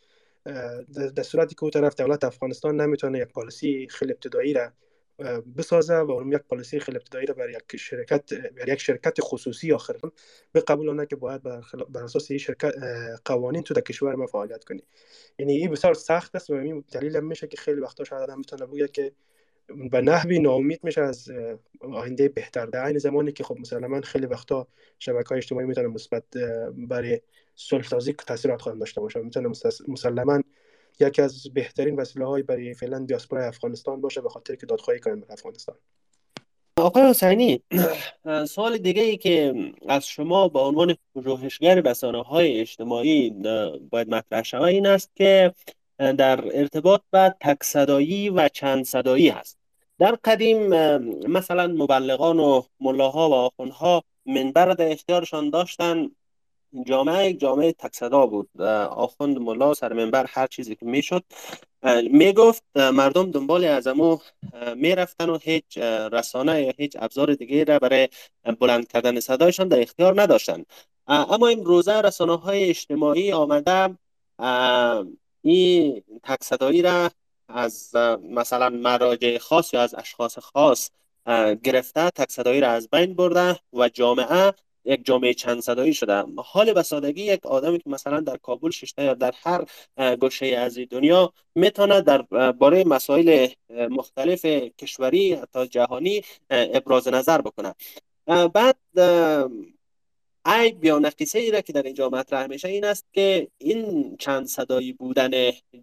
[1.10, 4.72] در صورتی که او طرف دولت افغانستان نمی‌تونه یک پالیسی خیلی ابتدایی را
[5.56, 9.72] بسازه و اون یک پالیسی خیلی ابتدایی را بر یک شرکت بر یک شرکت خصوصی
[9.72, 9.96] آخر
[10.52, 12.72] به قبولانه که باید بر, اساس این شرکت
[13.24, 14.82] قوانین تو در کشور ما فعالیت کنی.
[15.38, 18.66] یعنی این بسیار سخت است و این دلیل میشه که خیلی وقتا شاید آدم بتونه
[18.66, 19.12] بگه که
[19.90, 21.28] به نحوی ناامید میشه از
[21.80, 22.66] آینده بهتر.
[22.66, 24.66] در این زمانی که خب من خیلی وقتا
[24.98, 26.24] شبکه های اجتماعی می‌تونه مثبت
[26.76, 27.20] برای
[27.54, 29.48] صلح سازی تاثیرات خواهند داشته باشه می‌تونه
[29.88, 30.42] مسلما
[31.00, 35.20] یکی از بهترین وسیله های برای فعلا دیاسپورای افغانستان باشه به خاطر که دادخواهی کنیم
[35.20, 35.76] به افغانستان.
[36.78, 37.62] آقای حسینی
[38.48, 39.54] سوال دیگه ای که
[39.88, 43.30] از شما به عنوان پژوهشگر رسانه های اجتماعی
[43.90, 45.54] باید مطرح شود این است که
[45.98, 49.58] در ارتباط به تک صدایی و چند صدایی هست.
[49.98, 50.66] در قدیم
[51.28, 56.10] مثلا مبلغان و ملاها و آخوندها منبر در اختیارشان داشتن.
[56.86, 58.60] جامعه جامعه تک صدا بود
[58.90, 61.24] آخوند ملا سر منبر هر چیزی که می‌شد
[62.10, 64.18] می‌گفت مردم دنبال از امو
[64.76, 65.78] می‌رفتن و هیچ
[66.12, 68.08] رسانه یا هیچ ابزار دیگه را برای
[68.60, 70.64] بلند کردن صدایشان در اختیار نداشتن.
[71.06, 73.96] اما این روزه رسانه های اجتماعی آمده
[75.46, 77.10] این تک صدایی را
[77.48, 77.96] از
[78.30, 80.90] مثلا مراجع خاص یا از اشخاص خاص
[81.64, 84.52] گرفته تک صدایی را از بین برده و جامعه
[84.84, 86.24] یک جامعه چند صدایی شده.
[86.36, 89.64] حال به سادگی یک آدمی که مثلا در کابل ششته یا در هر
[90.16, 94.44] گوشه از دنیا می‌تونه در باره مسائل مختلف
[94.78, 97.74] کشوری تا جهانی ابراز نظر بکنه
[98.54, 98.76] بعد
[100.46, 104.46] عیب یا نقیصه ای را که در اینجا مطرح میشه این است که این چند
[104.46, 105.30] صدایی بودن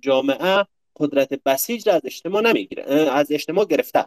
[0.01, 0.65] جامعه
[0.95, 4.05] قدرت بسیج را از اجتماع نمی‌گیره از اجتماع گرفته.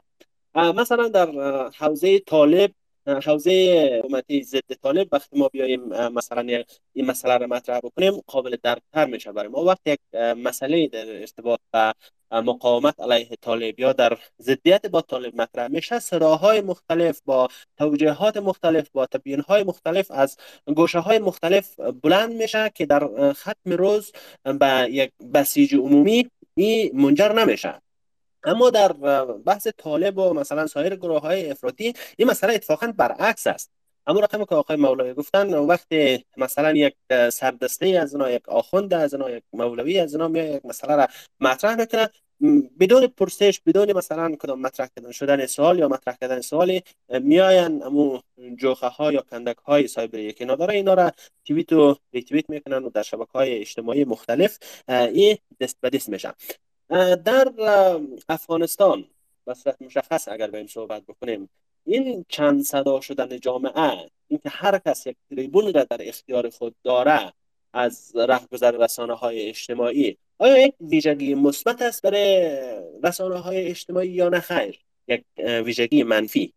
[0.55, 1.31] مثلا در
[1.69, 2.70] حوزه طالب
[3.07, 9.05] حوزه حکومتی ضد طالب وقتی ما بیایم مثلا این مسئله رو مطرح بکنیم قابل درکتر
[9.05, 9.65] میشه برای ما.
[9.65, 9.99] وقتی یک
[10.37, 11.93] مسئله در ارتباط با
[12.32, 15.98] مقاومت علیه طالب یا در ضدیت با طالب مطرح میشه.
[15.98, 20.36] صداهای مختلف با توجیهات مختلف با تبیین های مختلف از
[20.77, 24.12] گوشه های مختلف بلند میشه که در ختم روز
[24.44, 27.82] به یک بسیج عمومی این منجر نمیشه.
[28.44, 28.93] اما در
[29.47, 33.76] بحث طالب و مثلا سایر گروه های افراطی این مسئله اتفاقا برعکس است.
[34.07, 36.95] اما رقم که آقای مولوی گفتن وقتی مثلا یک
[37.33, 41.07] سردسته از اینا یک آخوند از اینا یک مولوی از اینا یک مسئله را
[41.41, 42.11] مطرح می‌کنه.
[42.81, 48.20] بدون پرسش بدون مثلا کدام مطرح کردن شدن سوال یا مطرح کردن سوالی میاین امو
[48.57, 51.12] جوخه ها یا کندک های سایبری که نداره اینا را
[51.45, 54.59] توییت و ریتویت می‌کنن و در شبکه های اجتماعی مختلف
[54.89, 56.33] این دست به دست میشن.
[57.24, 57.53] در
[58.28, 59.05] افغانستان
[59.47, 61.49] بصورت مشخص اگر به این صحبت بکنیم.
[61.87, 67.33] این چند صدا شدن جامعه اینکه هر کس یک تریبون را در اختیار خود داره
[67.73, 72.59] از رهگذر رسانه های اجتماعی آیا یک ویژگی مثبت است برای
[73.05, 76.53] رسانه های اجتماعی یا نه؟ خیر یک ویژگی منفی.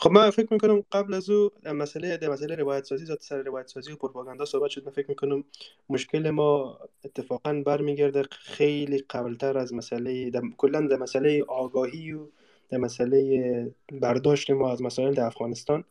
[0.00, 3.66] خب من فکر می‌کنم قبل از او مسئله در مسئله روایت سازی ذات سر روایت
[3.66, 4.86] سازی و پروپاگاندا صحبت شد.
[4.86, 5.44] من فکر می‌کنم
[5.88, 12.26] مشکل ما اتفاقا برمیگرده خیلی قبلتر از مسئله کلا در مسئله آگاهی و
[12.70, 15.84] در مسئله برداشت ما از مسائل در افغانستان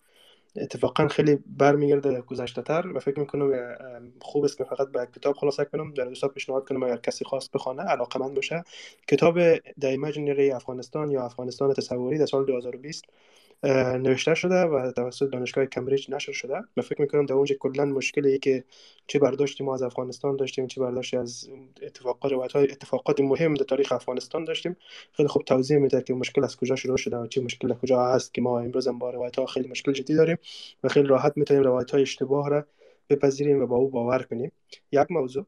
[0.55, 3.51] اتفاقا خیلی برمیگرده گذشته تر و فکر می‌کنم
[4.21, 5.93] خوب است که فقط به کتاب خلاصه کنم.
[5.93, 8.63] در دوستان پیشنهاد کنم اگر کسی خواست بخوانه علاقه من باشه.
[9.07, 13.05] کتاب The Imaginary افغانستان یا افغانستان تصوری در سال 2020
[13.63, 18.39] نوشته شده و توسط دانشگاه کمبریج نشر شده من فکر می‌کنم در اونجا کلا مشکلی
[18.39, 18.63] که
[19.07, 21.49] چه برداشتی ما از افغانستان داشتیم چه برداشتی از
[21.81, 24.77] اتفاقات های اتفاقات مهم در تاریخ افغانستان داشتیم.
[25.13, 28.34] خیلی خوب توضیح میده که مشکل از کجا شروع شده و چه مشکل کجا هست
[28.34, 30.38] که ما امروز هم با روایت ها خیلی مشکل جدی داریم
[30.84, 32.65] و خیلی راحت می‌تونیم روایت های اشتباه را
[33.09, 34.51] بپذیریم و با او باور کنیم.
[34.91, 35.45] یک موضوع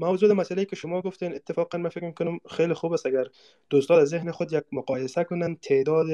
[0.00, 3.06] موضوع مسئله که شما گفتین اتفاقا من فکر می‌کنم خیلی خوب است.
[3.06, 3.26] اگر
[3.70, 6.06] دوستان از ذهن خود یک مقایسه کنن تعداد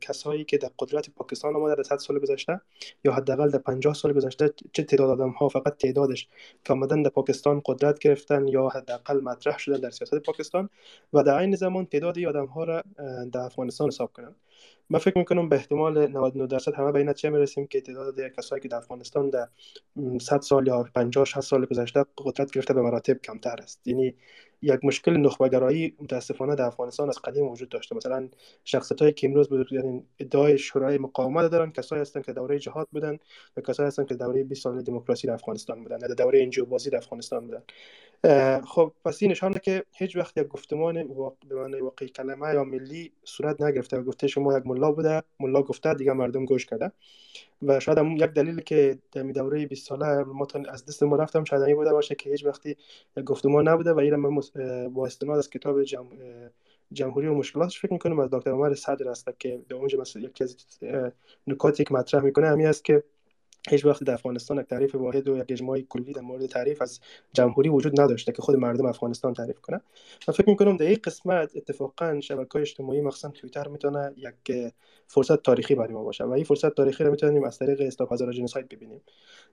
[0.00, 2.60] کسایی که در قدرت پاکستان آمده در 100 سال گذشته
[3.04, 6.28] یا حداقل در 50 سال گذشته چه تعداد آدم ها فقط تعدادش
[6.64, 10.68] که آمدن در پاکستان قدرت گرفتن یا حداقل مطرح شدن در سیاست پاکستان
[11.12, 12.82] و در این زمان تعداد آدم ها را
[13.32, 14.34] در افغانستان حساب کنن.
[14.90, 18.62] من فکر می‌کنم به احتمال 99 درصد همه به این نتیجه می‌رسیم که تعداد کسایی
[18.62, 19.48] که در افغانستان در
[20.20, 23.86] 100 سال یا 50 60 سال گذشته قدرت گرفته به مراتب کمتر است.
[23.86, 24.14] یعنی
[24.62, 27.96] یک مشکل نخبگرایی متاسفانه در افغانستان از قدیم وجود داشته.
[27.96, 28.28] مثلا
[28.64, 33.18] شخصیت هایی که امروز یعنی ادعای شورای مقاومت دارن کسایی هستند که دوره جهاد بودن
[33.56, 36.90] و کسایی هستند که دوره 20 سال دموکراسی در افغانستان بودن یا دوره انجیو بازی
[36.90, 37.62] در افغانستان بودن.
[38.64, 40.94] خب پس این نشانه که هیچ وقت یک گفتمان
[41.48, 45.22] به معنی واقعی کلمه یا ملی صورت نگرفته و گفته شما یک ملا بوده.
[45.40, 46.92] ملا گفته دیگه مردم گوش کرده.
[47.62, 51.44] و شاید هم یک دلیلی که در دوره 20 ساله ما از دست ما رفتم
[51.44, 52.76] شاید این بوده باشه که هیچ وقتی
[53.16, 54.40] یک گفتمان نبوده و این من
[54.88, 56.06] با استناد از کتاب جم...
[56.92, 58.18] جمهوری و مشکلاتش فکر می‌کنم.
[58.20, 60.56] از دکتر عمر صدر است که در اونجا مثلا یکی از
[61.46, 63.02] نکاتی که مطرح می‌کنه همین است که
[63.70, 67.00] هیچ وقت در افغانستان یک تعریف واحد و یک اجماعی کلی در مورد تعریف از
[67.32, 69.80] جمهوری وجود نداشته که خود مردم افغانستان تعریف کنه
[70.28, 74.72] من فکر می‌کنم در این قسمت اتفاقا شبکه اجتماعی مخصوصا توییتر می‌تونه یک
[75.06, 78.32] فرصت تاریخی برای ما باشه و این فرصت تاریخی رو می‌تونیم از طریق استاپ هزار
[78.32, 79.00] جنسایت ببینیم.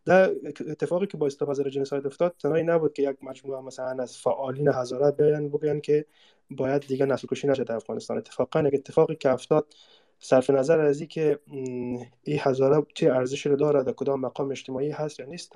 [0.05, 0.31] در
[0.67, 4.67] اتفاقی که با استاپ هزار جنسایت افتاد تنهایی نبود که یک مجموعه مثلا از فعالین
[4.67, 6.05] هزاره بیان بگن که
[6.51, 8.17] باید دیگه نسل کشی نشه در افغانستان.
[8.17, 9.65] اتفاقا یک اتفاقی که افتاد
[10.19, 11.39] صرف نظر از اینکه
[12.23, 15.53] این هزاره چه ارزشی رو داره در کدام مقام اجتماعی هست یا نیست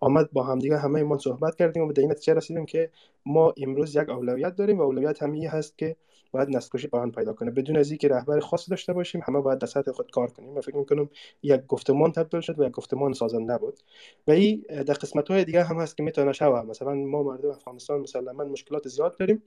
[0.00, 2.90] آمد با همدیگه همه ما صحبت کردیم و به این نتیجه رسیدیم که
[3.26, 5.96] ما امروز یک اولویت داریم و اولویت هم هست که
[6.32, 7.50] باید نسل با پیدا کنه.
[7.50, 10.54] بدون از اینکه رهبر خاص داشته باشیم همه باید در سطح خود کار کنیم.
[10.54, 11.08] من فکر می‌کنم
[11.42, 13.80] یک گفتمان تبدیل شد و یک گفتمان سازنده بود
[14.28, 16.62] و این در قسمت های دیگه هم هست که می‌تونه شوه.
[16.62, 19.42] مثلا ما مردم افغانستان مسلما مشکلات زیاد داریم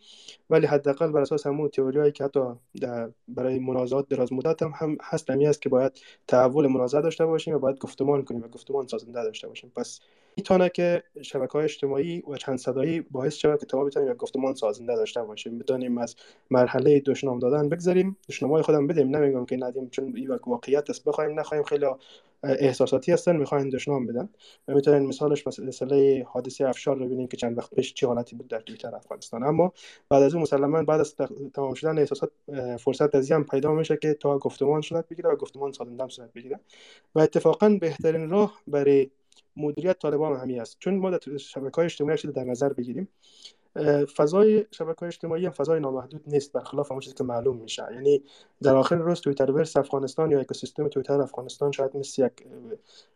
[0.49, 2.39] ولی حداقل بر اساس همون تئوریایی که حتی
[3.27, 7.55] برای منازعات دراز مدت هم, هم هست همی است که باید تحول منازعه داشته باشیم
[7.55, 9.71] و باید گفتمان کنیم و گفتمان سازنده داشته باشیم.
[9.75, 9.99] پس
[10.37, 14.53] می‌تونه که شبکه های اجتماعی و چند صدایی باعث شود که تا بتونیم یک گفتمان
[14.53, 16.15] سازنده داشته باشیم بدانیم از
[16.51, 19.15] مرحله دشنام دادن بگذاریم دشنامای خودم بدیم.
[19.15, 21.03] نمیگم که ندیم چون این واقعیت است.
[21.03, 21.85] بخوایم نخواهیم خیلی
[22.43, 24.29] احساساتی هستن می‌خواین دشنام بدن.
[24.67, 28.47] و می‌تونین مثالش مسئله حادثه افشار رو ببینیم که چند وقت پیش چه حالتی بود
[28.47, 29.43] در تویتر افغانستان.
[29.43, 29.73] اما
[30.09, 31.15] بعد از اون مسلما بعد از
[31.53, 32.31] تمام شدن احساسات
[32.79, 36.59] فرصت از هم پیدا میشه که تا گفتمان صورت بگیره و گفتمان سازنده صورت بگیره.
[37.15, 39.09] و اتفاقا بهترین راه برای
[39.57, 40.77] مدیریت طالبان همین است.
[40.79, 43.07] چون ما در شبکه های اجتماعی در نظر بگیریم
[44.15, 47.83] فضای شبکه اجتماعی هم فضای نامحدود نیست برخلاف اون چیزی که معلوم میشه.
[47.93, 48.23] یعنی
[48.61, 52.31] در آخر روز تویتر ورس افغانستان یا اکوسیستم تویتر افغانستان شاید مثل یک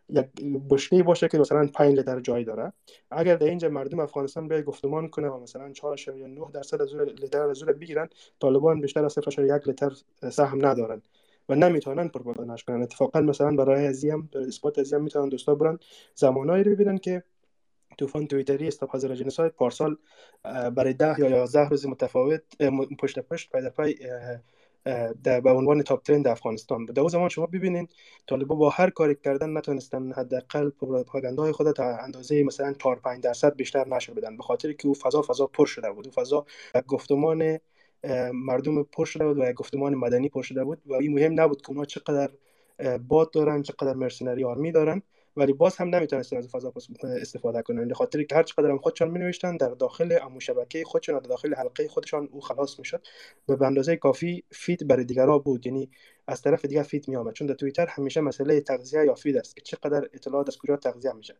[0.09, 0.25] یک
[0.69, 2.73] بشکه باشه که مثلا 5 لیتر جای داره.
[3.11, 6.95] اگر در اینجا مردم افغانستان به گفتمان کنه و مثلا 4 یا 9 درصد از
[6.95, 9.91] لیتر از بگیرن طالبان بیشتر از 0.1 لیتر
[10.31, 11.01] سهم ندارن.
[11.49, 12.81] و نمی‌تونن پروپاگانداش کنن.
[12.81, 15.79] اتفاقا مثلا برای ازیم برای اثبات ازیم می‌تونن دوستا برن
[16.15, 17.23] زمانایی رو ببینن که
[17.97, 19.97] طوفان تویتری استاپ حاضر جنسایت پارسال
[20.43, 22.41] برای ده یا یازده روز متفاوت
[22.99, 23.95] پشت پشت پای در پای
[25.41, 27.89] به عنوان تاپ ترند افغانستان بود در زمان شما ببینید
[28.27, 33.55] طالبا با هر کاری کردن نتونستن حداقل پروپاگاندای خود تا اندازه مثلا 4 5 درصد
[33.55, 36.05] بیشتر نشه بدن به خاطر که او فضا فضا پر شده بود.
[36.05, 36.45] او فضا
[36.87, 37.59] گفتمان
[38.33, 41.69] مردم پر شده بود و گفتمان مدنی پر شده بود و این مهم نبود که
[41.69, 42.29] اونا چقدر
[42.97, 45.01] باد دارن چقدر مرسنری آرمی دارن
[45.37, 46.73] ولی باز هم نمی‌تونستن از فضا
[47.21, 50.83] استفاده کنن به خاطر که هر چقدر هم خودشان می نوشتن در داخل امو شبکه
[50.83, 53.01] خودشان در داخل حلقه خودشان او خلاص می‌شد
[53.49, 55.65] و به اندازه کافی feed برای دیگرها بود.
[55.65, 55.89] یعنی
[56.27, 59.55] از طرف دیگر feed می آمد چون در توییتر همیشه مسئله تغذیه یا feed است
[59.55, 61.35] که چقدر اطلاعات از کجا تغذیه میشه.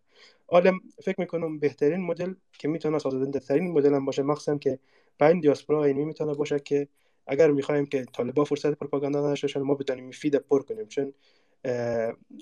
[0.48, 4.80] حالا هم فکر می‌کنم بهترین مدل که می‌تونه سازنده ترین مدل هم باشه مخصوصا که
[5.19, 6.88] پایین دیاسپورا اینی می‌تونه باشه که
[7.27, 10.88] اگر می‌خوایم که طالبا فرصت پروپاگاندا نداشته ما بتونیم feed پر کنیم.
[10.88, 11.14] چون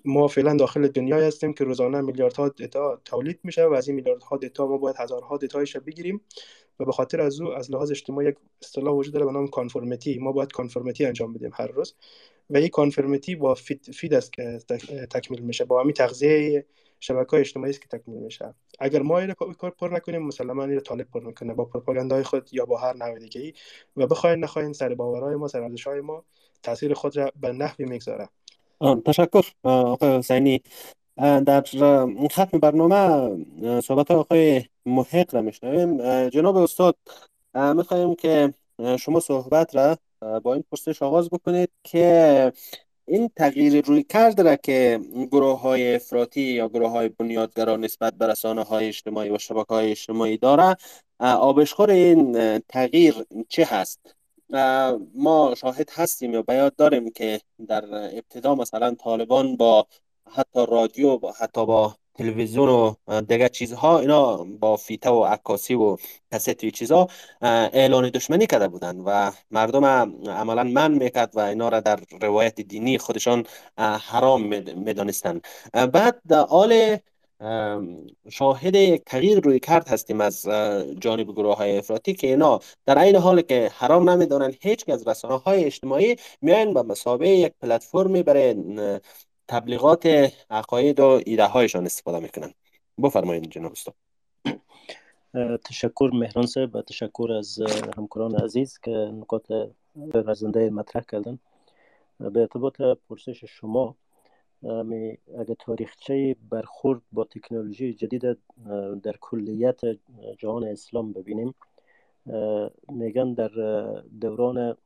[0.06, 4.38] ما فعلا داخل دنیای هستیم که روزانه میلیاردها data تولید میشه و از این میلیاردها
[4.38, 6.22] data ما باید هزارها data یش بگیریم
[6.80, 10.20] و به خاطر از او از لحاظ اجتماعی یک اصطلاح وجود داره به نام conformity
[10.19, 11.95] ما باید conformity انجام بدیم هر روز.
[12.49, 14.60] و این conformity با feed, feed است که
[15.11, 15.65] تکمیل میشه.
[15.65, 16.65] با همین تغذیه
[17.06, 18.53] شبکه های اجتماعی است که تکمیل میشه.
[18.80, 22.65] اگر ما این کار پر نکنیم مسلما این طالب پر می‌کنه با پروپاگاندای خود یا
[22.65, 23.53] با هر نوع دیگه ای
[23.98, 26.23] و بخواین نخواین سر باورهای ما سر های ما
[26.64, 28.30] تاثیر خود را به نحوی می‌گذاره.
[29.06, 30.61] تشکر آقای حسینی.
[31.18, 31.64] در
[32.32, 36.30] ختم برنامه صحبت آقای محق را میشنویم.
[36.30, 36.95] جناب استاد
[37.76, 38.53] می‌خواهیم که
[38.99, 39.98] شما صحبت را
[40.40, 42.52] با این پرسش آغاز بکنید که
[43.07, 44.99] این تغییر روی کرد را که
[45.32, 49.91] گروه های افراطی یا گروه های بنیادگرا نسبت به رسانه های اجتماعی و شبکه های
[49.91, 50.76] اجتماعی داره
[51.19, 53.15] آبشخور این تغییر
[53.49, 54.15] چه هست؟
[55.15, 59.88] ما شاهد هستیم یا بیاد داریم که در ابتدا مثلا طالبان با
[60.32, 65.98] حتی رادیو با حتی با تلویزیون و دیگه چیزها اینا با فیته و عکاسی و
[66.34, 67.08] کست و چیزها
[67.42, 69.86] اعلان دشمنی کرده بودند و مردم
[70.30, 73.46] عملا من می‌کرد و اینا را در روایت دینی خودشان
[73.78, 74.42] حرام
[74.76, 75.42] می‌دانستند
[75.74, 76.98] بعد حال
[78.32, 80.46] شاهد تغییر روی کرد هستیم از
[81.00, 85.38] جانب گروه های افراطی که اینا در این حال که حرام نمی‌دانن هیچ از رسانه
[85.38, 88.56] های اجتماعی میاین به مسابقه یک پلتفرمی برای
[89.48, 90.06] تبلیغات
[90.50, 92.54] عقاید و ایده هایشان استفاده می‌کنن.
[93.04, 93.96] بفرمایید جناب استاد.
[95.66, 97.60] تشکر مهران صاحب و تشکر از
[97.98, 99.46] همکاران عزیز که نکات
[100.14, 101.40] رزنده مطرح کردن.
[102.20, 103.96] به ارتباط پرسش شما
[105.40, 108.38] اگر تاریخچه برخورد با تکنولوژی جدید
[109.04, 109.82] در کلیت
[110.38, 111.56] جهان اسلام ببینیم
[112.90, 113.50] میگن در
[114.22, 114.78] دوران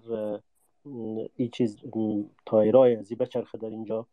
[1.35, 1.77] این چیز
[2.45, 4.07] تایرای از بچرخه در اینجا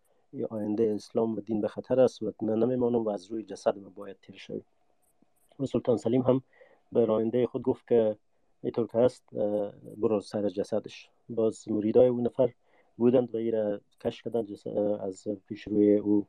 [0.50, 4.16] آینده اسلام و دین به خطر است و من نمیمانم و از روی جسد باید
[4.22, 4.62] تیر شوی
[5.60, 6.42] و سلطان سلیم هم
[6.92, 8.16] به راینده خود گفت که
[8.62, 9.24] اینطور که هست
[9.96, 11.10] برو سر جسدش.
[11.28, 12.52] باز مریدای اون نفر
[12.96, 14.48] بودند و ایره کش کردند
[15.00, 16.26] از پیش روی او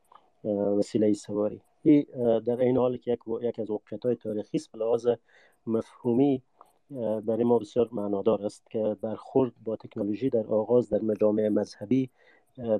[0.78, 1.60] وسیله سواری.
[1.82, 2.06] ای
[2.46, 5.18] در این حال که یک, یک از وقت های تاریخی است به
[5.66, 6.42] مفهومی
[7.24, 12.10] برای ما بسیار معنادار است که برخورد با تکنولوژی در آغاز در مجامع مذهبی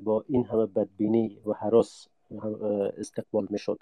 [0.05, 2.09] با این همه بدبینی و حراس
[2.99, 3.79] استقبال می شد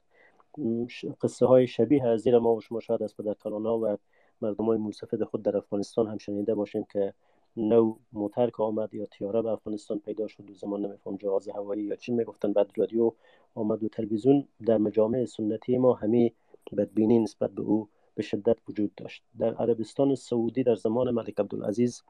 [1.20, 3.96] قصه های شبیه از زیر ما و شما شاید از پدرکارانا و
[4.40, 7.14] مردم های خود در افغانستان هم شنیده باشیم که
[7.56, 11.82] نو موتر که آمد یا تیاره به افغانستان پیدا شد و زمان نمیفهم جهاز هوایی
[11.82, 12.52] یا چی می‌گفتن.
[12.52, 13.12] بعد رادیو
[13.54, 16.32] آمد و تلویزیون در مجامع سنتی ما همه
[16.76, 19.22] بدبینی نسبت به او به شدت وجود داشت.
[19.38, 22.02] در عربستان سعودی در زمان ملک عبدالعزیز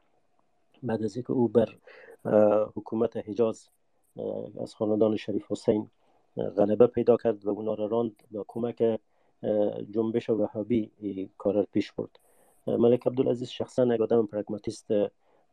[0.83, 1.75] بعد از اینکه او بر
[2.75, 3.69] حکومت حجاز
[4.61, 5.89] از خاندان شریف حسین
[6.37, 8.99] غلبه پیدا کرد و اونا را راند با کمک
[9.91, 10.91] جنبش وهابی
[11.37, 12.19] کار پیش برد.
[12.67, 14.87] ملک عبدالعزیز شخصا یک آدم پرگماتیست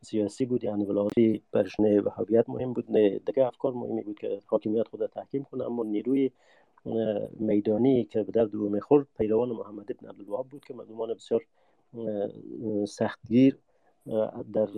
[0.03, 4.89] سیاسی بود یعنی ولایتی برشنه وهابیت مهم بود نه دیگه افکار مهمی بود که حاکمیت
[4.89, 6.31] خود تحکیم کنه اما نیروی
[7.41, 11.43] میدانی که به درد او می‌خورد پیروان محمد ابن عبدالوهاب بود که مردمان بسیار
[12.89, 13.59] سختگیر
[14.53, 14.69] در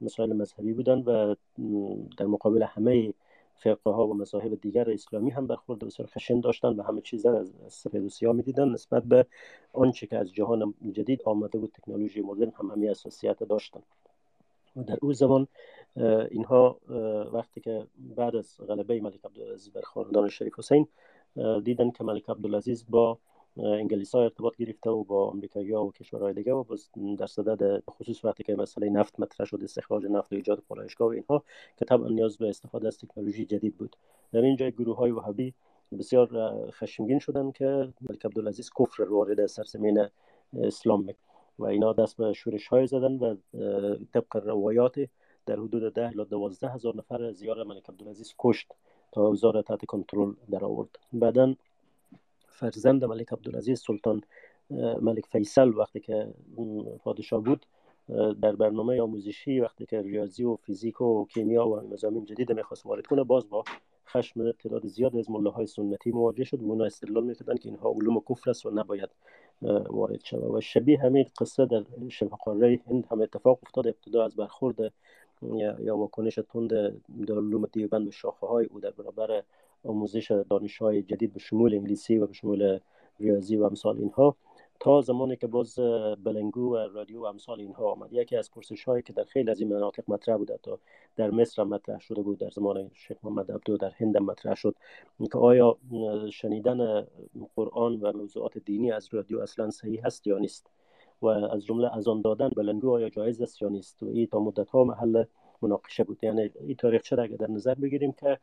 [0.00, 1.34] مسائل مذهبی بودند و
[2.18, 3.12] در مقابل همه
[3.56, 7.52] فرقه ها و مذاهب دیگر اسلامی هم برخورد بسیار خشن داشتند و همه چیز از
[7.68, 9.26] سفید و سیاه می‌دیدن نسبت به
[9.72, 13.82] آنچه که از جهان جدید آمده بود تکنولوژی مدرن هم همه اساسیت داشتند
[14.76, 15.46] و در او زمان
[16.30, 16.80] اینها
[17.32, 20.88] وقتی که بعد از غلبه ملک عبدالعزیز بر خاندان شریف حسین
[21.64, 23.18] دیدن که ملک عبدالعزیز با
[23.64, 26.64] انگلیس ها ارتباط گرفته و با امریکایی ها و کشورهای دیگه و
[27.18, 31.10] در صدد خصوص وقتی که مسئله نفت مطرح شد استخراج نفت و ایجاد پالایشگاه و
[31.10, 31.44] اینها
[31.76, 33.96] که طبعا نیاز به استفاده از تکنولوژی جدید بود.
[34.32, 35.54] در اینجا گروه های وهابی
[35.98, 40.06] بسیار خشمگین شدن که ملک عبدالعزیز کفر وارد سرزمین
[40.62, 41.14] اسلام
[41.58, 43.36] و اینا دست به شورش های زدن و
[44.12, 44.94] طبق روایات
[45.46, 48.72] در حدود ده الی دوازده هزار نفر زیار ملک عبدالعزیز کشت
[49.12, 51.54] تا اوزار تحت کنترل در آورد بعدا
[52.56, 54.20] فرزند ملک عبدالعزیز سلطان
[55.00, 56.34] ملک فیصل وقتی که
[57.04, 57.66] پادشاه بود
[58.42, 63.06] در برنامه آموزشی وقتی که ریاضی و فیزیک و کیمیا و مزامین جدید می‌خواست وارد
[63.06, 63.64] کنه باز با
[64.08, 67.90] خشم تعداد زیاد از مله های سنتی مواجه شد و اونا استدلال می‌کردن که اینها
[67.90, 69.10] علوم کفر است و نباید
[69.90, 73.86] وارد شود و شبیه همین قصه در شبه قاره هند هم اتفاق افتاد.
[73.86, 74.92] ابتدا از برخورد
[75.78, 76.70] یا واکنش تند
[77.26, 79.42] در علوم دیوبند و شاخه های او در برابر
[79.86, 82.78] آموزش دانش های جدید به شمول انگلیسی و به شمول
[83.20, 84.36] ریاضی و امثال اینها.
[84.80, 85.78] تا زمانی که باز
[86.24, 88.12] بلنگو و رادیو و امثال اینها آمد.
[88.12, 90.78] یکی از پرسش هایی که در خیلی از این مناطق مطرح بود تا
[91.16, 94.74] در مصر مطرح شده بود در زمان شیخ محمد عبدو در هند مطرح شد
[95.32, 95.76] که آیا
[96.32, 97.06] شنیدن
[97.56, 100.70] قرآن و موضوعات دینی از رادیو اصلا صحیح هست یا نیست؟
[101.22, 104.40] و از جمله از آن دادن بلنگو آیا جایز است یا نیست؟ و این تا
[104.40, 105.24] مدت ها محل
[105.62, 106.18] مناقشه بود.
[106.22, 108.38] یعنی این تاریخچه را اگر در نظر بگیریم که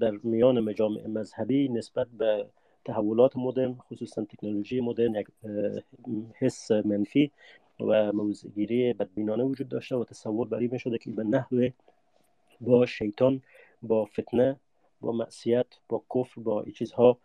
[0.00, 2.46] در میان مجامع مذهبی نسبت به
[2.84, 5.26] تحولات مدرن خصوصا تکنولوژی مدرن یک
[6.38, 7.30] حس منفی
[7.80, 11.70] و موزگیری بدبینانه وجود داشته و تصور بری می شده که به نحوه
[12.60, 13.42] با شیطان
[13.82, 14.56] با فتنه
[15.00, 17.18] با معصیت با کفر با این چیزها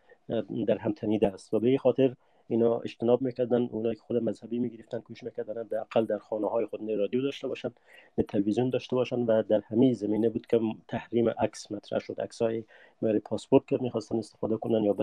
[0.67, 1.53] در هم تنیده است.
[1.53, 2.15] و به خاطر
[2.51, 6.65] اینا اجتناب می‌کردن اونایی که خود مذهبی می‌گرفتن کوش می‌کردن در اقل در خانه های
[6.65, 7.71] خود نه رادیو داشته باشن
[8.17, 12.41] نه تلویزیون داشته باشن و در همه زمینه بود که تحریم عکس مطرح شد عکس
[12.41, 12.63] های
[13.01, 14.95] برای پاسپورت که می‌خواستن استفاده کنن یا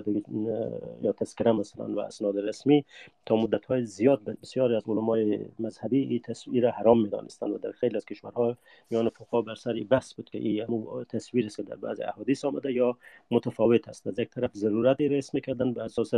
[1.03, 2.85] یا تذکره مثلا و اسناد رسمی
[3.27, 7.97] تا مدت های زیاد بسیاری از علمای مذهبی این تصویر حرام می‌دانستند و در خیلی
[7.97, 8.57] از کشورها
[8.91, 12.73] میان فقها بر سر بحث بود که این تصویر است که در بعضی احادیث آمده
[12.73, 12.99] یا
[13.31, 14.07] متفاوت است.
[14.07, 16.11] از یک طرف ضرورتی رسم می‌کردن به اساس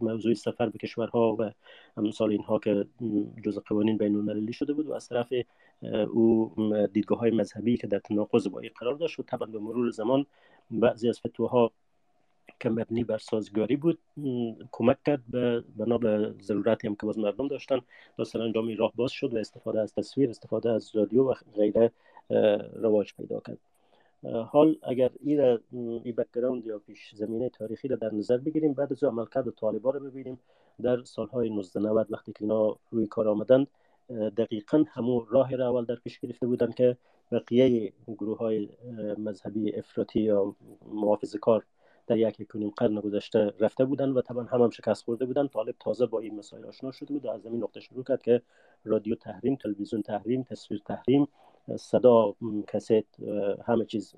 [0.00, 1.50] موضوع سفر به کشورها و
[1.96, 2.84] امثال اینها که
[3.44, 5.32] جز قوانین بین المللی شده بود و از طرف
[6.12, 6.54] او
[6.92, 10.26] دیدگاه های مذهبی که در تناقض با این قرار داشت و طبعا به مرور زمان
[10.70, 11.72] بعضی از فتواها
[12.60, 13.98] که مبنی بر سازگاری بود.
[14.72, 17.80] کمک کرد به بنا به ضرورتی هم که باز مردم داشتن.
[18.18, 21.92] مثلا انجام راه باز شد و استفاده از تصویر استفاده از رادیو و غیره
[22.74, 23.58] رواج پیدا کرد.
[24.46, 25.58] حال اگر این
[26.04, 30.00] ای background یا پیش زمینه تاریخی را در نظر بگیریم بعد از عملکرد طالبان رو
[30.00, 30.40] ببینیم.
[30.82, 33.66] در سالهای 1990 وقتی که اینا روی کار آمدند
[34.10, 36.96] دقیقا همون راه را اول در پیش گرفته بودند که
[37.32, 38.68] بقیه گروه های
[39.18, 40.56] مذهبی افراطی یا
[40.92, 41.64] محافظ کار
[42.06, 45.46] در یک کنیم قرن گذشته رفته بودن و طبعا هم, هم شکست خورده بودن.
[45.46, 48.42] طالب تازه با این مسائل آشنا شده بود و از این نقطه شروع کرد که
[48.84, 51.28] رادیو تحریم تلویزیون تحریم تصویر تحریم
[51.76, 52.34] صدا
[52.68, 53.20] کست
[53.64, 54.14] همه چیز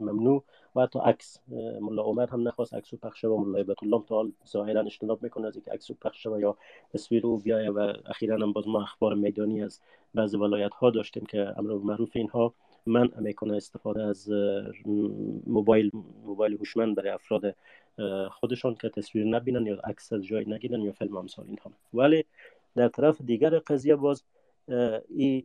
[0.00, 0.44] ممنوع.
[0.76, 1.38] و حتی عکس
[1.80, 5.46] ملا عمر هم نخواست عکس و پخش و ملا بیت الله تعالی ظاهرا اجتناب می‌کنه
[5.46, 6.56] از اینکه عکس و پخش و یا
[6.94, 9.80] تصویر او بیایه و اخیرا هم باز ما اخبار میدانی از
[10.14, 12.54] بعض ولایت ها داشتیم که امر معروف اینها
[12.86, 14.30] من می‌کنه استفاده از
[15.46, 15.90] موبایل
[16.24, 17.54] موبایل هوشمند برای افراد
[18.30, 21.70] خودشان که تصویر نبینن یا عکس از جای نگیرن یا فیلم امثال اینها.
[21.94, 22.24] ولی
[22.76, 24.22] در طرف دیگر قضیه باز
[25.08, 25.44] این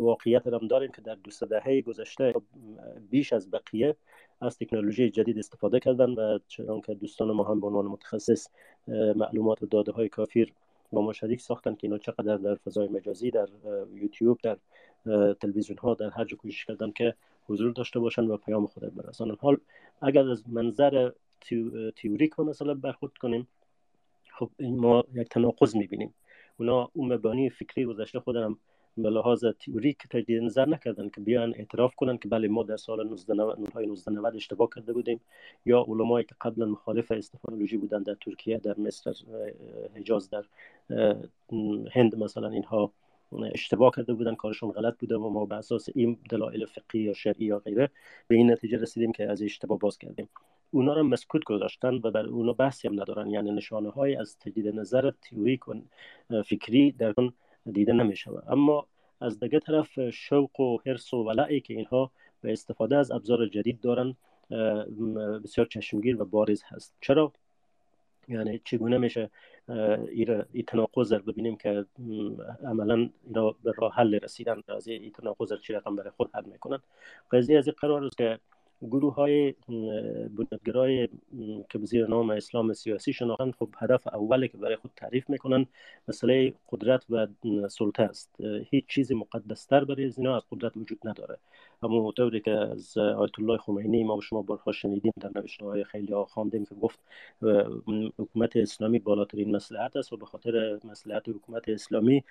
[0.00, 2.34] واقعیت هم داریم که در دو دهه گذشته
[3.10, 3.96] بیش از بقیه
[4.40, 8.48] از تکنولوژی جدید استفاده کردن و چون که دوستان ما هم به عنوان متخصص
[9.16, 10.52] معلومات و داده های کافی
[10.92, 13.48] با ما شریک ساختن که اینا چقدر در فضای مجازی در
[13.94, 14.58] یوتیوب در
[15.34, 17.14] تلویزیون ها در هر جا کوشش کردن که
[17.46, 19.36] حضور داشته باشن و پیام خود برسانن.
[19.40, 19.56] حال
[20.02, 21.10] اگر از منظر
[21.96, 23.48] تیوریک مثلا برخورد کنیم
[24.38, 26.14] خب ما یک تناقض می‌بینیم.
[26.56, 28.58] اونا اون مبانی فکری گذشته خودم
[28.96, 33.00] به لحاظ تئوریک تجدید نظر نکردن که بیان اعتراف کنن که بله ما در سال
[33.00, 35.20] 1990 اشتباه کرده بودیم
[35.64, 39.12] یا علمایی که قبلا مخالف استفانولوژی بودن در ترکیه در مصر
[39.96, 40.44] حجاز در
[41.92, 42.92] هند مثلا اینها
[43.54, 47.46] اشتباه کرده بودن کارشون غلط بوده و ما به اساس این دلایل فقهی یا شرعی
[47.46, 47.90] یا غیره
[48.28, 50.28] به این نتیجه رسیدیم که از اشتباه باز کردیم.
[50.74, 53.30] اونا رو مسکوت گذاشتن و بر اونا بحثی هم ندارن.
[53.30, 55.74] یعنی نشانه های از تجدید نظر تیوریک و
[56.42, 57.32] فکری در اون
[57.72, 58.86] دیده نمیشه اما
[59.20, 62.10] از دیگه طرف شوق و حرس و ولعی که اینها
[62.40, 64.16] به استفاده از ابزار جدید دارن
[65.44, 66.94] بسیار چشمگیر و بارز هست.
[67.00, 67.32] چرا؟
[68.28, 69.30] یعنی چگونه میشه
[70.52, 71.84] این تناقض رو ببینیم که
[72.64, 76.78] عملا اینا به راه حل رسیدن از این تناقض چی رقم برای خود حل می‌کنن؟
[77.32, 78.38] قضیه از این قرار است که
[78.84, 79.54] گروه های
[80.36, 81.08] بنیادگرای
[81.70, 85.66] که زیر نام اسلام سیاسی شناختن خب هدف اولی که برای خود تعریف می‌کنن
[86.08, 87.26] مسئله قدرت و
[87.68, 88.30] سلطه است.
[88.70, 91.38] هیچ چیز مقدستر برای اینا از قدرت وجود نداره.
[91.84, 95.84] اما طوری که از آیت الله خمینی ما و شما بارها شنیدیم در نوشته های
[95.84, 97.00] خیلی ها خواندیم که گفت
[98.18, 102.24] حکومت اسلامی بالاترین مسلحت است و به خاطر مسلحت حکومت اسلامی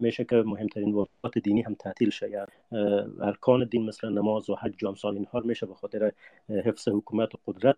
[0.00, 2.30] میشه که مهمترین واجبات دینی هم تعطیل شه.
[2.30, 2.46] یعنی
[3.20, 6.12] ارکان دین مثل نماز و حج و امثال اینها میشه به خاطر
[6.48, 7.76] حفظ حکومت و قدرت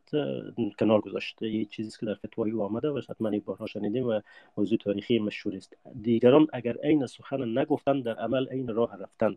[0.78, 4.20] کنار گذاشته یه چیزی که در فتوای او آمده و حتما بارها شنیدیم و
[4.56, 5.76] موضوع تاریخی مشهور است.
[6.02, 9.36] دیگران اگر عین سخن نگفتند در عمل عین راه رفتند.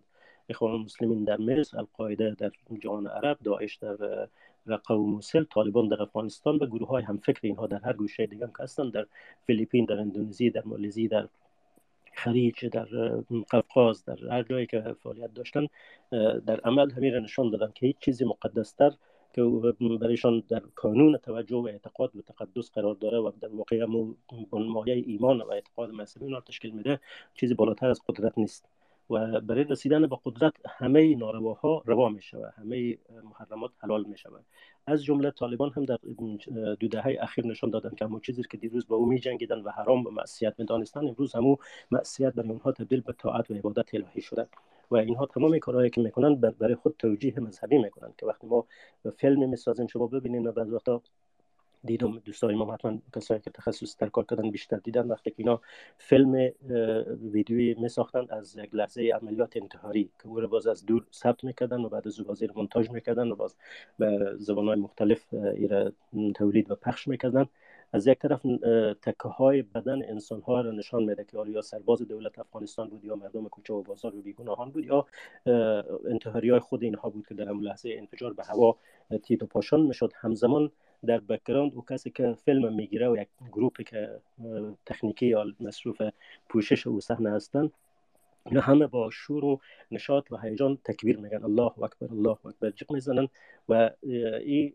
[0.49, 4.27] اخوان المسلمین در مصر القاعده در جهان عرب داعش در
[4.67, 8.47] و موسل طالبان در افغانستان و گروه های هم فکر اینها در هر گوشه دیگه
[8.57, 9.05] که هستند در
[9.47, 11.27] فیلیپین در اندونزی در مالزی در
[12.13, 12.85] خلیج در
[13.51, 15.67] قفقاز در هر جایی که فعالیت داشتن
[16.45, 18.91] در عمل همین نشان دادن که هیچ چیزی مقدستر
[19.33, 19.41] که
[20.01, 23.85] برایشان در کانون توجه و اعتقاد و تقدس قرار داره و در واقع
[24.51, 26.99] مایه ایمان و اعتقاد مذهبی را تشکیل میده
[27.33, 28.69] چیزی بالاتر از قدرت نیست.
[29.09, 34.45] و برای رسیدن به قدرت همه نارواها روا می شود همه محرمات حلال می شود
[34.87, 35.97] از جمله طالبان هم در
[36.79, 39.69] دو دهه اخیر نشان دادن که همون چیزی که دیروز با او می جنگیدن و
[39.69, 41.55] حرام و معصیت می دانستن امروز همو
[41.91, 44.47] معصیت برای اونها تبدیل به طاعت و عبادت الهی شده.
[44.91, 48.65] و اینها تمام کارهایی که می‌کنن برای خود توجیه مذهبی می‌کنن که وقتی ما
[49.17, 51.01] فیلم می‌سازیم شما ببینید و بعض وقتا
[51.85, 55.61] دیدم دوستای ما حتما کسایی که تخصص در کار کردن بیشتر دیدن وقتی که اینا
[55.97, 56.51] فیلم
[57.31, 61.43] ویدیویی می ساختن از یک لحظه عملیات انتحاری که او رو باز از دور ثبت
[61.43, 63.55] می‌کردن و بعد از او بازی مونتاژ می‌کردن و باز
[63.99, 65.91] به زبان های مختلف ایره
[66.35, 67.45] تولید و پخش می‌کردن.
[67.93, 68.41] از یک طرف
[69.01, 73.15] تکه های بدن انسان ها را نشان میده که یا سرباز دولت افغانستان بود یا
[73.15, 75.05] مردم کوچه و بازار و بیگناهان بود یا
[76.09, 78.77] انتحاری های خود اینها بود که در اون لحظه انفجار به هوا
[79.23, 80.11] تیت و پاشان می‌شد.
[80.15, 80.71] همزمان
[81.05, 84.09] در background او کسی که فیلم می‌گیره و یک گروپی که
[84.85, 86.01] تکنیکی یا مصروف
[86.49, 87.71] پوشش او صحنه هستند
[88.45, 89.59] اینا همه با شور و
[89.91, 91.43] نشاط و هیجان تکبیر میگن.
[91.43, 92.69] الله اکبر الله اکبر.
[92.69, 93.27] جیغ می‌زنن
[93.69, 93.91] و
[94.43, 94.73] این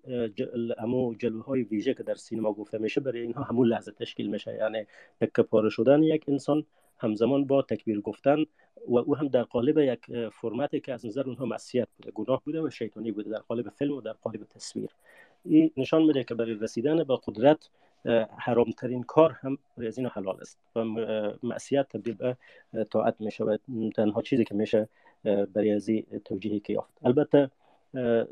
[0.79, 4.55] امو جلوه های ویژه که در سینما گفته میشه برای اینها همون لحظه تشکیل میشه.
[4.55, 4.87] یعنی
[5.21, 6.67] تکه پاره شدن یک انسان
[6.99, 8.45] همزمان با تکبیر گفتن
[8.89, 12.61] و او هم در قالب یک فرمتی که از نظر اونها معصیت بوده گناه بوده
[12.61, 14.91] و شیطانی بوده در قالب فیلم و در قالب تصویر.
[15.45, 17.69] این نشان میده که برای رسیدن به قدرت
[18.39, 20.85] حرامترین کار هم از این حلال است و
[21.43, 22.37] معصیت تبدیل به
[22.91, 23.57] طاعت میشه و
[23.95, 24.89] تنها چیزی که میشه
[25.25, 25.91] برای از
[26.25, 26.93] توجیهی که یافت.
[27.05, 27.51] البته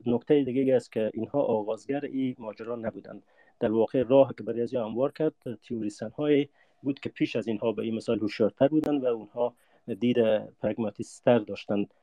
[0.06, 3.22] نکته دیگه است که اینها آغازگر این ماجرا نبودند.
[3.60, 6.48] در واقع راه که برای از هموار کرد تیوریسن های
[6.82, 9.54] بود که پیش از اینها به این مثال هوشیارتر بودن و اونها
[10.00, 10.16] دید
[10.60, 11.94] پرگماتیستر داشتند.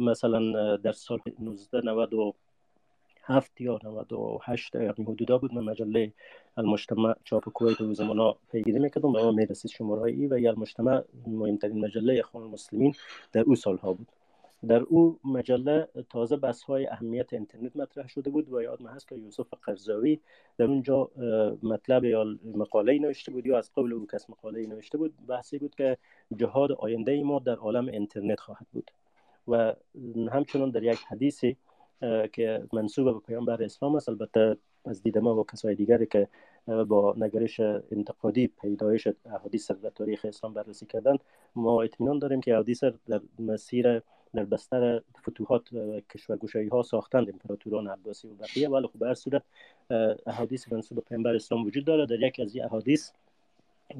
[0.00, 6.12] مثلا در سال 1997 یا 98 یعنی حدودا بود من مجله
[6.56, 9.08] المجتمع چاپ کویت و زمانا پیگیری می‌کردم.
[9.08, 12.94] و می‌رسید شماره ای و المجتمع مهمترین مجله اخوان المسلمین
[13.32, 14.08] در او سالها بود.
[14.68, 19.14] در او مجله تازه بحث های اهمیت اینترنت مطرح شده بود و یاد هست که
[19.14, 20.20] یوسف قرزاوی
[20.58, 21.10] در اونجا
[21.62, 22.24] مطلب یا
[22.54, 25.96] مقاله نوشته بود یا از قبل او کس مقاله نوشته بود بحثی بود که
[26.36, 28.90] جهاد آینده ما در عالم اینترنت خواهد بود.
[29.48, 29.74] و
[30.32, 31.56] همچنان در یک حدیثی
[32.32, 36.28] که منصوب به پیامبر اسلام است البته از دید ما و کسای دیگری که
[36.66, 37.60] با نگرش
[37.92, 41.16] انتقادی پیدایش احادیث در تاریخ اسلام بررسی کردن
[41.56, 44.02] ما اطمینان داریم که احادیث در مسیر
[44.34, 45.62] در بستر فتوحات
[46.14, 47.28] کشورگشایی ها ساختند.
[47.28, 48.68] امپراتوران عباسی و بقیه.
[48.68, 49.42] ولی خب به هر صورت
[50.26, 52.06] احادیث منصوب به پیامبر اسلام وجود داره.
[52.06, 53.10] در یک از این احادیث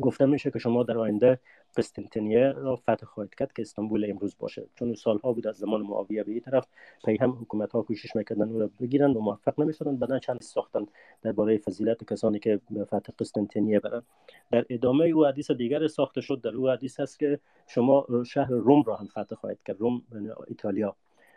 [0.01, 1.39] گفته میشه که شما در آینده
[1.77, 4.67] قسطنطنیه را فتح خواهید کرد که استانبول امروز باشه.
[4.75, 6.67] چون سالها بود از زمان معاویه به این طرف
[7.05, 10.87] پی هم حکومت ها کوشش می‌کردن او را بگیرن و موفق نمی‌شدن بعدا چند ساختن
[11.23, 14.03] درباره فضیلت کسانی که فتح قسطنطنیه برن.
[14.51, 16.41] در ادامه او حدیث دیگر ساخته شد.
[16.41, 20.29] در او حدیث هست که شما شهر روم را هم فتح خواهید کرد روم یعنی
[20.49, 20.97] ایتالیا.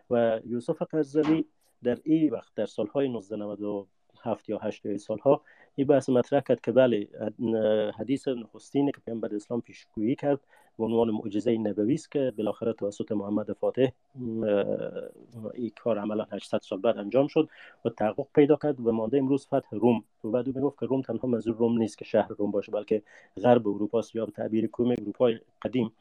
[0.10, 1.46] و یوسف قرضاوی
[1.84, 5.42] در این وقت در سالهای 1997 یا 8 سالها
[5.78, 7.08] این بحث مطرح کرد که بله
[8.00, 10.40] حدیث نخستینه که پیامبر اسلام پیشگویی کرد
[10.78, 13.88] به عنوان معجزه نبوی است که بالاخره توسط محمد فاتح
[15.54, 17.50] این کار عملا 800 سال بعد انجام شد
[17.86, 20.04] و تحقق پیدا کرد و مانده امروز فتح روم.
[20.24, 23.02] و بعد می‌گفت که روم تنها منظور روم نیست که شهر روم باشه بلکه
[23.44, 25.92] غرب اروپا است یا به تعبیر کومه اروپای قدیم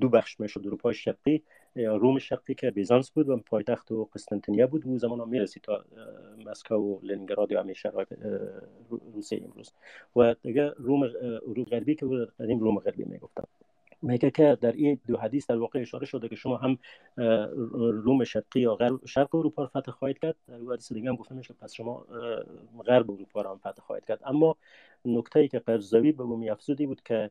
[0.00, 1.42] دو بخش می‌شد اروپای شرقی
[1.76, 5.84] روم شرقی که بیزانس بود و پایتخت و قسطنطنیه بود و زمان می‌رسید تا
[6.46, 8.06] مسکو و لنینگراد و شهرهای
[9.14, 9.72] روسیه امروز.
[10.16, 11.08] و دیگه روم
[11.70, 12.06] غربی که
[12.40, 13.44] قدیم روم غربی می‌گفتن
[14.02, 16.78] میگه که در این دو حدیث در واقع اشاره شده که شما هم
[18.04, 20.36] روم شرقی یا غرب شرق اروپا رو فتح خواهید کرد.
[20.48, 22.06] در حدیث دیگه هم گفته میشه پس شما
[22.86, 24.20] غرب اروپا رو هم فتح خواهید کرد.
[24.24, 24.56] اما
[25.04, 27.30] نکته ای که قرضاوی به می افزودی بود که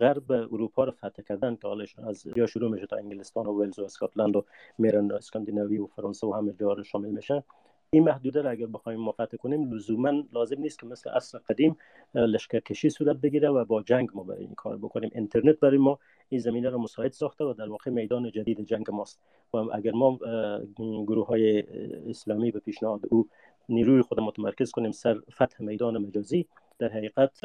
[0.00, 3.78] غرب اروپا رو فتح کردن که حالش از یا شروع میشه تا انگلستان و ولز
[3.78, 4.44] و اسکاتلند و
[4.78, 7.44] میرن اسکاندیناوی و فرانسه و همه جا شامل میشه
[7.90, 11.76] این محدوده را اگر بخوایم ما فتح کنیم لزوما لازم نیست که مثل اصل قدیم
[12.14, 15.10] لشکرکشی صورت بگیره و با جنگ ما برای این کار بکنیم.
[15.14, 15.98] اینترنت برای ما
[16.28, 19.20] این زمینه را مساعد ساخته و در واقع میدان جدید جنگ ماست.
[19.54, 20.18] و اگر ما
[20.78, 21.60] گروه های
[22.10, 23.28] اسلامی به پیشنهاد او
[23.68, 26.46] نیروی خود متمرکز کنیم سر فتح میدان مجازی
[26.78, 27.44] در حقیقت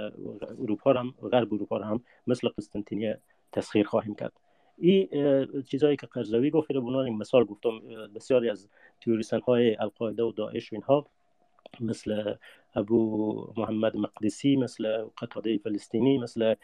[0.59, 3.19] اروپا هم غرب اروپا هم مثل قسطنطینیه
[3.51, 4.33] تسخیر خواهیم کرد.
[4.77, 5.07] این
[5.63, 7.79] چیزهایی که قرضاوی گفت به عنوان مثال گفتم
[8.15, 8.67] بسیاری از
[8.99, 11.07] تیوریسن های القاعده و داعش و اینها
[11.79, 12.35] مثل
[12.75, 16.55] ابو محمد مقدسی مثل قطاده فلسطینی مثل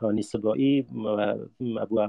[0.00, 1.36] هانی سبایی و
[1.80, 2.00] ابو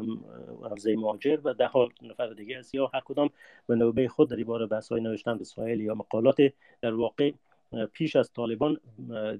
[0.70, 1.72] حمزه ماجر و ده
[2.02, 3.30] نفر دیگه از یا هر کدام
[3.68, 6.38] به نوبه خود در باره بحث های نوشتن رسائل یا مقالات
[6.82, 7.32] در واقع
[7.94, 8.77] پیش از طالبان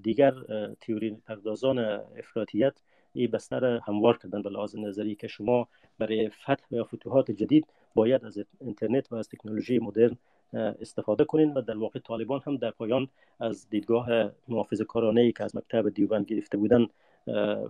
[0.04, 0.34] دیگر
[0.82, 1.80] تیوری پردازان
[2.18, 2.74] افراطیت
[3.14, 4.42] این بستر هموار کردن.
[4.42, 5.68] به لحاظ نظری که شما
[6.00, 10.18] برای فتح و فتوحات جدید باید از اینترنت و از تکنولوژی مدرن
[10.54, 13.08] استفاده کنین و در واقع طالبان هم در پایان
[13.40, 14.08] از دیدگاه
[14.48, 16.88] محافظ کارانه ای که از مکتب دیوبند گرفته بودن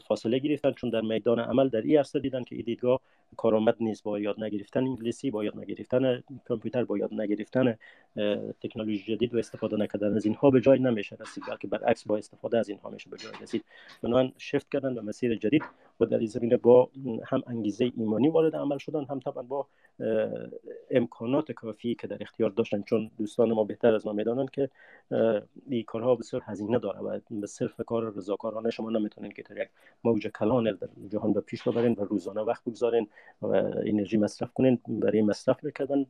[0.07, 3.01] فاصله گرفتن چون در میدان عمل در این عرصه دیدن که این دیدگاه
[3.37, 7.77] کارآمد نیست با یاد نگرفتن انگلیسی با یاد نگرفتن کامپیوتر با یاد نگرفتن
[8.63, 12.57] تکنولوژی جدید و استفاده نکردن از اینها به جای نمیشه رسید بلکه برعکس با استفاده
[12.57, 13.65] از اینها میشه به جای رسید.
[14.01, 15.63] بنابراین شفت کردن به مسیر جدید
[15.99, 16.89] و در این زمینه با
[17.25, 19.67] هم انگیزه ایمانی وارد عمل شدن هم طبعا با
[20.91, 22.81] امکانات کافی که در اختیار داشتن.
[22.81, 24.69] چون دوستان ما بهتر از ما می‌دانن که
[25.69, 29.69] این کارها بسیار هزینه داره و به صرف کار رضاکارانه شما نمی‌تونین که در یک
[30.03, 33.07] موج کلان در جهان به پیش ببرین و روزانه وقت بگذارین
[33.41, 33.47] و
[33.85, 36.05] انرژی مصرف کنین برای مصرف می‌کردن.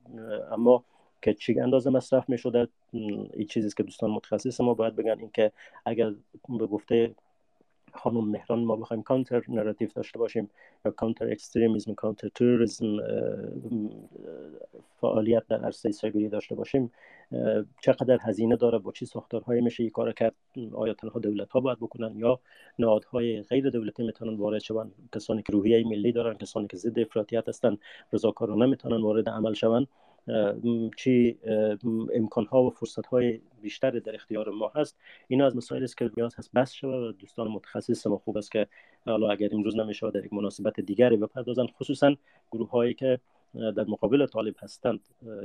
[0.52, 0.84] اما
[1.22, 5.20] که چی اندازه مصرف می‌شده؟ این چیزی که دوستان متخصص ما باید بگن.
[5.20, 5.52] اینکه
[5.86, 6.14] اگر
[6.60, 7.16] به گفته
[7.94, 10.50] خانم مهران ما بخوایم counter narrative داشته باشیم
[10.86, 12.98] یا counter extremism counter terrorism
[15.02, 16.92] فعالیت در عرصه سایبری داشته باشیم.
[17.82, 20.36] چقدر هزینه داره با چی ساختارهایی میشه این کار کرد
[20.74, 22.40] آیا تنها دولت ها باید بکنن یا
[22.80, 27.50] نهادهای غیر دولتی می‌تونن وارد شون؟ کسانی که روحیه ملی دارن کسانی که ضد افراطیت
[27.50, 27.78] هستن
[28.14, 29.88] رضاکارانه می‌تونن وارد عمل شون؟
[30.98, 31.38] چی
[32.14, 34.98] امکان ها و فرصت های بیشتر در اختیار ما هست.
[35.28, 38.52] اینا از مسائل است که نیاز هست بس شود و دوستان متخصص ما خوب است
[38.52, 38.68] که
[39.06, 42.16] حالا اگر امروز نمیشه در یک مناسبت دیگری بپردازن خصوصا
[42.52, 43.20] گروه هایی که
[43.54, 45.00] در مقابل طالب هستند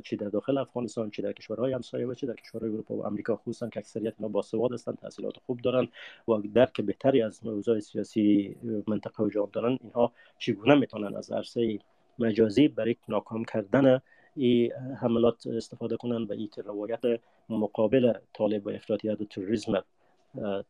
[0.05, 3.37] چی در داخل افغانستان چی در کشورهای همسایه و چی در کشورهای اروپا و آمریکا
[3.37, 5.89] خصوصا که اکثریت اینا باسواد هستند تحصیلات خوب دارند
[6.29, 8.57] و درک بهتری از موضوع سیاسی
[8.87, 11.79] منطقه و جهان دارن اینها چگونه می‌تونن از عرصه
[12.19, 14.01] مجازی برای ناکام کردن
[14.37, 17.01] این حملات استفاده کنند و این روایت
[17.49, 19.85] مقابل طالب و افراطیت و تروریسم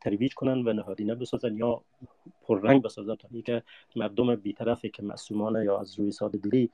[0.01, 1.83] ترویج کنن و نهادینه بسازن یا
[2.43, 3.15] پررنگ بسازن.
[3.15, 3.63] تا اینکه
[3.97, 6.71] مردم بیطرفی که معصومانه یا از روی ساده دلی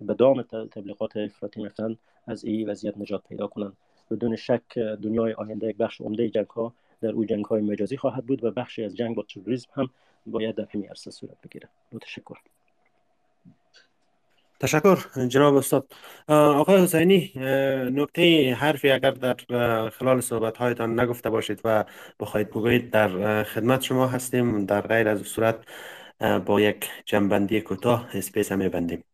[0.00, 1.96] به دام تبلیغات افراطی میفتن
[2.26, 3.72] از این وضعیت نجات پیدا کنن.
[4.10, 8.26] بدون شک دنیای آینده یک بخش عمده جنگ ها در او جنگ های مجازی خواهد
[8.26, 9.90] بود و بخشی از جنگ با تروریسم هم
[10.26, 11.68] باید در همین عرصه صورت بگیره.
[12.00, 12.38] تشکر.
[14.60, 14.98] تشکر
[15.28, 15.92] جناب استاد.
[16.28, 17.32] آقای حسینی
[17.92, 19.36] نکته حرفی اگر در
[19.90, 21.84] خلال صحبت هایتان نگفته باشید و
[22.20, 24.66] بخواید بگویید در خدمت شما هستیم.
[24.66, 25.56] در غیر از صورت
[26.46, 29.04] با یک جنبندی کوتاه اسپیس هم میبندیم.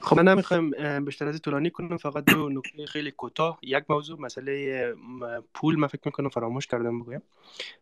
[0.00, 0.70] خب من نمی‌خوایم
[1.04, 1.96] بیشتر از طولانی کنم.
[1.96, 3.58] فقط دو نکته خیلی کوتاه.
[3.62, 4.94] یک موضوع مسئله
[5.54, 5.76] پول.
[5.76, 7.22] من فکر می‌کنم فراموش کردم بگویم.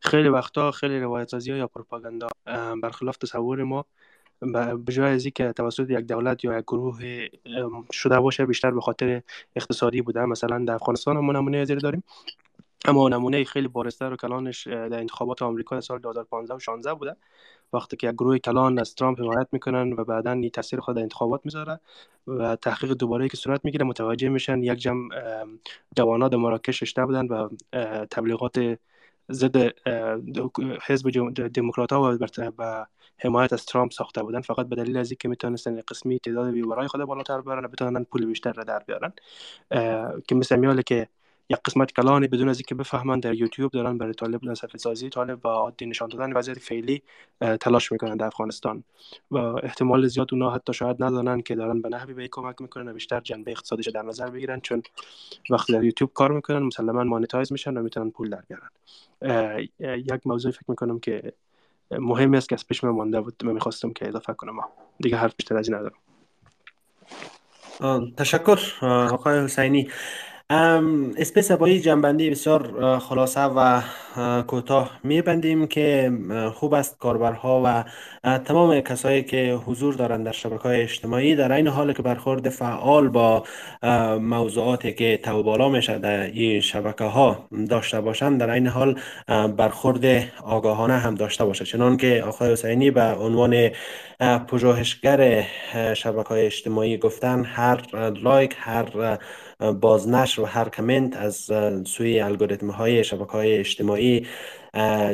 [0.00, 2.28] خیلی وقتا خیلی روایت سازی یا پروپاگاندا
[2.82, 3.86] برخلاف تصور ما
[4.52, 7.00] به جای از که توسط یک دولت یا یک گروه
[7.92, 9.22] شده باشه بیشتر به خاطر
[9.56, 10.24] اقتصادی بوده.
[10.24, 12.02] مثلا در افغانستان هم نمونه زیر داریم.
[12.84, 17.16] اما نمونه خیلی بارستر و کلانش در انتخابات آمریکا سال 2015 و 16 بوده.
[17.72, 21.02] وقتی که یک گروه کلان از ترامپ حمایت می‌کنن و بعدا این تاثیر خود در
[21.02, 21.80] انتخابات می‌ذاره
[22.26, 25.08] و تحقیق دوباره که صورت می‌گیره متوجه میشن یک جمع
[25.96, 27.48] جوانات در مراکش رشته بودن و
[28.10, 28.78] تبلیغات
[29.32, 29.56] ضد
[30.86, 31.10] حزب
[31.54, 32.18] دموکرات ها
[32.58, 32.86] و
[33.18, 37.00] حمایت از ترامپ ساخته بودن فقط به دلیل از اینکه می‌تونستن قسمی تعداد ویورای خود
[37.00, 39.12] بالاتر ببرن بتونن پول بیشتر را در بیارن.
[40.28, 41.08] که مثل میاله که
[41.50, 45.46] یک قسمت کلانی بدون از اینکه بفهمن در یوتیوب دارن برای طالب صفحه سازی طالب
[45.46, 47.02] و عادی نشان دادن وضعیت فعلی
[47.60, 48.84] تلاش می‌کنن در افغانستان.
[49.30, 52.92] و احتمال زیاد اونا حتی شاید ندانن که دارن به نحوی به کمک می‌کنن و
[52.92, 54.82] بیشتر جنبه اقتصادیش در نظر بگیرن چون
[55.50, 58.68] وقتی در یوتیوب کار می‌کنن مسلما مانیتایز میشن و می‌تونن پول در بیارن.
[59.80, 61.32] یک موضوع فکر می‌کنم که
[61.98, 63.44] مهمی است که از پیش مانده بود.
[63.44, 64.52] من می‌خواستم که اضافه کنم.
[64.98, 65.98] دیگه حرف بیشتر از این ندارم.
[68.16, 69.88] تشکر آقای حسینی.
[70.50, 73.82] اسپیس با جنبندی بسیار خلاصه و
[74.42, 76.12] کوتاه میبندیم که
[76.54, 77.84] خوب است کاربرها و
[78.38, 81.36] تمام کسایی که حضور دارند در شبکه های اجتماعی.
[81.36, 83.44] در این حال که برخورد فعال با
[84.20, 88.98] موضوعاتی که تو بالا میشه در این شبکه ها داشته باشند در این حال
[89.56, 90.04] برخورد
[90.42, 91.64] آگاهانه هم داشته باشه.
[91.64, 93.70] چنان که آقای حسینی به عنوان
[94.48, 95.44] پژوهشگر
[95.94, 97.80] شبکه های اجتماعی گفتن هر
[98.22, 99.18] لایک هر
[99.72, 101.34] بازنشر و هر کمنت از
[101.84, 104.26] سوی الگوریتم های شبکه های اجتماعی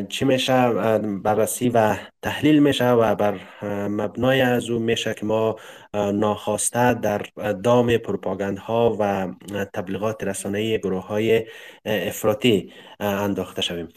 [0.09, 0.69] چی میشه؟
[1.23, 3.41] بررسی و تحلیل میشه و بر
[3.89, 5.57] مبنای از او میشه که ما
[5.95, 7.23] ناخواسته در
[7.63, 9.29] دام پروپاگند ها و
[9.75, 11.47] تبلیغات رسانه‌ای گروه های
[11.85, 13.89] افراطی انداخته شویم.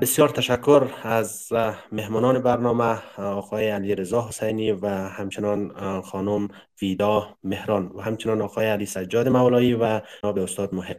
[0.00, 1.52] بسیار تشکر از
[1.92, 6.48] مهمانان برنامه آقای علی رضا حسینی و همچنان خانم
[6.82, 10.98] ویدا مهران و همچنان آقای علی سجاد مولایی و جناب استاد محق.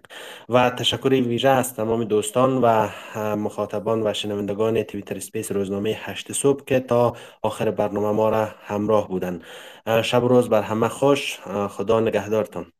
[0.49, 2.87] و تشکر ویژه از تمام دوستان و
[3.35, 9.07] مخاطبان و شنوندگان تویتر سپیس روزنامه هشت صبح که تا آخر برنامه ما را همراه
[9.07, 9.43] بودند.
[10.03, 11.39] شب و روز بر همه خوش.
[11.69, 12.71] خدا نگهدارتان.